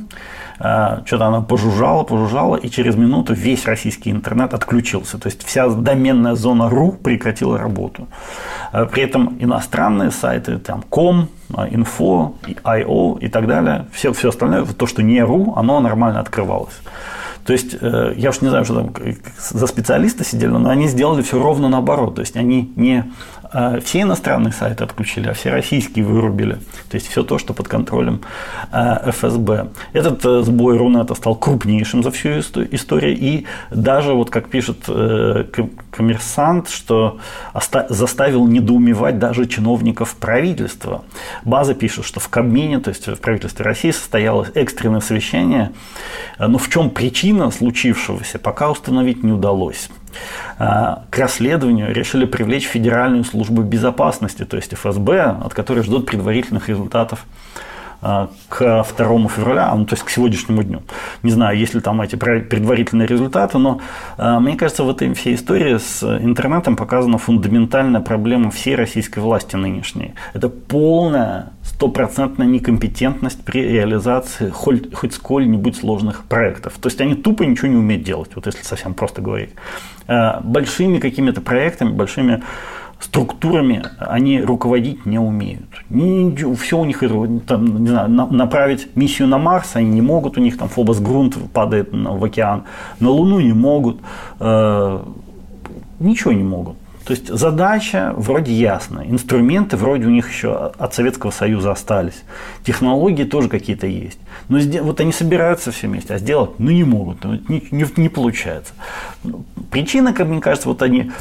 что-то 0.58 1.26
она 1.26 1.42
пожужжала, 1.42 2.02
пожужжала, 2.02 2.56
и 2.56 2.70
через 2.70 2.96
минуту 2.96 3.34
весь 3.34 3.66
российский 3.66 4.10
интернет 4.10 4.54
отключился. 4.54 5.18
То 5.18 5.28
есть 5.28 5.44
вся 5.44 5.68
доменная 5.68 6.34
зона 6.34 6.70
.ru 6.70 6.96
прекратила 6.96 7.58
работу. 7.58 8.08
А, 8.72 8.86
при 8.86 9.02
этом 9.02 9.36
иностранные 9.38 10.10
сайты, 10.10 10.58
там 10.58 10.82
com, 10.88 11.28
info, 11.50 12.34
io 12.64 13.18
и 13.20 13.28
так 13.28 13.46
далее, 13.46 13.86
все, 13.92 14.12
все 14.12 14.30
остальное, 14.30 14.64
то, 14.64 14.86
что 14.86 15.02
не 15.02 15.18
.ru, 15.18 15.52
оно 15.56 15.80
нормально 15.80 16.20
открывалось. 16.20 16.80
То 17.44 17.52
есть, 17.52 17.76
э, 17.80 18.14
я 18.16 18.30
уж 18.30 18.40
не 18.40 18.48
знаю, 18.48 18.64
что 18.64 18.74
там 18.74 18.92
за 19.38 19.66
специалисты 19.68 20.24
сидели, 20.24 20.50
но 20.50 20.68
они 20.68 20.88
сделали 20.88 21.22
все 21.22 21.40
ровно 21.40 21.68
наоборот. 21.68 22.16
То 22.16 22.20
есть, 22.20 22.36
они 22.36 22.72
не 22.74 23.04
все 23.84 24.02
иностранные 24.02 24.52
сайты 24.52 24.84
отключили, 24.84 25.28
а 25.28 25.32
все 25.32 25.50
российские 25.50 26.04
вырубили. 26.04 26.54
То 26.90 26.94
есть 26.94 27.08
все 27.08 27.22
то, 27.22 27.38
что 27.38 27.54
под 27.54 27.68
контролем 27.68 28.20
а, 28.70 29.10
ФСБ. 29.10 29.68
Этот 29.92 30.24
э, 30.24 30.42
сбой 30.42 30.76
Рунета 30.76 31.14
стал 31.14 31.36
крупнейшим 31.36 32.02
за 32.02 32.10
всю 32.10 32.40
историю. 32.40 33.16
И 33.16 33.46
даже, 33.70 34.12
вот 34.12 34.30
как 34.30 34.48
пишет 34.48 34.78
э, 34.88 35.44
коммерсант, 35.90 36.68
что 36.68 37.18
заставил 37.88 38.46
недоумевать 38.46 39.18
даже 39.18 39.46
чиновников 39.46 40.16
правительства. 40.16 41.04
База 41.44 41.74
пишет, 41.74 42.04
что 42.04 42.20
в 42.20 42.28
Кабмине, 42.28 42.80
то 42.80 42.90
есть 42.90 43.06
в 43.06 43.16
правительстве 43.16 43.64
России, 43.64 43.90
состоялось 43.90 44.50
экстренное 44.54 45.00
совещание. 45.00 45.72
Но 46.38 46.58
в 46.58 46.68
чем 46.68 46.90
причина 46.90 47.50
случившегося, 47.50 48.38
пока 48.38 48.70
установить 48.70 49.22
не 49.22 49.32
удалось. 49.32 49.88
А, 50.58 51.02
к 51.10 51.18
расследованию 51.18 51.94
решили 51.94 52.24
привлечь 52.24 52.64
Федеральную 52.66 53.24
службу 53.24 53.62
безопасности, 53.62 54.44
то 54.44 54.56
есть 54.56 54.74
ФСБ, 54.74 55.36
от 55.44 55.54
которой 55.54 55.82
ждут 55.82 56.06
предварительных 56.06 56.68
результатов 56.68 57.26
к 58.48 58.84
2 58.96 59.28
февраля, 59.28 59.74
ну, 59.74 59.84
то 59.84 59.94
есть 59.94 60.04
к 60.04 60.10
сегодняшнему 60.10 60.62
дню. 60.62 60.82
Не 61.22 61.30
знаю, 61.30 61.58
есть 61.58 61.74
ли 61.74 61.80
там 61.80 62.00
эти 62.00 62.16
предварительные 62.16 63.06
результаты, 63.06 63.58
но 63.58 63.80
э, 64.18 64.38
мне 64.38 64.56
кажется, 64.56 64.84
в 64.84 64.90
этой 64.90 65.12
всей 65.14 65.34
истории 65.34 65.78
с 65.78 66.02
интернетом 66.02 66.76
показана 66.76 67.18
фундаментальная 67.18 68.00
проблема 68.00 68.50
всей 68.50 68.76
российской 68.76 69.20
власти 69.20 69.56
нынешней. 69.56 70.14
Это 70.34 70.48
полная 70.48 71.52
стопроцентная 71.62 72.46
некомпетентность 72.46 73.44
при 73.44 73.62
реализации 73.62 74.50
хоть, 74.50 74.94
хоть 74.94 75.14
сколь-нибудь 75.14 75.76
сложных 75.76 76.24
проектов. 76.24 76.74
То 76.80 76.88
есть 76.88 77.00
они 77.00 77.14
тупо 77.14 77.42
ничего 77.42 77.68
не 77.68 77.76
умеют 77.76 78.04
делать, 78.04 78.30
вот 78.34 78.46
если 78.46 78.62
совсем 78.62 78.94
просто 78.94 79.22
говорить. 79.22 79.50
Э, 80.06 80.40
большими 80.42 80.98
какими-то 80.98 81.40
проектами, 81.40 81.90
большими 81.90 82.42
структурами 83.00 83.84
они 83.98 84.40
руководить 84.40 85.06
не 85.06 85.18
умеют. 85.18 85.84
Не, 85.90 86.34
все 86.54 86.78
у 86.78 86.84
них, 86.84 87.02
там, 87.46 87.82
не 87.82 87.88
знаю, 87.88 88.08
направить 88.08 88.88
миссию 88.96 89.28
на 89.28 89.38
Марс 89.38 89.76
они 89.76 89.90
не 89.90 90.02
могут, 90.02 90.38
у 90.38 90.40
них 90.40 90.58
там 90.58 90.68
Фобос 90.68 91.00
грунт 91.00 91.36
падает 91.52 91.90
в 91.92 92.24
океан, 92.24 92.64
на 93.00 93.10
Луну 93.10 93.40
не 93.40 93.52
могут, 93.52 94.00
э, 94.40 95.02
ничего 96.00 96.32
не 96.32 96.42
могут. 96.42 96.76
То 97.06 97.12
есть 97.12 97.28
задача 97.28 98.12
вроде 98.16 98.52
ясная, 98.52 99.06
инструменты 99.06 99.76
вроде 99.76 100.06
у 100.06 100.10
них 100.10 100.28
еще 100.28 100.72
от 100.76 100.92
Советского 100.92 101.30
Союза 101.30 101.70
остались, 101.70 102.24
технологии 102.64 103.22
тоже 103.22 103.48
какие-то 103.48 103.86
есть. 103.86 104.18
Но 104.48 104.58
вот 104.82 104.98
они 104.98 105.12
собираются 105.12 105.70
все 105.70 105.86
вместе, 105.86 106.14
а 106.14 106.18
сделать 106.18 106.58
ну 106.58 106.72
не 106.72 106.82
могут, 106.82 107.22
ну, 107.22 107.38
не, 107.48 107.62
не, 107.70 107.86
не 107.96 108.08
получается. 108.08 108.72
Причина, 109.70 110.12
как 110.12 110.26
мне 110.26 110.40
кажется, 110.40 110.68
вот 110.68 110.82
они, 110.82 111.12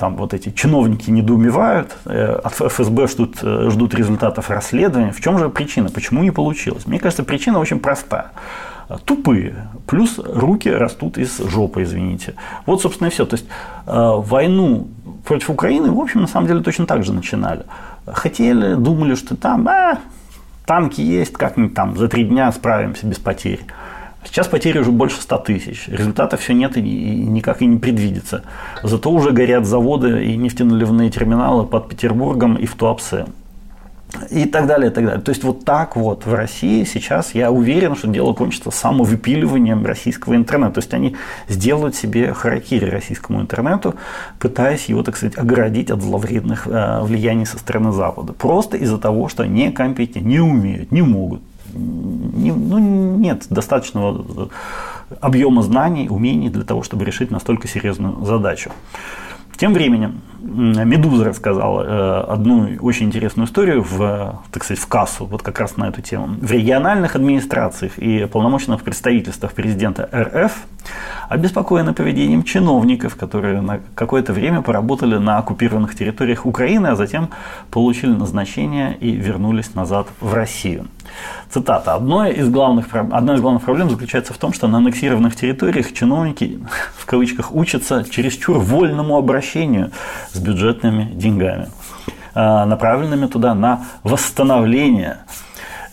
там 0.00 0.16
вот 0.16 0.34
эти 0.34 0.50
чиновники 0.50 1.08
недоумевают, 1.08 1.96
э, 2.04 2.40
от 2.42 2.54
ФСБ 2.54 3.06
ждут, 3.06 3.36
э, 3.42 3.68
ждут 3.70 3.94
результатов 3.94 4.50
расследования. 4.50 5.12
В 5.12 5.20
чем 5.20 5.38
же 5.38 5.48
причина? 5.50 5.88
Почему 5.88 6.24
не 6.24 6.32
получилось? 6.32 6.84
Мне 6.86 6.98
кажется, 6.98 7.22
причина 7.22 7.60
очень 7.60 7.78
простая 7.78 8.32
тупые, 9.04 9.68
плюс 9.86 10.18
руки 10.18 10.68
растут 10.68 11.18
из 11.18 11.38
жопы, 11.38 11.82
извините. 11.82 12.34
Вот, 12.66 12.82
собственно, 12.82 13.08
и 13.08 13.10
все. 13.10 13.24
То 13.26 13.34
есть 13.34 13.46
э, 13.86 14.12
войну 14.16 14.88
против 15.24 15.50
Украины, 15.50 15.90
в 15.90 16.00
общем, 16.00 16.22
на 16.22 16.26
самом 16.26 16.46
деле 16.46 16.60
точно 16.60 16.86
так 16.86 17.04
же 17.04 17.12
начинали. 17.12 17.64
Хотели, 18.06 18.74
думали, 18.74 19.14
что 19.14 19.36
там 19.36 19.68
а, 19.68 19.98
танки 20.66 21.00
есть, 21.00 21.34
как-нибудь 21.34 21.74
там 21.74 21.96
за 21.96 22.08
три 22.08 22.24
дня 22.24 22.50
справимся 22.52 23.06
без 23.06 23.18
потерь. 23.18 23.60
Сейчас 24.24 24.46
потери 24.46 24.78
уже 24.78 24.92
больше 24.92 25.20
100 25.20 25.38
тысяч. 25.38 25.88
Результатов 25.88 26.40
все 26.40 26.54
нет 26.54 26.76
и 26.76 26.80
никак 26.80 27.60
и 27.60 27.66
не 27.66 27.78
предвидится. 27.78 28.44
Зато 28.82 29.10
уже 29.10 29.32
горят 29.32 29.66
заводы 29.66 30.24
и 30.24 30.36
нефтеналивные 30.36 31.10
терминалы 31.10 31.66
под 31.66 31.88
Петербургом 31.88 32.54
и 32.54 32.66
в 32.66 32.74
Туапсе 32.74 33.26
и 34.30 34.44
так 34.44 34.66
далее, 34.66 34.90
и 34.90 34.94
так 34.94 35.04
далее. 35.04 35.20
То 35.20 35.30
есть 35.30 35.44
вот 35.44 35.64
так 35.64 35.96
вот 35.96 36.26
в 36.26 36.34
России 36.34 36.84
сейчас 36.84 37.34
я 37.34 37.50
уверен, 37.50 37.96
что 37.96 38.08
дело 38.08 38.32
кончится 38.32 38.70
самовыпиливанием 38.70 39.84
российского 39.84 40.36
интернета. 40.36 40.74
То 40.74 40.80
есть 40.80 40.94
они 40.94 41.16
сделают 41.48 41.94
себе 41.94 42.32
харакири 42.32 42.90
российскому 42.90 43.40
интернету, 43.40 43.94
пытаясь 44.38 44.86
его, 44.86 45.02
так 45.02 45.16
сказать, 45.16 45.38
оградить 45.38 45.90
от 45.90 46.02
зловредных 46.02 46.66
э, 46.66 47.00
влияний 47.02 47.46
со 47.46 47.58
стороны 47.58 47.92
Запада. 47.92 48.32
Просто 48.32 48.76
из-за 48.76 48.98
того, 48.98 49.28
что 49.28 49.42
они 49.42 49.70
компетентны, 49.70 50.28
не 50.28 50.40
умеют, 50.40 50.92
не 50.92 51.02
могут. 51.02 51.42
Не, 51.74 52.52
ну, 52.52 52.78
нет 52.78 53.46
достаточного 53.48 54.50
объема 55.20 55.62
знаний, 55.62 56.08
умений 56.08 56.50
для 56.50 56.64
того, 56.64 56.82
чтобы 56.82 57.04
решить 57.04 57.30
настолько 57.30 57.68
серьезную 57.68 58.24
задачу. 58.24 58.70
Тем 59.56 59.74
временем 59.74 60.20
Медуза 60.42 61.24
рассказала 61.24 61.82
э, 61.82 62.32
одну 62.32 62.68
очень 62.80 63.06
интересную 63.06 63.46
историю 63.46 63.82
в, 63.82 64.42
так 64.50 64.64
сказать, 64.64 64.82
в 64.82 64.88
кассу, 64.88 65.24
вот 65.24 65.42
как 65.42 65.60
раз 65.60 65.76
на 65.76 65.88
эту 65.88 66.02
тему. 66.02 66.36
В 66.40 66.50
региональных 66.50 67.14
администрациях 67.14 67.98
и 67.98 68.26
полномочных 68.26 68.82
представительствах 68.82 69.52
президента 69.52 70.08
РФ 70.12 70.52
обеспокоены 71.28 71.94
поведением 71.94 72.42
чиновников, 72.42 73.14
которые 73.14 73.60
на 73.60 73.80
какое-то 73.94 74.32
время 74.32 74.62
поработали 74.62 75.16
на 75.16 75.38
оккупированных 75.38 75.94
территориях 75.94 76.44
Украины, 76.44 76.88
а 76.88 76.96
затем 76.96 77.30
получили 77.70 78.10
назначение 78.12 78.96
и 78.96 79.12
вернулись 79.12 79.74
назад 79.74 80.08
в 80.20 80.34
Россию. 80.34 80.88
Цитата. 81.50 81.94
Одно 81.94 82.26
из 82.26 82.48
главных, 82.48 82.86
одна 82.94 83.34
из 83.34 83.40
главных 83.40 83.62
проблем 83.62 83.90
заключается 83.90 84.32
в 84.32 84.38
том, 84.38 84.52
что 84.54 84.68
на 84.68 84.78
аннексированных 84.78 85.36
территориях 85.36 85.92
чиновники, 85.92 86.58
в 86.96 87.04
кавычках, 87.04 87.54
учатся 87.54 88.04
чересчур 88.08 88.58
вольному 88.58 89.16
обращению 89.16 89.90
с 90.32 90.38
бюджетными 90.38 91.10
деньгами, 91.12 91.68
а, 92.34 92.64
направленными 92.64 93.26
туда 93.26 93.54
на 93.54 93.84
восстановление 94.02 95.18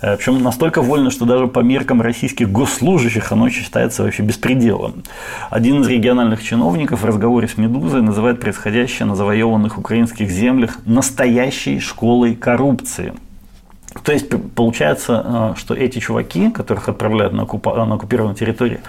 э, 0.01 0.15
причем 0.15 0.41
настолько 0.41 0.81
вольно, 0.81 1.11
что 1.11 1.25
даже 1.25 1.47
по 1.47 1.59
меркам 1.59 2.01
российских 2.01 2.49
госслужащих 2.49 3.33
оно 3.33 3.49
считается 3.49 4.03
вообще 4.03 4.23
беспределом. 4.23 5.03
Один 5.49 5.81
из 5.81 5.87
региональных 5.87 6.41
чиновников 6.41 7.01
в 7.01 7.05
разговоре 7.05 7.49
с 7.49 7.57
«Медузой» 7.57 8.01
называет 8.01 8.39
происходящее 8.39 9.07
на 9.07 9.15
завоеванных 9.15 9.77
украинских 9.77 10.29
землях 10.29 10.77
настоящей 10.85 11.81
школой 11.81 12.35
коррупции– 12.35 13.13
то 14.03 14.11
есть 14.11 14.29
получается, 14.55 15.53
э, 15.55 15.59
что 15.59 15.73
эти 15.73 15.99
чуваки, 15.99 16.51
которых 16.51 16.89
отправляют 16.89 17.33
на, 17.33 17.43
оккупированную 17.43 18.35
территорию, 18.35 18.81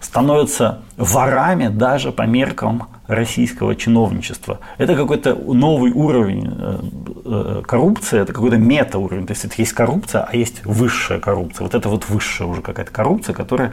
становятся 0.00 0.80
ворами 0.96 1.68
даже 1.68 2.12
по 2.12 2.22
меркам 2.22 2.88
российского 3.06 3.76
чиновничества. 3.76 4.60
Это 4.78 4.94
какой-то 4.94 5.34
новый 5.34 5.92
уровень 5.92 6.52
э, 6.58 6.78
э, 7.24 7.62
коррупции, 7.66 8.20
это 8.20 8.32
какой-то 8.32 8.56
метауровень. 8.56 9.26
То 9.26 9.32
есть 9.32 9.44
это 9.44 9.54
есть 9.58 9.72
коррупция, 9.72 10.22
а 10.22 10.36
есть 10.36 10.64
высшая 10.64 11.20
коррупция. 11.20 11.64
Вот 11.64 11.74
это 11.74 11.88
вот 11.88 12.08
высшая 12.08 12.48
уже 12.48 12.62
какая-то 12.62 12.90
коррупция, 12.90 13.34
которая 13.34 13.72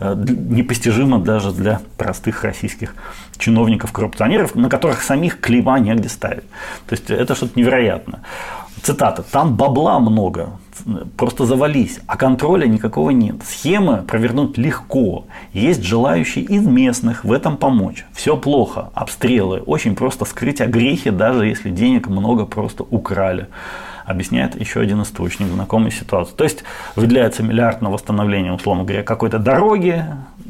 непостижима 0.00 1.20
даже 1.20 1.52
для 1.52 1.80
простых 1.96 2.42
российских 2.44 2.94
чиновников-коррупционеров, 3.38 4.54
на 4.54 4.68
которых 4.68 5.02
самих 5.02 5.40
клейма 5.40 5.78
негде 5.78 6.08
ставить. 6.08 6.44
То 6.86 6.92
есть 6.92 7.10
это 7.10 7.34
что-то 7.34 7.58
невероятное 7.58 8.20
цитата, 8.84 9.22
там 9.22 9.56
бабла 9.56 9.98
много, 9.98 10.50
просто 11.16 11.46
завались, 11.46 12.00
а 12.06 12.16
контроля 12.16 12.66
никакого 12.66 13.10
нет. 13.10 13.36
Схемы 13.44 14.02
провернуть 14.02 14.58
легко, 14.58 15.26
есть 15.52 15.82
желающие 15.82 16.44
из 16.44 16.66
местных 16.66 17.24
в 17.24 17.32
этом 17.32 17.56
помочь. 17.56 18.04
Все 18.12 18.36
плохо, 18.36 18.90
обстрелы, 18.94 19.60
очень 19.60 19.94
просто 19.94 20.24
скрыть 20.24 20.60
огрехи, 20.60 21.10
даже 21.10 21.46
если 21.46 21.70
денег 21.70 22.08
много 22.08 22.46
просто 22.46 22.84
украли 22.84 23.48
объясняет 24.04 24.60
еще 24.60 24.80
один 24.80 25.00
источник, 25.00 25.48
знакомой 25.48 25.90
ситуации. 25.90 26.34
То 26.34 26.44
есть 26.44 26.62
выделяется 26.94 27.42
миллиард 27.42 27.80
на 27.80 27.88
восстановление, 27.90 28.52
условно 28.52 28.84
говоря, 28.84 29.02
какой-то 29.02 29.38
дороги, 29.38 30.04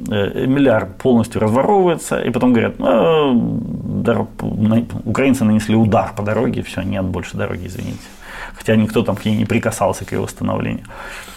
э, 0.09 0.47
миллиард 0.47 0.99
полностью 0.99 1.41
разворовывается, 1.41 2.21
и 2.21 2.31
потом 2.31 2.53
говорят, 2.53 2.81
ну, 2.81 3.47
украинцы 5.05 5.45
нанесли 5.45 5.77
удар 5.77 6.13
по 6.17 6.25
дороге, 6.25 6.63
все, 6.63 6.83
нет 6.83 7.05
больше 7.05 7.37
дороги, 7.37 7.69
извините 7.69 8.01
хотя 8.55 8.77
никто 8.77 9.03
там 9.03 9.17
к 9.17 9.25
ней 9.25 9.37
не 9.37 9.45
прикасался 9.45 10.05
к 10.05 10.13
ее 10.13 10.21
восстановлению. 10.21 10.87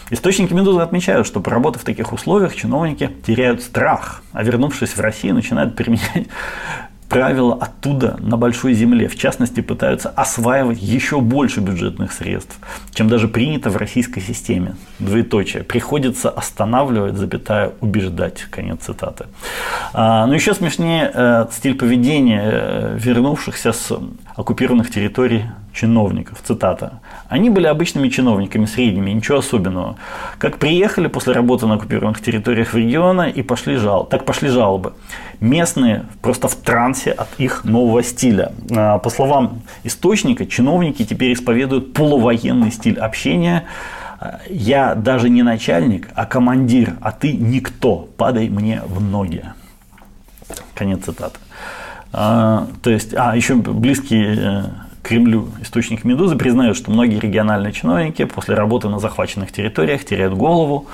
Источники 0.10 0.54
«Медузы» 0.54 0.80
отмечают, 0.80 1.28
что 1.28 1.42
поработав 1.42 1.82
в 1.82 1.86
таких 1.86 2.14
условиях, 2.14 2.56
чиновники 2.56 3.10
теряют 3.26 3.62
страх, 3.62 4.24
а 4.32 4.44
вернувшись 4.44 4.96
в 4.96 5.00
Россию, 5.02 5.36
начинают 5.36 5.76
применять 5.76 6.28
правила 7.10 7.58
оттуда 7.60 8.18
на 8.20 8.38
большой 8.38 8.74
земле. 8.74 9.08
В 9.08 9.18
частности, 9.18 9.62
пытаются 9.62 10.10
осваивать 10.10 10.82
еще 10.82 11.22
больше 11.22 11.62
бюджетных 11.62 12.12
средств, 12.12 12.58
чем 12.94 13.08
даже 13.08 13.28
принято 13.28 13.70
в 13.70 13.78
российской 13.78 14.22
системе. 14.22 14.76
Двоеточие. 15.00 15.64
Приходится 15.64 16.30
останавливать, 16.30 17.16
запятая, 17.16 17.72
убеждать. 17.82 18.46
Конец 18.50 18.84
цитаты. 18.84 19.26
А, 19.94 20.26
но 20.26 20.34
еще 20.34 20.54
смешнее 20.54 21.12
э, 21.14 21.48
стиль 21.52 21.76
поведения 21.76 22.42
э, 22.44 22.98
вернувшихся 22.98 23.72
с 23.72 23.98
оккупированных 24.36 24.92
территорий 24.92 25.46
чиновников. 25.74 26.40
Цитата. 26.44 27.00
Они 27.30 27.50
были 27.50 27.68
обычными 27.68 28.10
чиновниками, 28.10 28.66
средними, 28.66 29.12
ничего 29.12 29.40
особенного. 29.40 29.98
Как 30.38 30.58
приехали 30.58 31.08
после 31.08 31.34
работы 31.34 31.68
на 31.68 31.76
оккупированных 31.76 32.22
территориях 32.22 32.74
региона 32.74 33.30
и 33.30 33.42
пошли 33.42 33.76
жал, 33.76 34.06
так 34.06 34.26
пошли 34.26 34.50
жалобы. 34.50 34.94
Местные 35.40 36.06
просто 36.22 36.48
в 36.48 36.56
трансе 36.56 37.12
от 37.12 37.28
их 37.38 37.66
нового 37.66 38.02
стиля. 38.04 38.52
А, 38.72 38.98
по 38.98 39.10
словам 39.10 39.62
источника, 39.84 40.46
чиновники 40.46 41.04
теперь 41.04 41.34
исповедуют 41.34 41.94
полувоенный 41.94 42.72
стиль 42.72 42.98
общения. 42.98 43.66
Я 44.50 44.96
даже 44.96 45.30
не 45.30 45.44
начальник, 45.44 46.10
а 46.16 46.26
командир, 46.26 46.96
а 47.02 47.12
ты 47.12 47.34
никто, 47.34 48.10
падай 48.18 48.50
мне 48.50 48.82
в 48.86 49.02
ноги. 49.02 49.44
Конец 50.74 51.04
цитаты. 51.04 51.40
А, 52.14 52.68
то 52.82 52.90
есть, 52.90 53.14
а, 53.14 53.36
еще 53.36 53.56
близкие 53.56 54.38
э, 54.40 54.64
Кремлю 55.08 55.48
источник 55.62 56.04
«Медузы» 56.04 56.36
признают, 56.36 56.76
что 56.76 56.92
многие 56.92 57.18
региональные 57.18 57.72
чиновники 57.72 58.26
после 58.26 58.56
работы 58.56 58.90
на 58.90 59.00
захваченных 59.00 59.54
территориях 59.54 60.04
теряют 60.04 60.34
голову, 60.34 60.88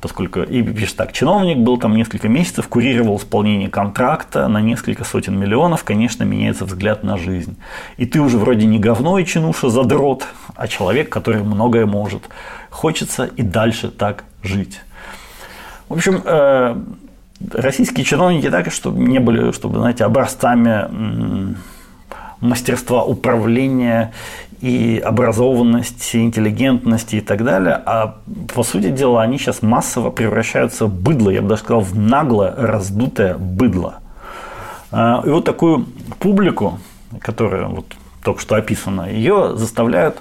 поскольку, 0.00 0.40
и 0.40 0.62
пишет 0.62 0.96
так, 0.96 1.12
чиновник 1.12 1.58
был 1.58 1.76
там 1.76 1.94
несколько 1.94 2.30
месяцев, 2.30 2.66
курировал 2.66 3.18
исполнение 3.18 3.68
контракта 3.68 4.48
на 4.48 4.62
несколько 4.62 5.04
сотен 5.04 5.38
миллионов, 5.38 5.84
конечно, 5.84 6.24
меняется 6.24 6.64
взгляд 6.64 7.04
на 7.04 7.18
жизнь. 7.18 7.58
И 7.98 8.06
ты 8.06 8.22
уже 8.22 8.38
вроде 8.38 8.64
не 8.64 8.78
говно 8.78 9.18
и 9.18 9.26
чинуша 9.26 9.68
задрот, 9.68 10.26
а 10.56 10.66
человек, 10.66 11.10
который 11.10 11.42
многое 11.42 11.84
может. 11.84 12.22
Хочется 12.70 13.26
и 13.26 13.42
дальше 13.42 13.90
так 13.90 14.24
жить. 14.42 14.80
В 15.90 15.92
общем, 15.92 16.22
э, 16.24 16.74
российские 17.52 18.06
чиновники 18.06 18.48
так, 18.48 18.72
чтобы 18.72 18.98
не 19.00 19.18
были, 19.18 19.52
чтобы, 19.52 19.78
знаете, 19.78 20.04
образцами 20.04 21.54
мастерства 22.40 23.04
управления 23.04 24.12
и 24.60 25.00
образованности, 25.04 26.16
интеллигентности 26.18 27.16
и 27.16 27.20
так 27.20 27.44
далее. 27.44 27.80
А 27.86 28.18
по 28.54 28.62
сути 28.62 28.90
дела 28.90 29.22
они 29.22 29.38
сейчас 29.38 29.62
массово 29.62 30.10
превращаются 30.10 30.86
в 30.86 30.94
быдло, 30.94 31.30
я 31.30 31.42
бы 31.42 31.48
даже 31.48 31.62
сказал, 31.62 31.80
в 31.80 31.96
наглое 31.96 32.54
раздутое 32.56 33.36
быдло. 33.36 34.00
А, 34.90 35.22
и 35.24 35.28
вот 35.28 35.44
такую 35.44 35.86
публику, 36.18 36.80
которая 37.20 37.66
вот 37.66 37.86
только 38.24 38.40
что 38.40 38.56
описана, 38.56 39.10
ее 39.10 39.56
заставляют, 39.56 40.16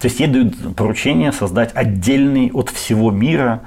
то 0.00 0.08
есть 0.08 0.20
ей 0.20 0.28
дают 0.28 0.76
поручение 0.76 1.32
создать 1.32 1.70
отдельный 1.74 2.50
от 2.52 2.70
всего 2.70 3.10
мира 3.10 3.60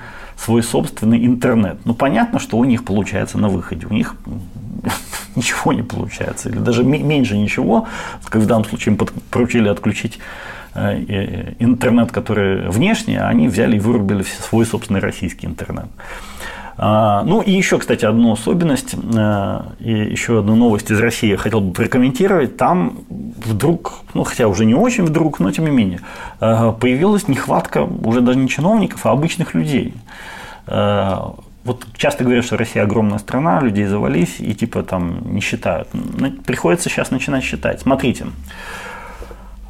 свой 0.44 0.64
собственный 0.64 1.26
интернет. 1.26 1.80
Ну, 1.86 1.94
понятно, 1.94 2.40
что 2.40 2.58
у 2.58 2.66
них 2.66 2.86
получается 2.86 3.38
на 3.38 3.50
выходе. 3.50 3.86
У 3.88 3.94
них 3.94 4.16
ничего 5.36 5.74
не 5.74 5.84
получается. 5.84 6.50
Или 6.50 6.60
даже 6.60 6.84
меньше 6.84 7.38
ничего, 7.38 7.88
как 8.26 8.42
в 8.42 8.46
данном 8.46 8.66
случае 8.66 8.96
им 8.96 9.08
поручили 9.30 9.68
отключить 9.68 10.20
э, 10.76 11.54
интернет, 11.60 12.12
который 12.12 12.70
внешний, 12.70 13.18
а 13.18 13.28
они 13.28 13.48
взяли 13.48 13.78
и 13.78 13.80
вырубили 13.80 14.24
свой 14.24 14.66
собственный 14.66 15.02
российский 15.02 15.46
интернет. 15.46 15.88
А, 16.82 17.24
ну 17.24 17.42
и 17.42 17.52
еще, 17.52 17.78
кстати, 17.78 18.06
одну 18.06 18.32
особенность, 18.32 18.94
э, 18.94 19.62
и 19.82 19.92
еще 19.92 20.40
одну 20.40 20.56
новость 20.56 20.90
из 20.92 21.00
России 21.02 21.32
я 21.32 21.38
хотел 21.38 21.60
бы 21.60 21.74
прокомментировать. 21.74 22.56
Там 22.56 23.00
вдруг, 23.10 23.96
ну 24.14 24.24
хотя 24.24 24.48
уже 24.48 24.64
не 24.64 24.76
очень 24.76 25.04
вдруг, 25.04 25.42
но 25.42 25.52
тем 25.52 25.66
не 25.66 25.72
менее, 25.72 26.00
э, 26.40 26.72
появилась 26.80 27.28
нехватка 27.28 27.84
уже 27.84 28.22
даже 28.22 28.40
не 28.40 28.48
чиновников, 28.48 29.06
а 29.06 29.12
обычных 29.12 29.56
людей. 29.56 29.94
Э, 30.68 31.18
вот 31.66 31.86
часто 31.98 32.24
говорят, 32.24 32.46
что 32.46 32.56
Россия 32.56 32.84
огромная 32.84 33.20
страна, 33.20 33.60
людей 33.60 33.86
завались 33.86 34.38
и 34.40 34.56
типа 34.56 34.82
там 34.82 35.34
не 35.34 35.42
считают. 35.42 35.90
Приходится 36.46 36.88
сейчас 36.88 37.12
начинать 37.12 37.44
считать. 37.44 37.82
Смотрите, 37.82 38.28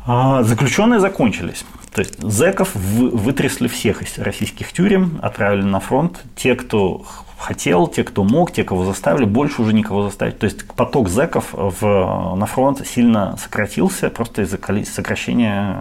а, 0.06 0.44
заключенные 0.44 1.00
закончились. 1.00 1.66
То 2.00 2.04
есть 2.04 2.18
зэков 2.22 2.76
вытрясли 2.76 3.68
всех 3.68 4.02
из 4.02 4.18
российских 4.20 4.72
тюрем, 4.72 5.20
отправили 5.22 5.64
на 5.64 5.82
фронт. 5.82 6.24
Те, 6.34 6.56
кто 6.56 7.04
хотел, 7.38 7.88
те, 7.88 8.06
кто 8.06 8.24
мог, 8.24 8.54
те, 8.54 8.64
кого 8.64 8.86
заставили, 8.86 9.26
больше 9.26 9.62
уже 9.62 9.74
никого 9.74 10.04
заставить. 10.04 10.40
То 10.40 10.46
есть 10.46 10.66
поток 10.66 11.10
зэков 11.10 11.48
в, 11.52 12.36
на 12.38 12.46
фронт 12.46 12.88
сильно 12.88 13.36
сократился 13.36 14.10
просто 14.10 14.44
из-за 14.44 14.58
сокращения, 14.86 15.76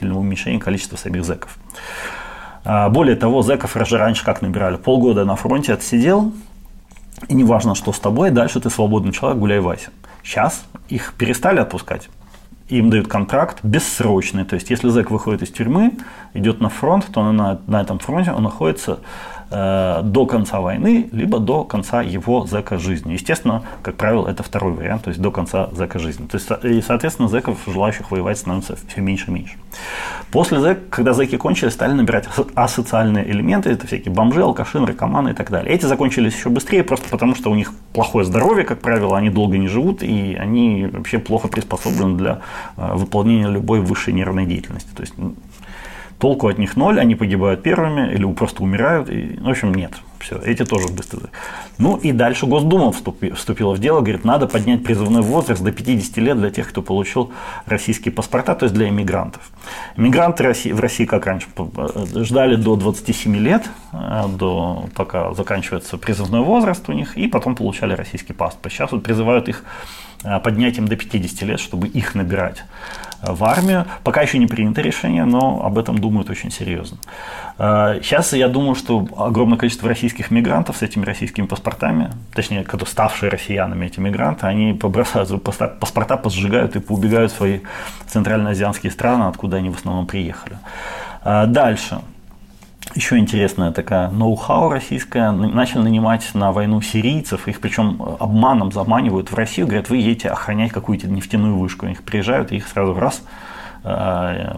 сильного 0.00 0.18
уменьшения 0.18 0.58
количества 0.58 0.96
самих 0.96 1.24
зэков. 1.24 1.56
А, 2.64 2.88
более 2.88 3.14
того, 3.14 3.42
зэков 3.42 3.76
раньше 3.76 4.24
как 4.24 4.42
набирали? 4.42 4.78
Полгода 4.78 5.24
на 5.24 5.36
фронте 5.36 5.74
отсидел, 5.74 6.32
и 7.28 7.34
неважно, 7.34 7.76
что 7.76 7.92
с 7.92 8.00
тобой, 8.00 8.30
дальше 8.30 8.58
ты 8.58 8.68
свободный 8.68 9.12
человек, 9.12 9.38
гуляй 9.38 9.60
Вася. 9.60 9.90
Сейчас 10.24 10.64
их 10.88 11.14
перестали 11.16 11.60
отпускать 11.60 12.08
им 12.78 12.90
дают 12.90 13.08
контракт 13.08 13.58
бессрочный. 13.62 14.44
То 14.44 14.54
есть, 14.54 14.70
если 14.70 14.88
зэк 14.88 15.10
выходит 15.10 15.42
из 15.42 15.50
тюрьмы, 15.50 15.92
идет 16.34 16.60
на 16.60 16.68
фронт, 16.68 17.06
то 17.12 17.30
на, 17.32 17.60
на 17.66 17.82
этом 17.82 17.98
фронте 17.98 18.32
он 18.32 18.42
находится 18.42 19.00
до 19.52 20.26
конца 20.26 20.60
войны, 20.60 21.08
либо 21.12 21.38
до 21.38 21.64
конца 21.64 22.02
его 22.02 22.46
зэка 22.46 22.78
жизни. 22.78 23.12
Естественно, 23.12 23.62
как 23.82 23.96
правило, 23.96 24.28
это 24.28 24.42
второй 24.42 24.72
вариант, 24.72 25.04
то 25.04 25.08
есть 25.10 25.20
до 25.20 25.30
конца 25.30 25.68
зэка 25.72 25.98
жизни. 25.98 26.26
То 26.26 26.36
есть, 26.36 26.50
и, 26.64 26.80
соответственно, 26.80 27.28
зэков, 27.28 27.58
желающих 27.66 28.10
воевать, 28.10 28.38
становится 28.38 28.76
все 28.88 29.00
меньше 29.00 29.26
и 29.28 29.30
меньше. 29.30 29.54
После 30.30 30.60
зэк, 30.60 30.88
когда 30.90 31.12
зэки 31.12 31.36
кончились, 31.36 31.72
стали 31.72 31.92
набирать 31.92 32.26
асоциальные 32.54 33.30
элементы, 33.30 33.70
это 33.70 33.86
всякие 33.86 34.14
бомжи, 34.14 34.42
алкаши, 34.42 34.80
наркоманы 34.80 35.30
и 35.30 35.34
так 35.34 35.50
далее. 35.50 35.74
Эти 35.74 35.86
закончились 35.86 36.34
еще 36.34 36.48
быстрее, 36.48 36.82
просто 36.82 37.08
потому 37.10 37.34
что 37.34 37.50
у 37.50 37.54
них 37.54 37.72
плохое 37.92 38.24
здоровье, 38.24 38.64
как 38.64 38.80
правило, 38.80 39.18
они 39.18 39.30
долго 39.30 39.58
не 39.58 39.68
живут, 39.68 40.02
и 40.02 40.34
они 40.34 40.86
вообще 40.86 41.18
плохо 41.18 41.48
приспособлены 41.48 42.16
для 42.16 42.40
э, 42.76 42.94
выполнения 42.94 43.48
любой 43.48 43.80
высшей 43.80 44.14
нервной 44.14 44.46
деятельности. 44.46 44.90
То 44.94 45.02
есть 45.02 45.14
толку 46.22 46.46
от 46.46 46.56
них 46.56 46.76
ноль, 46.76 47.00
они 47.00 47.16
погибают 47.16 47.64
первыми 47.64 48.14
или 48.14 48.32
просто 48.32 48.62
умирают. 48.62 49.10
И, 49.10 49.40
в 49.40 49.48
общем, 49.48 49.74
нет. 49.74 49.90
Все, 50.20 50.38
эти 50.38 50.64
тоже 50.64 50.86
быстро. 50.86 51.18
Ну 51.78 51.96
и 51.96 52.12
дальше 52.12 52.46
Госдума 52.46 52.92
вступила 52.92 53.74
в 53.74 53.80
дело, 53.80 54.02
говорит, 54.02 54.24
надо 54.24 54.46
поднять 54.46 54.84
призывной 54.84 55.22
возраст 55.22 55.60
до 55.60 55.72
50 55.72 56.16
лет 56.18 56.38
для 56.38 56.50
тех, 56.50 56.68
кто 56.68 56.80
получил 56.80 57.32
российские 57.66 58.12
паспорта, 58.12 58.54
то 58.54 58.66
есть 58.66 58.74
для 58.74 58.88
иммигрантов. 58.88 59.50
Иммигранты 59.96 60.44
в 60.72 60.80
России, 60.80 61.06
как 61.06 61.26
раньше, 61.26 61.48
ждали 62.14 62.54
до 62.54 62.76
27 62.76 63.36
лет, 63.38 63.68
э, 63.92 64.22
до, 64.28 64.84
пока 64.94 65.34
заканчивается 65.34 65.98
призывной 65.98 66.42
возраст 66.42 66.88
у 66.88 66.92
них, 66.92 67.18
и 67.18 67.26
потом 67.26 67.56
получали 67.56 67.94
российский 67.94 68.32
паспорт. 68.32 68.72
Сейчас 68.72 68.92
вот 68.92 69.02
призывают 69.02 69.48
их 69.48 69.64
э, 70.22 70.38
поднять 70.38 70.78
им 70.78 70.86
до 70.86 70.94
50 70.94 71.42
лет, 71.42 71.58
чтобы 71.58 71.88
их 71.88 72.14
набирать 72.14 72.62
в 73.22 73.44
армию. 73.44 73.86
Пока 74.04 74.22
еще 74.22 74.38
не 74.38 74.46
принято 74.46 74.80
решение, 74.80 75.24
но 75.24 75.62
об 75.64 75.78
этом 75.78 75.98
думают 75.98 76.28
очень 76.30 76.50
серьезно. 76.50 76.98
Сейчас 77.56 78.32
я 78.32 78.48
думаю, 78.48 78.74
что 78.74 79.06
огромное 79.16 79.56
количество 79.56 79.88
российских 79.88 80.30
мигрантов 80.30 80.76
с 80.76 80.82
этими 80.82 81.04
российскими 81.04 81.46
паспортами, 81.46 82.10
точнее, 82.34 82.64
которые 82.64 82.90
ставшие 82.90 83.30
россиянами 83.30 83.86
эти 83.86 84.00
мигранты, 84.00 84.46
они 84.46 84.72
побросают 84.72 85.30
паспорта, 85.42 86.16
посжигают 86.16 86.76
и 86.76 86.80
поубегают 86.80 87.32
в 87.32 87.36
свои 87.36 87.60
центральноазиатские 88.06 88.90
страны, 88.90 89.24
откуда 89.24 89.58
они 89.58 89.70
в 89.70 89.76
основном 89.76 90.06
приехали. 90.06 90.58
Дальше. 91.24 92.00
Еще 92.94 93.16
интересная 93.16 93.72
такая 93.72 94.10
ноу-хау 94.10 94.68
российская. 94.68 95.30
Начали 95.30 95.80
нанимать 95.80 96.28
на 96.34 96.52
войну 96.52 96.82
сирийцев, 96.82 97.48
их 97.48 97.60
причем 97.60 98.02
обманом 98.20 98.70
заманивают 98.70 99.30
в 99.30 99.34
Россию, 99.34 99.66
говорят, 99.66 99.88
вы 99.88 99.96
едете 99.96 100.28
охранять 100.28 100.72
какую-то 100.72 101.08
нефтяную 101.08 101.56
вышку. 101.56 101.86
Их 101.86 102.02
приезжают 102.02 102.52
и 102.52 102.56
их 102.56 102.68
сразу 102.68 102.92
раз 102.92 103.22
э, 103.84 104.56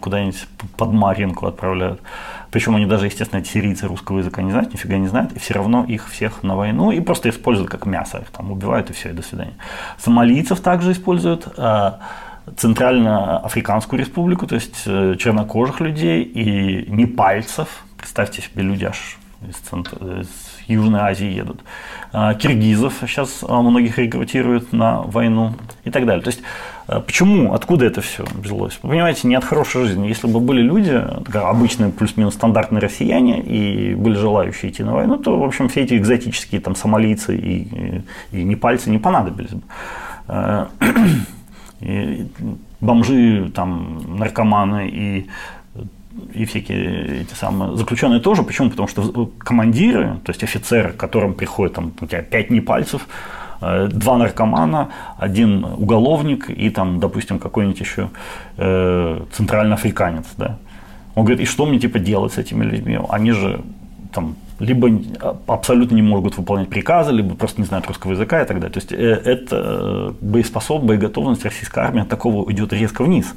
куда-нибудь 0.00 0.46
под 0.76 0.92
Маринку 0.92 1.46
отправляют. 1.46 2.00
Причем 2.52 2.76
они 2.76 2.86
даже, 2.86 3.06
естественно, 3.06 3.40
эти 3.40 3.48
сирийцы 3.48 3.88
русского 3.88 4.18
языка 4.18 4.42
не 4.42 4.52
знают, 4.52 4.72
нифига 4.72 4.96
не 4.96 5.08
знают, 5.08 5.32
и 5.32 5.40
все 5.40 5.54
равно 5.54 5.84
их 5.84 6.08
всех 6.08 6.44
на 6.44 6.54
войну 6.54 6.92
и 6.92 7.00
просто 7.00 7.28
используют 7.28 7.70
как 7.70 7.86
мясо, 7.86 8.18
их 8.18 8.30
там 8.30 8.52
убивают 8.52 8.90
и 8.90 8.92
все, 8.92 9.10
и 9.10 9.12
до 9.12 9.22
свидания. 9.22 9.54
Сомалийцев 9.98 10.60
также 10.60 10.92
используют. 10.92 11.48
Э, 12.46 12.50
Центральноафриканскую 12.56 14.00
республику, 14.00 14.46
то 14.46 14.54
есть 14.54 14.82
э, 14.86 15.16
чернокожих 15.18 15.80
людей 15.80 16.22
и 16.22 16.90
непальцев. 16.90 17.84
Представьте 17.96 18.42
себе, 18.42 18.62
люди 18.62 18.84
аж 18.84 19.18
из, 19.48 19.56
центр, 19.56 19.96
из 20.20 20.28
Южной 20.66 21.00
Азии 21.00 21.26
едут. 21.26 21.60
А, 22.12 22.34
киргизов 22.34 22.94
сейчас 23.02 23.44
а, 23.46 23.60
многих 23.60 23.98
рекрутируют 23.98 24.72
на 24.72 25.02
войну 25.02 25.54
и 25.84 25.90
так 25.90 26.06
далее. 26.06 26.22
То 26.22 26.30
есть 26.30 26.42
э, 26.88 27.00
Почему? 27.00 27.52
Откуда 27.52 27.86
это 27.86 28.00
все 28.00 28.24
взялось? 28.34 28.78
Вы 28.82 28.90
понимаете, 28.90 29.28
не 29.28 29.34
от 29.34 29.44
хорошей 29.44 29.84
жизни. 29.86 30.06
Если 30.06 30.26
бы 30.26 30.40
были 30.40 30.62
люди, 30.62 31.02
обычные 31.34 31.90
плюс-минус 31.90 32.34
стандартные 32.34 32.80
россияне, 32.80 33.42
и 33.42 33.94
были 33.94 34.14
желающие 34.14 34.70
идти 34.70 34.82
на 34.82 34.94
войну, 34.94 35.18
то, 35.18 35.38
в 35.38 35.44
общем, 35.44 35.68
все 35.68 35.82
эти 35.82 35.94
экзотические 35.94 36.60
там 36.60 36.74
сомалийцы 36.74 37.36
и, 37.36 38.02
и, 38.32 38.44
непальцы 38.44 38.90
не 38.90 38.98
понадобились 38.98 39.50
бы. 39.50 39.62
Бомжи, 42.80 43.50
там, 43.54 44.18
наркоманы 44.18 44.88
и 44.88 45.26
и 46.32 46.44
всякие 46.44 47.22
эти 47.22 47.34
самые 47.34 47.76
заключенные 47.76 48.20
тоже. 48.20 48.42
Почему? 48.42 48.70
Потому 48.70 48.88
что 48.88 49.30
командиры, 49.38 50.18
то 50.24 50.30
есть 50.30 50.44
офицеры, 50.44 50.92
к 50.92 50.96
которым 50.96 51.34
приходят 51.34 51.74
там, 51.74 51.92
у 52.00 52.06
тебя 52.06 52.22
пять 52.22 52.50
непальцев, 52.50 53.08
э, 53.60 53.88
два 53.88 54.16
наркомана, 54.16 54.90
один 55.18 55.64
уголовник 55.64 56.50
и 56.50 56.70
там, 56.70 57.00
допустим, 57.00 57.38
какой-нибудь 57.38 57.80
еще 57.80 58.10
э, 58.56 59.24
центральноафриканец, 59.32 60.26
да. 60.36 60.58
Он 61.14 61.24
говорит, 61.24 61.40
и 61.40 61.46
что 61.46 61.66
мне 61.66 61.78
типа 61.78 61.98
делать 61.98 62.32
с 62.32 62.38
этими 62.38 62.64
людьми? 62.64 62.98
Они 63.08 63.32
же 63.32 63.60
там 64.12 64.36
либо 64.58 64.88
абсолютно 65.46 65.94
не 65.94 66.02
могут 66.02 66.36
выполнять 66.36 66.68
приказы, 66.68 67.12
либо 67.12 67.34
просто 67.34 67.60
не 67.60 67.66
знают 67.66 67.86
русского 67.86 68.12
языка 68.12 68.42
и 68.42 68.46
так 68.46 68.60
далее. 68.60 68.72
То 68.72 68.78
есть 68.78 68.92
э, 68.92 68.96
это 68.96 70.14
боеспособность, 70.20 70.88
боеготовность 70.88 71.44
российской 71.44 71.80
армии 71.80 72.02
от 72.02 72.08
такого 72.08 72.50
идет 72.52 72.72
резко 72.72 73.02
вниз. 73.02 73.34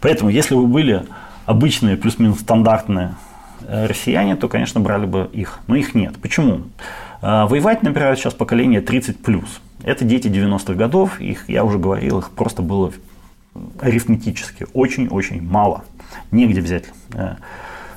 Поэтому, 0.00 0.30
если 0.30 0.54
вы 0.54 0.66
были 0.66 1.04
обычные, 1.46 1.96
плюс-минус 1.96 2.40
стандартные 2.40 3.14
э, 3.66 3.86
россияне, 3.86 4.36
то, 4.36 4.48
конечно, 4.48 4.80
брали 4.80 5.06
бы 5.06 5.30
их. 5.32 5.60
Но 5.66 5.76
их 5.76 5.94
нет. 5.94 6.14
Почему? 6.20 6.62
Э, 7.22 7.46
воевать 7.46 7.82
набирают 7.82 8.18
сейчас 8.18 8.34
поколение 8.34 8.80
30 8.80 9.22
плюс. 9.22 9.60
Это 9.82 10.04
дети 10.04 10.28
90-х 10.28 10.74
годов, 10.74 11.20
их, 11.20 11.48
я 11.48 11.64
уже 11.64 11.78
говорил, 11.78 12.18
их 12.20 12.30
просто 12.30 12.62
было 12.62 12.92
арифметически 13.80 14.66
очень-очень 14.72 15.42
мало. 15.42 15.84
Негде 16.30 16.60
взять 16.60 16.84
Э, 17.14 17.36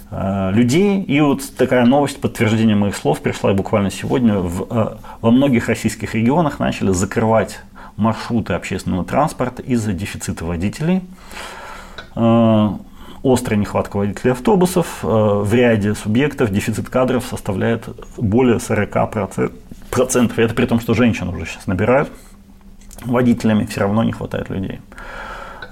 людей. 0.09 1.03
И 1.03 1.19
вот 1.19 1.41
такая 1.57 1.85
новость, 1.85 2.21
подтверждение 2.21 2.75
моих 2.75 2.95
слов, 2.95 3.21
пришла 3.21 3.53
буквально 3.53 3.91
сегодня. 3.91 4.39
В, 4.39 4.67
э, 4.69 4.95
во 5.21 5.31
многих 5.31 5.67
российских 5.67 6.15
регионах 6.15 6.59
начали 6.59 6.91
закрывать 6.91 7.59
маршруты 7.97 8.53
общественного 8.53 9.03
транспорта 9.03 9.61
из-за 9.61 9.91
дефицита 9.91 10.45
водителей. 10.45 11.01
Э, 12.15 12.69
острая 13.23 13.59
нехватка 13.59 13.97
водителей 13.97 14.31
автобусов. 14.31 14.99
В 15.01 15.53
ряде 15.53 15.93
субъектов 15.93 16.51
дефицит 16.51 16.89
кадров 16.89 17.25
составляет 17.29 17.89
более 18.17 18.59
40%. 18.59 19.51
Процентов. 19.89 20.39
И 20.39 20.41
это 20.41 20.53
при 20.53 20.65
том, 20.65 20.79
что 20.79 20.93
женщин 20.93 21.27
уже 21.29 21.45
сейчас 21.45 21.67
набирают 21.67 22.09
водителями, 23.05 23.65
все 23.65 23.81
равно 23.81 24.03
не 24.03 24.11
хватает 24.11 24.49
людей. 24.49 24.79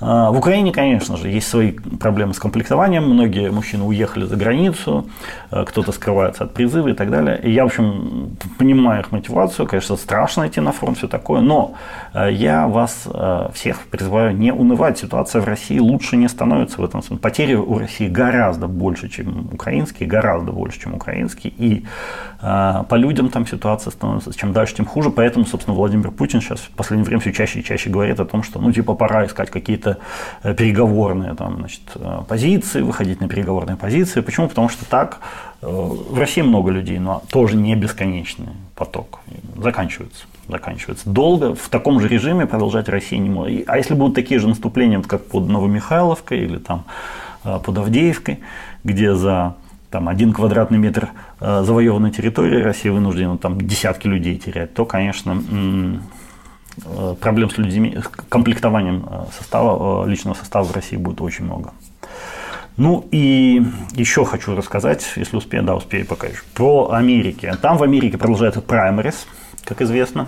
А, 0.02 0.32
в 0.32 0.38
Украине, 0.38 0.72
конечно 0.72 1.18
же, 1.18 1.30
есть 1.30 1.48
свои 1.48 1.72
проблемы 1.72 2.34
с 2.34 2.40
комплектованием. 2.40 3.04
Многие 3.04 3.52
мужчины 3.52 3.84
уехали 3.84 4.26
за 4.26 4.36
границу, 4.36 5.10
а, 5.52 5.66
кто-то 5.66 5.92
скрывается 5.92 6.44
от 6.44 6.54
призыва 6.54 6.90
и 6.90 6.94
так 6.94 7.10
далее. 7.10 7.40
И 7.42 7.52
я, 7.52 7.64
в 7.64 7.68
общем, 7.68 8.36
понимаю 8.58 9.02
их 9.02 9.12
мотивацию. 9.12 9.68
Конечно, 9.68 9.96
страшно 9.96 10.48
идти 10.48 10.60
на 10.60 10.72
фронт, 10.72 10.98
все 10.98 11.08
такое. 11.08 11.42
Но 11.42 11.74
а, 12.14 12.30
я 12.30 12.68
вас 12.68 13.08
всех 13.54 13.80
призываю 13.88 14.36
не 14.36 14.52
унывать. 14.52 14.98
Ситуация 14.98 15.42
в 15.42 15.46
России 15.46 15.80
лучше 15.80 16.18
не 16.18 16.28
становится 16.28 16.82
в 16.82 16.86
этом 16.86 17.02
смысле. 17.02 17.22
Потери 17.22 17.54
у 17.54 17.78
России 17.78 18.08
гораздо 18.08 18.68
больше, 18.68 19.10
чем 19.10 19.50
украинские, 19.54 20.10
гораздо 20.10 20.52
больше, 20.52 20.80
чем 20.80 20.94
украинские. 20.94 21.54
И 21.58 21.86
по 22.42 22.96
людям 22.96 23.30
там 23.30 23.48
ситуация 23.48 23.92
становится 23.92 24.34
чем 24.38 24.54
дальше, 24.54 24.76
тем 24.76 24.86
хуже. 24.86 25.10
Поэтому, 25.10 25.46
собственно, 25.46 25.76
Владимир 25.76 26.12
Путин 26.12 26.42
сейчас 26.42 26.60
в 26.60 26.70
последнее 26.72 27.06
время 27.06 27.22
все 27.22 27.32
чаще 27.32 27.60
и 27.60 27.64
чаще 27.64 27.90
говорит 27.90 28.20
о 28.20 28.26
том, 28.26 28.44
что, 28.44 28.60
ну, 28.60 28.72
типа, 28.72 28.94
пора 28.94 29.26
искать 29.26 29.50
какие-то 29.50 29.85
какие-то 29.86 30.00
э, 30.44 30.54
переговорные 30.54 31.34
там, 31.36 31.58
значит, 31.58 31.82
э, 31.96 32.22
позиции, 32.28 32.82
выходить 32.82 33.22
на 33.22 33.28
переговорные 33.28 33.78
позиции. 33.78 34.22
Почему? 34.22 34.48
Потому 34.48 34.70
что 34.70 34.86
так 34.86 35.20
э, 35.62 35.68
в 35.68 36.18
России 36.18 36.42
много 36.42 36.72
людей, 36.72 37.00
но 37.00 37.22
тоже 37.32 37.56
не 37.56 37.76
бесконечный 37.76 38.50
поток. 38.76 39.20
Заканчивается. 39.58 40.26
Заканчивается. 40.48 41.10
Долго 41.10 41.56
в 41.56 41.70
таком 41.70 42.00
же 42.00 42.08
режиме 42.08 42.46
продолжать 42.46 42.90
Россия 42.90 43.20
не 43.20 43.30
может. 43.30 43.68
А 43.68 43.78
если 43.78 43.96
будут 43.96 44.16
такие 44.16 44.40
же 44.40 44.48
наступления, 44.48 45.02
как 45.02 45.26
под 45.26 45.48
Новомихайловкой 45.50 46.40
или 46.40 46.58
там 46.58 46.84
под 47.44 47.78
Авдеевкой, 47.78 48.40
где 48.84 49.16
за 49.16 49.56
там, 49.90 50.08
один 50.10 50.34
квадратный 50.34 50.78
метр 50.78 51.10
завоеванной 51.40 52.12
территории 52.12 52.62
Россия 52.62 52.92
вынуждена 52.92 53.38
там 53.38 53.60
десятки 53.60 54.08
людей 54.08 54.38
терять, 54.38 54.74
то, 54.74 54.86
конечно, 54.86 55.42
проблем 57.20 57.50
с 57.50 57.58
людьми, 57.58 57.98
с 57.98 58.08
комплектованием 58.30 59.06
э, 59.10 59.26
состава, 59.38 60.06
э, 60.06 60.10
личного 60.10 60.36
состава 60.36 60.64
в 60.64 60.72
России 60.74 60.98
будет 60.98 61.22
очень 61.22 61.46
много. 61.46 61.72
Ну 62.78 63.08
и 63.12 63.64
еще 63.94 64.26
хочу 64.26 64.56
рассказать, 64.56 65.06
если 65.16 65.38
успею, 65.38 65.64
да, 65.64 65.76
успею 65.76 66.06
пока 66.06 66.28
еще, 66.28 66.42
про 66.54 66.92
Америки. 66.92 67.52
Там 67.62 67.78
в 67.78 67.84
Америке 67.84 68.18
продолжается 68.18 68.62
праймерис, 68.62 69.26
как 69.64 69.82
известно. 69.82 70.28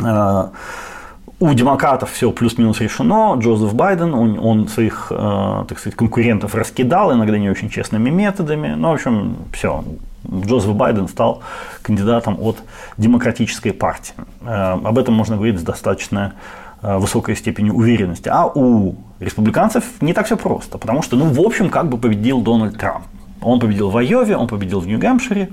У 0.00 1.54
демократов 1.54 2.10
все 2.10 2.32
плюс-минус 2.32 2.80
решено. 2.80 3.36
Джозеф 3.38 3.74
Байден, 3.74 4.12
он, 4.12 4.40
он 4.40 4.66
своих, 4.66 5.06
так 5.10 5.78
сказать, 5.78 5.94
конкурентов 5.94 6.56
раскидал, 6.56 7.12
иногда 7.12 7.38
не 7.38 7.48
очень 7.48 7.68
честными 7.68 8.10
методами. 8.10 8.74
Ну, 8.74 8.90
в 8.90 8.94
общем, 8.94 9.36
все, 9.52 9.84
Джозеф 10.30 10.74
Байден 10.74 11.08
стал 11.08 11.42
кандидатом 11.82 12.38
от 12.40 12.58
демократической 12.96 13.72
партии. 13.72 14.14
Э, 14.42 14.72
об 14.72 14.98
этом 14.98 15.14
можно 15.14 15.36
говорить 15.36 15.58
с 15.58 15.62
достаточно 15.62 16.34
э, 16.82 16.96
высокой 16.98 17.36
степенью 17.36 17.74
уверенности. 17.74 18.28
А 18.28 18.46
у 18.46 18.96
республиканцев 19.20 19.84
не 20.00 20.12
так 20.12 20.26
все 20.26 20.36
просто, 20.36 20.78
потому 20.78 21.02
что, 21.02 21.16
ну, 21.16 21.26
в 21.26 21.40
общем, 21.40 21.70
как 21.70 21.88
бы 21.88 21.98
победил 21.98 22.40
Дональд 22.40 22.78
Трамп. 22.78 23.04
Он 23.42 23.58
победил 23.58 23.90
в 23.90 23.96
Айове, 23.96 24.36
он 24.36 24.46
победил 24.46 24.80
в 24.80 24.86
Нью-Гэмпшире, 24.86 25.50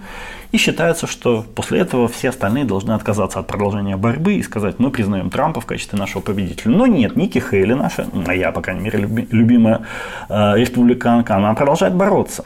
и 0.52 0.58
считается, 0.58 1.08
что 1.08 1.44
после 1.56 1.80
этого 1.80 2.08
все 2.08 2.30
остальные 2.30 2.66
должны 2.66 2.94
отказаться 2.94 3.40
от 3.40 3.48
продолжения 3.48 3.98
борьбы 3.98 4.36
и 4.36 4.44
сказать, 4.44 4.80
мы 4.80 4.92
признаем 4.92 5.30
Трампа 5.30 5.62
в 5.62 5.66
качестве 5.66 5.98
нашего 5.98 6.22
победителя. 6.22 6.72
Но 6.72 6.88
нет, 6.88 7.16
Ники 7.16 7.40
Хейли, 7.40 7.74
наша, 7.74 8.08
моя, 8.14 8.52
по 8.52 8.62
крайней 8.62 8.82
мере, 8.82 9.00
любимая 9.00 9.82
э, 10.30 10.54
республиканка, 10.58 11.36
она 11.36 11.54
продолжает 11.54 11.94
бороться. 11.96 12.46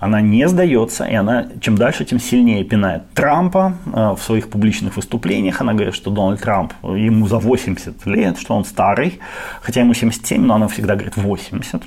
Она 0.00 0.20
не 0.20 0.48
сдается, 0.48 1.04
и 1.04 1.14
она 1.14 1.46
чем 1.60 1.76
дальше, 1.76 2.04
тем 2.04 2.20
сильнее 2.20 2.64
пинает 2.64 3.10
Трампа 3.14 3.74
э, 3.86 4.14
в 4.16 4.22
своих 4.22 4.48
публичных 4.48 4.96
выступлениях. 4.96 5.60
Она 5.60 5.72
говорит, 5.72 5.94
что 5.94 6.10
Дональд 6.10 6.40
Трамп, 6.40 6.72
ему 6.82 7.26
за 7.28 7.38
80 7.38 8.06
лет, 8.06 8.38
что 8.38 8.54
он 8.54 8.64
старый, 8.64 9.20
хотя 9.62 9.80
ему 9.80 9.94
77, 9.94 10.42
но 10.42 10.54
она 10.54 10.68
всегда 10.68 10.94
говорит 10.94 11.16
80 11.16 11.82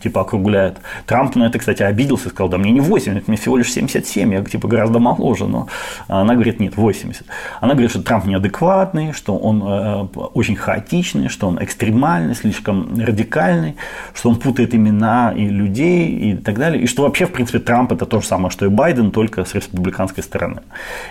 типа 0.00 0.22
округляет. 0.22 0.78
Трамп 1.06 1.36
на 1.36 1.44
это, 1.44 1.58
кстати, 1.58 1.82
обиделся 1.82 2.28
и 2.28 2.30
сказал, 2.30 2.48
да 2.48 2.58
мне 2.58 2.70
не 2.70 2.80
80, 2.80 3.28
мне 3.28 3.36
всего 3.36 3.56
лишь 3.56 3.72
77, 3.72 4.32
я 4.32 4.44
типа 4.44 4.68
гораздо 4.68 4.98
моложе, 4.98 5.46
но 5.46 5.68
она 6.08 6.34
говорит, 6.34 6.60
нет, 6.60 6.76
80. 6.76 7.24
Она 7.60 7.74
говорит, 7.74 7.90
что 7.90 8.02
Трамп 8.02 8.26
неадекватный, 8.26 9.12
что 9.12 9.36
он 9.36 9.62
э, 9.62 10.06
очень 10.34 10.56
хаотичный, 10.56 11.28
что 11.28 11.48
он 11.48 11.62
экстремальный, 11.62 12.34
слишком 12.34 12.98
радикальный, 12.98 13.76
что 14.14 14.30
он 14.30 14.36
путает 14.36 14.74
имена 14.74 15.32
и 15.36 15.48
людей 15.48 16.08
и 16.08 16.36
так 16.36 16.58
далее, 16.58 16.82
и 16.82 16.86
что 16.86 17.02
вообще, 17.02 17.26
в 17.26 17.32
принципе, 17.32 17.58
Трамп 17.58 17.92
это 17.92 18.06
то 18.06 18.20
же 18.20 18.26
самое, 18.26 18.50
что 18.50 18.66
и 18.66 18.68
Байден, 18.68 19.10
только 19.10 19.44
с 19.44 19.54
республиканской 19.54 20.22
стороны. 20.22 20.62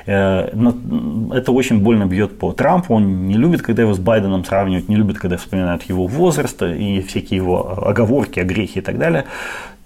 Э, 0.06 0.50
это 1.34 1.52
очень 1.52 1.80
больно 1.80 2.06
бьет 2.06 2.38
по 2.40 2.52
Трампу, 2.52 2.94
он 2.94 3.28
не 3.28 3.36
любит, 3.36 3.62
когда 3.62 3.84
его 3.84 3.94
с 3.94 4.00
Байденом 4.00 4.46
сравнивают, 4.46 4.90
не 4.90 4.96
любит, 4.96 5.18
когда 5.18 5.38
вспоминают 5.38 5.84
его 5.84 6.08
возраст 6.08 6.62
и 6.62 7.02
всякие 7.02 7.38
его 7.38 7.88
оговорки, 7.88 8.40
огрехи 8.40 8.77
и 8.78 8.82
так 8.82 8.98
далее. 8.98 9.26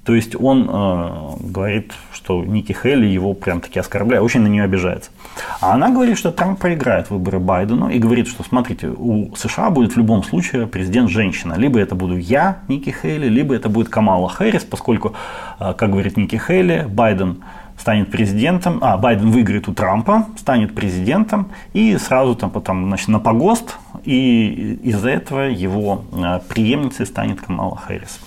То 0.04 0.16
есть 0.16 0.36
он 0.36 0.68
э, 0.68 1.36
говорит, 1.42 1.94
что 2.12 2.44
Ники 2.44 2.74
Хелли 2.74 3.06
его 3.06 3.36
прям 3.36 3.62
таки 3.62 3.80
оскорбляет, 3.80 4.24
очень 4.24 4.42
на 4.42 4.48
нее 4.48 4.64
обижается. 4.64 5.12
А 5.60 5.74
она 5.74 5.90
говорит, 5.90 6.18
что 6.18 6.32
Трамп 6.32 6.60
проиграет 6.60 7.12
выборы 7.12 7.40
Байдену 7.40 7.88
и 7.88 8.00
говорит, 8.00 8.28
что 8.28 8.44
смотрите, 8.44 8.88
у 8.88 9.36
США 9.36 9.70
будет 9.70 9.94
в 9.94 9.98
любом 9.98 10.24
случае 10.24 10.66
президент 10.66 11.12
женщина. 11.12 11.54
Либо 11.54 11.80
это 11.80 11.94
буду 11.94 12.18
я, 12.18 12.60
Ники 12.68 12.90
Хейли, 12.90 13.28
либо 13.28 13.54
это 13.54 13.70
будет 13.70 13.90
Камала 13.90 14.28
Хэрис, 14.28 14.64
поскольку, 14.64 15.14
э, 15.60 15.74
как 15.78 15.92
говорит 15.92 16.18
Ники 16.18 16.42
Хейли, 16.48 16.88
Байден 16.90 17.44
станет 17.78 18.10
президентом, 18.10 18.80
а 18.82 18.98
Байден 18.98 19.30
выиграет 19.30 19.68
у 19.68 19.74
Трампа, 19.74 20.28
станет 20.38 20.74
президентом 20.74 21.52
и 21.74 21.96
сразу 21.98 22.36
там 22.36 22.50
потом 22.50 22.88
значит, 22.88 23.08
на 23.08 23.20
погост, 23.20 23.78
и 24.04 24.80
из-за 24.84 25.10
этого 25.10 25.42
его 25.42 26.06
э, 26.12 26.40
преемницей 26.50 27.06
станет 27.06 27.40
Камала 27.42 27.78
Хэрис. 27.78 28.20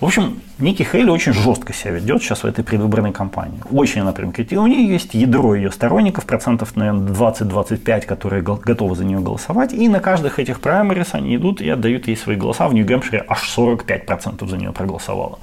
В 0.00 0.06
общем, 0.06 0.40
Ники 0.58 0.82
Хейли 0.82 1.10
очень 1.10 1.34
жестко 1.34 1.74
себя 1.74 1.90
ведет 1.92 2.22
сейчас 2.22 2.42
в 2.42 2.46
этой 2.46 2.64
предвыборной 2.64 3.12
кампании. 3.12 3.60
Очень 3.70 4.00
она 4.00 4.12
прям 4.12 4.32
критикует. 4.32 4.62
У 4.62 4.66
нее 4.66 4.88
есть 4.88 5.12
ядро 5.12 5.54
ее 5.54 5.70
сторонников, 5.70 6.24
процентов, 6.24 6.74
наверное, 6.74 7.12
20-25, 7.12 8.06
которые 8.06 8.42
готовы 8.42 8.96
за 8.96 9.04
нее 9.04 9.20
голосовать. 9.20 9.74
И 9.74 9.88
на 9.88 10.00
каждых 10.00 10.38
этих 10.38 10.62
праймерис 10.62 11.08
они 11.12 11.36
идут 11.36 11.60
и 11.60 11.68
отдают 11.68 12.08
ей 12.08 12.16
свои 12.16 12.36
голоса. 12.36 12.66
В 12.68 12.72
Нью-Гэмпшире 12.72 13.26
аж 13.28 13.54
45% 13.54 14.48
за 14.48 14.56
нее 14.56 14.72
проголосовало. 14.72 15.38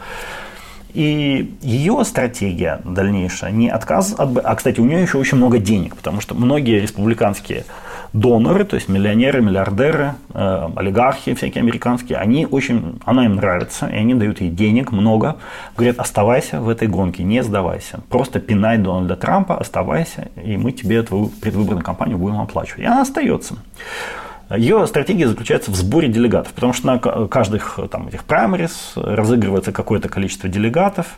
И 0.97 1.53
ее 1.61 2.03
стратегия 2.05 2.81
дальнейшая 2.83 3.51
не 3.51 3.69
отказ 3.69 4.15
от... 4.17 4.43
А, 4.43 4.55
кстати, 4.55 4.79
у 4.79 4.83
нее 4.83 5.03
еще 5.03 5.19
очень 5.19 5.37
много 5.37 5.59
денег, 5.59 5.95
потому 5.95 6.21
что 6.21 6.33
многие 6.33 6.81
республиканские 6.81 7.65
доноры, 8.13 8.65
то 8.65 8.77
есть 8.77 8.89
миллионеры, 8.89 9.43
миллиардеры, 9.43 10.15
э, 10.33 10.69
олигархи 10.75 11.35
всякие 11.35 11.61
американские, 11.61 12.17
они 12.17 12.47
очень, 12.47 12.99
она 13.05 13.25
им 13.25 13.35
нравится, 13.35 13.85
и 13.85 13.95
они 13.95 14.15
дают 14.15 14.41
ей 14.41 14.49
денег 14.49 14.91
много, 14.91 15.35
говорят, 15.75 15.99
оставайся 15.99 16.61
в 16.61 16.67
этой 16.67 16.87
гонке, 16.87 17.21
не 17.21 17.43
сдавайся, 17.43 17.99
просто 18.09 18.39
пинай 18.39 18.79
Дональда 18.79 19.15
Трампа, 19.15 19.55
оставайся, 19.55 20.29
и 20.43 20.57
мы 20.57 20.71
тебе 20.71 21.03
твою 21.03 21.27
предвыборную 21.27 21.83
кампанию 21.83 22.17
будем 22.17 22.39
оплачивать. 22.39 22.81
И 22.81 22.85
она 22.85 23.01
остается. 23.01 23.57
Ее 24.55 24.87
стратегия 24.87 25.27
заключается 25.27 25.71
в 25.71 25.75
сборе 25.75 26.07
делегатов, 26.07 26.53
потому 26.53 26.71
что 26.71 26.87
на 26.87 27.27
каждых 27.27 27.79
там, 27.91 28.07
этих 28.07 28.23
праймерис 28.23 28.93
разыгрывается 28.95 29.73
какое-то 29.73 30.07
количество 30.07 30.47
делегатов. 30.47 31.17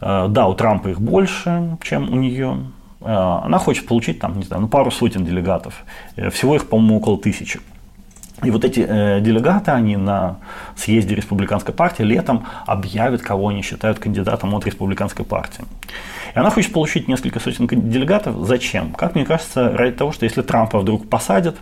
Э, 0.00 0.26
да, 0.28 0.46
у 0.46 0.54
Трампа 0.54 0.88
их 0.88 1.00
больше, 1.00 1.76
чем 1.82 2.12
у 2.12 2.16
нее. 2.16 2.58
Э, 3.00 3.40
она 3.44 3.58
хочет 3.58 3.86
получить 3.86 4.20
там, 4.20 4.38
не 4.38 4.44
знаю, 4.44 4.62
ну, 4.62 4.68
пару 4.68 4.90
сотен 4.90 5.24
делегатов. 5.24 5.82
Э, 6.16 6.30
всего 6.30 6.54
их, 6.54 6.68
по-моему, 6.68 6.98
около 6.98 7.18
тысячи. 7.18 7.60
И 8.42 8.50
вот 8.50 8.64
эти 8.64 8.80
делегаты, 9.20 9.70
они 9.72 9.98
на 9.98 10.38
съезде 10.74 11.14
республиканской 11.14 11.74
партии 11.74 12.04
летом 12.04 12.46
объявят, 12.64 13.20
кого 13.20 13.48
они 13.48 13.60
считают 13.60 13.98
кандидатом 13.98 14.54
от 14.54 14.64
республиканской 14.64 15.26
партии. 15.26 15.62
И 16.34 16.38
она 16.38 16.48
хочет 16.48 16.72
получить 16.72 17.06
несколько 17.06 17.38
сотен 17.38 17.66
делегатов. 17.66 18.36
Зачем? 18.46 18.92
Как 18.92 19.14
мне 19.14 19.26
кажется, 19.26 19.76
ради 19.76 19.94
того, 19.94 20.12
что 20.12 20.24
если 20.24 20.40
Трампа 20.40 20.78
вдруг 20.78 21.06
посадят, 21.06 21.58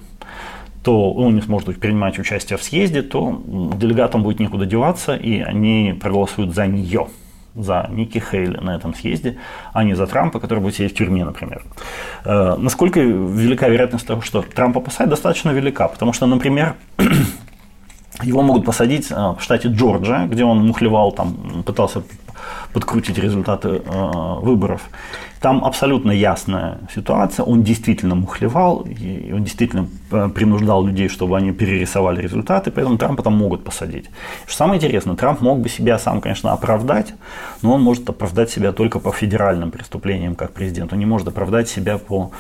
то 0.82 1.12
он 1.12 1.34
не 1.34 1.42
сможет 1.42 1.80
принимать 1.80 2.18
участие 2.18 2.56
в 2.56 2.62
съезде, 2.62 3.02
то 3.02 3.42
делегатам 3.46 4.22
будет 4.22 4.40
некуда 4.40 4.66
деваться, 4.66 5.16
и 5.16 5.40
они 5.40 5.96
проголосуют 6.00 6.54
за 6.54 6.66
нее 6.66 7.08
за 7.58 7.88
Ники 7.90 8.18
Хейли 8.18 8.56
на 8.58 8.76
этом 8.76 8.94
съезде, 8.94 9.36
а 9.72 9.84
не 9.84 9.94
за 9.94 10.06
Трампа, 10.06 10.40
который 10.40 10.60
будет 10.60 10.76
сидеть 10.76 10.92
в 10.92 10.96
тюрьме, 10.96 11.24
например. 11.24 11.64
Э, 12.24 12.54
насколько 12.56 13.00
велика 13.00 13.68
вероятность 13.68 14.06
того, 14.06 14.20
что 14.20 14.42
Трампа 14.42 14.80
посадят, 14.80 15.10
достаточно 15.10 15.50
велика, 15.50 15.88
потому 15.88 16.12
что, 16.12 16.26
например, 16.26 16.74
его 18.22 18.42
могут 18.42 18.64
посадить 18.64 19.10
э, 19.10 19.14
в 19.14 19.38
штате 19.40 19.68
Джорджия, 19.68 20.26
где 20.26 20.44
он 20.44 20.66
мухлевал, 20.66 21.12
там, 21.12 21.62
пытался 21.64 22.02
подкрутить 22.72 23.18
результаты 23.18 23.68
э, 23.68 24.40
выборов. 24.40 24.82
Там 25.40 25.64
абсолютно 25.64 26.10
ясная 26.10 26.78
ситуация. 26.94 27.44
Он 27.44 27.62
действительно 27.62 28.14
мухлевал, 28.14 28.80
и 28.82 29.32
он 29.32 29.44
действительно 29.44 29.86
э, 30.10 30.28
принуждал 30.34 30.84
людей, 30.84 31.08
чтобы 31.08 31.36
они 31.36 31.52
перерисовали 31.52 32.20
результаты, 32.20 32.70
поэтому 32.70 32.98
Трампа 32.98 33.22
там 33.22 33.36
могут 33.36 33.64
посадить. 33.64 34.10
Что 34.46 34.56
самое 34.56 34.78
интересное, 34.78 35.16
Трамп 35.16 35.40
мог 35.40 35.60
бы 35.60 35.68
себя 35.68 35.98
сам, 35.98 36.20
конечно, 36.20 36.52
оправдать, 36.52 37.14
но 37.62 37.74
он 37.74 37.82
может 37.82 38.08
оправдать 38.10 38.50
себя 38.50 38.72
только 38.72 38.98
по 38.98 39.12
федеральным 39.12 39.70
преступлениям 39.70 40.34
как 40.34 40.52
президент. 40.52 40.92
Он 40.92 40.98
не 40.98 41.06
может 41.06 41.28
оправдать 41.28 41.68
себя 41.68 41.98
по 41.98 42.32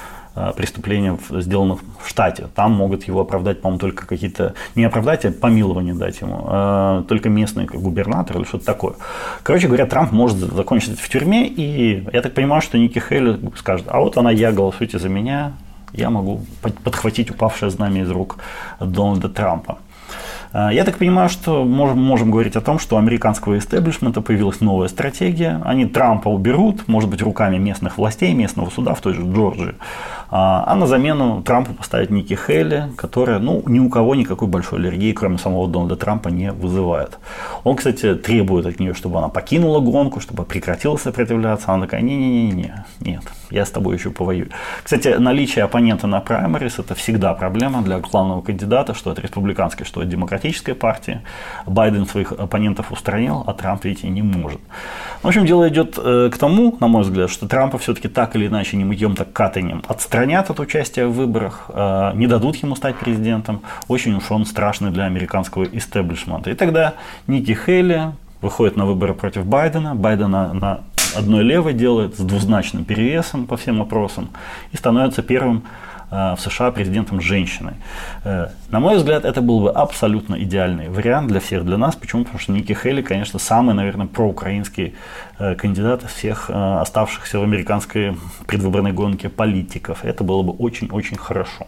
преступления, 0.56 1.18
сделанных 1.30 1.80
в 2.02 2.08
штате. 2.08 2.48
Там 2.54 2.72
могут 2.72 3.04
его 3.04 3.20
оправдать, 3.20 3.60
по-моему, 3.60 3.78
только 3.78 4.06
какие-то, 4.06 4.54
не 4.74 4.84
оправдать, 4.84 5.24
а 5.24 5.32
помилование 5.32 5.94
дать 5.94 6.20
ему, 6.20 6.46
э, 6.48 7.04
только 7.08 7.28
местный 7.28 7.66
губернатор 7.66 8.36
или 8.36 8.44
что-то 8.44 8.64
такое. 8.64 8.94
Короче 9.42 9.66
говоря, 9.66 9.86
Трамп 9.86 10.12
может 10.12 10.36
закончить 10.36 11.00
в 11.00 11.08
тюрьме, 11.08 11.46
и 11.46 12.06
я 12.12 12.22
так 12.22 12.34
понимаю, 12.34 12.62
что 12.62 12.78
Ники 12.78 12.98
Хейли 12.98 13.38
скажет, 13.56 13.86
а 13.88 14.00
вот 14.00 14.16
она, 14.16 14.30
я, 14.30 14.52
голосуйте 14.52 14.98
за 14.98 15.08
меня, 15.08 15.52
я 15.92 16.10
могу 16.10 16.42
подхватить 16.84 17.30
упавшее 17.30 17.70
знамя 17.70 18.02
из 18.02 18.10
рук 18.10 18.38
Дональда 18.80 19.28
Трампа. 19.28 19.78
Э, 20.52 20.68
я 20.72 20.84
так 20.84 20.98
понимаю, 20.98 21.28
что 21.28 21.64
можем, 21.64 22.02
можем 22.02 22.30
говорить 22.30 22.56
о 22.56 22.60
том, 22.60 22.78
что 22.78 22.96
у 22.96 22.98
американского 22.98 23.58
истеблишмента 23.58 24.20
появилась 24.20 24.60
новая 24.60 24.88
стратегия. 24.88 25.60
Они 25.64 25.86
Трампа 25.86 26.28
уберут, 26.28 26.88
может 26.88 27.10
быть, 27.10 27.22
руками 27.22 27.58
местных 27.58 27.98
властей, 27.98 28.32
местного 28.34 28.70
суда 28.70 28.94
в 28.94 29.00
той 29.00 29.14
же 29.14 29.22
Джорджии. 29.22 29.74
А, 30.30 30.64
а 30.66 30.74
на 30.74 30.86
замену 30.86 31.42
Трампу 31.42 31.72
поставят 31.72 32.10
Ники 32.10 32.34
Хейли, 32.34 32.90
которая 32.96 33.38
ну, 33.38 33.62
ни 33.66 33.78
у 33.78 33.88
кого 33.88 34.14
никакой 34.14 34.48
большой 34.48 34.78
аллергии, 34.78 35.12
кроме 35.12 35.38
самого 35.38 35.68
Дональда 35.68 35.96
Трампа, 35.96 36.28
не 36.28 36.52
вызывает. 36.52 37.18
Он, 37.64 37.76
кстати, 37.76 38.14
требует 38.14 38.66
от 38.66 38.78
нее, 38.78 38.94
чтобы 38.94 39.18
она 39.18 39.28
покинула 39.28 39.80
гонку, 39.80 40.20
чтобы 40.20 40.44
прекратила 40.44 40.96
сопротивляться. 40.96 41.72
Она 41.72 41.84
такая, 41.84 42.02
не-не-не, 42.02 42.84
нет, 43.00 43.22
я 43.50 43.64
с 43.64 43.70
тобой 43.70 43.96
еще 43.96 44.10
повоюю. 44.10 44.50
Кстати, 44.82 45.08
наличие 45.18 45.64
оппонента 45.64 46.06
на 46.06 46.20
праймерис– 46.20 46.78
это 46.78 46.94
всегда 46.94 47.32
проблема 47.34 47.82
для 47.82 47.98
главного 47.98 48.42
кандидата, 48.42 48.94
что 48.94 49.10
от 49.10 49.18
республиканской, 49.18 49.86
что 49.86 50.00
от 50.00 50.08
демократической 50.08 50.74
партии. 50.74 51.22
Байден 51.66 52.06
своих 52.06 52.32
оппонентов 52.32 52.92
устранил, 52.92 53.44
а 53.46 53.54
Трамп, 53.54 53.84
видите, 53.84 54.08
не 54.08 54.22
может. 54.22 54.60
В 55.22 55.26
общем, 55.26 55.46
дело 55.46 55.68
идет 55.68 55.98
э, 55.98 56.30
к 56.32 56.38
тому, 56.38 56.76
на 56.80 56.88
мой 56.88 57.02
взгляд, 57.02 57.30
что 57.30 57.48
Трампа 57.48 57.78
все-таки 57.78 58.08
так 58.08 58.36
или 58.36 58.46
иначе 58.46 58.76
не 58.76 58.84
мытьем, 58.84 59.16
так 59.16 59.32
катанием 59.32 59.82
отстранят 60.18 60.50
от 60.50 60.58
участия 60.58 61.06
в 61.06 61.12
выборах, 61.12 61.66
э, 61.68 62.12
не 62.14 62.26
дадут 62.26 62.56
ему 62.56 62.74
стать 62.74 62.96
президентом. 62.96 63.62
Очень 63.86 64.16
уж 64.16 64.30
он 64.30 64.46
страшный 64.46 64.90
для 64.90 65.04
американского 65.04 65.64
истеблишмента. 65.64 66.50
И 66.50 66.54
тогда 66.54 66.94
Ники 67.28 67.54
Хейли 67.54 68.12
выходит 68.42 68.76
на 68.76 68.84
выборы 68.84 69.14
против 69.14 69.46
Байдена. 69.46 69.94
Байдена 69.94 70.52
на 70.52 70.80
одной 71.16 71.44
левой 71.44 71.72
делает 71.72 72.16
с 72.16 72.20
двузначным 72.20 72.84
перевесом 72.84 73.46
по 73.46 73.56
всем 73.56 73.78
вопросам 73.78 74.30
и 74.72 74.76
становится 74.76 75.22
первым 75.22 75.62
Э, 76.10 76.34
в 76.36 76.40
США 76.40 76.70
президентом 76.70 77.20
женщиной. 77.20 77.74
Э, 78.24 78.48
на 78.70 78.80
мой 78.80 78.96
взгляд, 78.96 79.26
это 79.26 79.42
был 79.42 79.60
бы 79.60 79.70
абсолютно 79.70 80.42
идеальный 80.42 80.88
вариант 80.88 81.28
для 81.28 81.38
всех, 81.38 81.66
для 81.66 81.76
нас. 81.76 81.96
Почему? 81.96 82.24
Потому 82.24 82.40
что 82.40 82.52
Ники 82.52 82.72
Хейли, 82.72 83.02
конечно, 83.02 83.38
самый, 83.38 83.74
наверное, 83.74 84.06
проукраинский 84.06 84.94
э, 85.38 85.54
кандидат 85.54 86.04
из 86.04 86.10
всех 86.10 86.50
оставшихся 86.50 87.38
в 87.38 87.42
американской 87.42 88.16
предвыборной 88.46 88.92
гонке 88.92 89.28
политиков. 89.28 90.04
Это 90.04 90.24
было 90.24 90.42
бы 90.42 90.52
очень-очень 90.52 91.16
хорошо. 91.16 91.66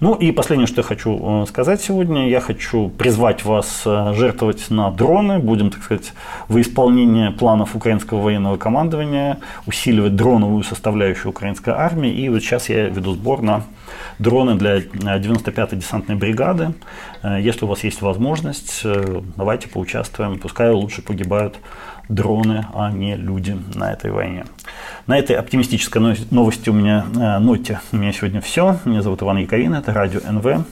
Ну 0.00 0.14
и 0.14 0.32
последнее, 0.32 0.66
что 0.66 0.80
я 0.80 0.84
хочу 0.84 1.46
сказать 1.48 1.80
сегодня, 1.80 2.28
я 2.28 2.40
хочу 2.40 2.88
призвать 2.88 3.44
вас 3.44 3.82
жертвовать 3.84 4.70
на 4.70 4.90
дроны. 4.90 5.38
Будем, 5.38 5.70
так 5.70 5.82
сказать, 5.82 6.12
в 6.48 6.60
исполнении 6.60 7.30
планов 7.30 7.74
украинского 7.74 8.20
военного 8.20 8.56
командования 8.56 9.38
усиливать 9.66 10.16
дроновую 10.16 10.62
составляющую 10.62 11.30
украинской 11.30 11.70
армии. 11.70 12.10
И 12.10 12.28
вот 12.28 12.40
сейчас 12.40 12.68
я 12.68 12.88
веду 12.88 13.14
сбор 13.14 13.42
на 13.42 13.64
дроны 14.18 14.54
для 14.54 14.78
95-й 14.78 15.76
э, 15.76 15.78
десантной 15.78 16.16
бригады. 16.16 16.74
Э, 17.22 17.38
если 17.40 17.64
у 17.64 17.68
вас 17.68 17.84
есть 17.84 18.02
возможность, 18.02 18.80
э, 18.84 19.20
давайте 19.36 19.68
поучаствуем. 19.68 20.38
Пускай 20.38 20.70
лучше 20.70 21.02
погибают 21.02 21.58
дроны, 22.10 22.66
а 22.74 22.90
не 22.90 23.16
люди 23.16 23.56
на 23.74 23.92
этой 23.92 24.10
войне. 24.10 24.44
На 25.06 25.18
этой 25.18 25.36
оптимистической 25.36 26.02
новости 26.30 26.68
у 26.68 26.74
меня, 26.74 27.04
ноте 27.38 27.80
у 27.92 27.96
меня 27.96 28.12
сегодня 28.12 28.40
все. 28.40 28.78
Меня 28.84 29.00
зовут 29.00 29.22
Иван 29.22 29.38
Яковин, 29.38 29.72
это 29.74 29.94
радио 29.94 30.20
НВ. 30.20 30.66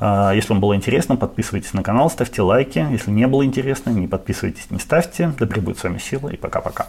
Если 0.00 0.48
вам 0.48 0.60
было 0.60 0.76
интересно, 0.76 1.16
подписывайтесь 1.16 1.74
на 1.74 1.82
канал, 1.82 2.08
ставьте 2.08 2.40
лайки. 2.40 2.86
Если 2.90 3.10
не 3.10 3.26
было 3.26 3.44
интересно, 3.44 3.90
не 3.90 4.06
подписывайтесь, 4.06 4.70
не 4.70 4.78
ставьте. 4.78 5.32
Да 5.38 5.46
пребудет 5.46 5.78
с 5.78 5.84
вами 5.84 5.98
сила 5.98 6.28
и 6.28 6.36
пока-пока. 6.36 6.86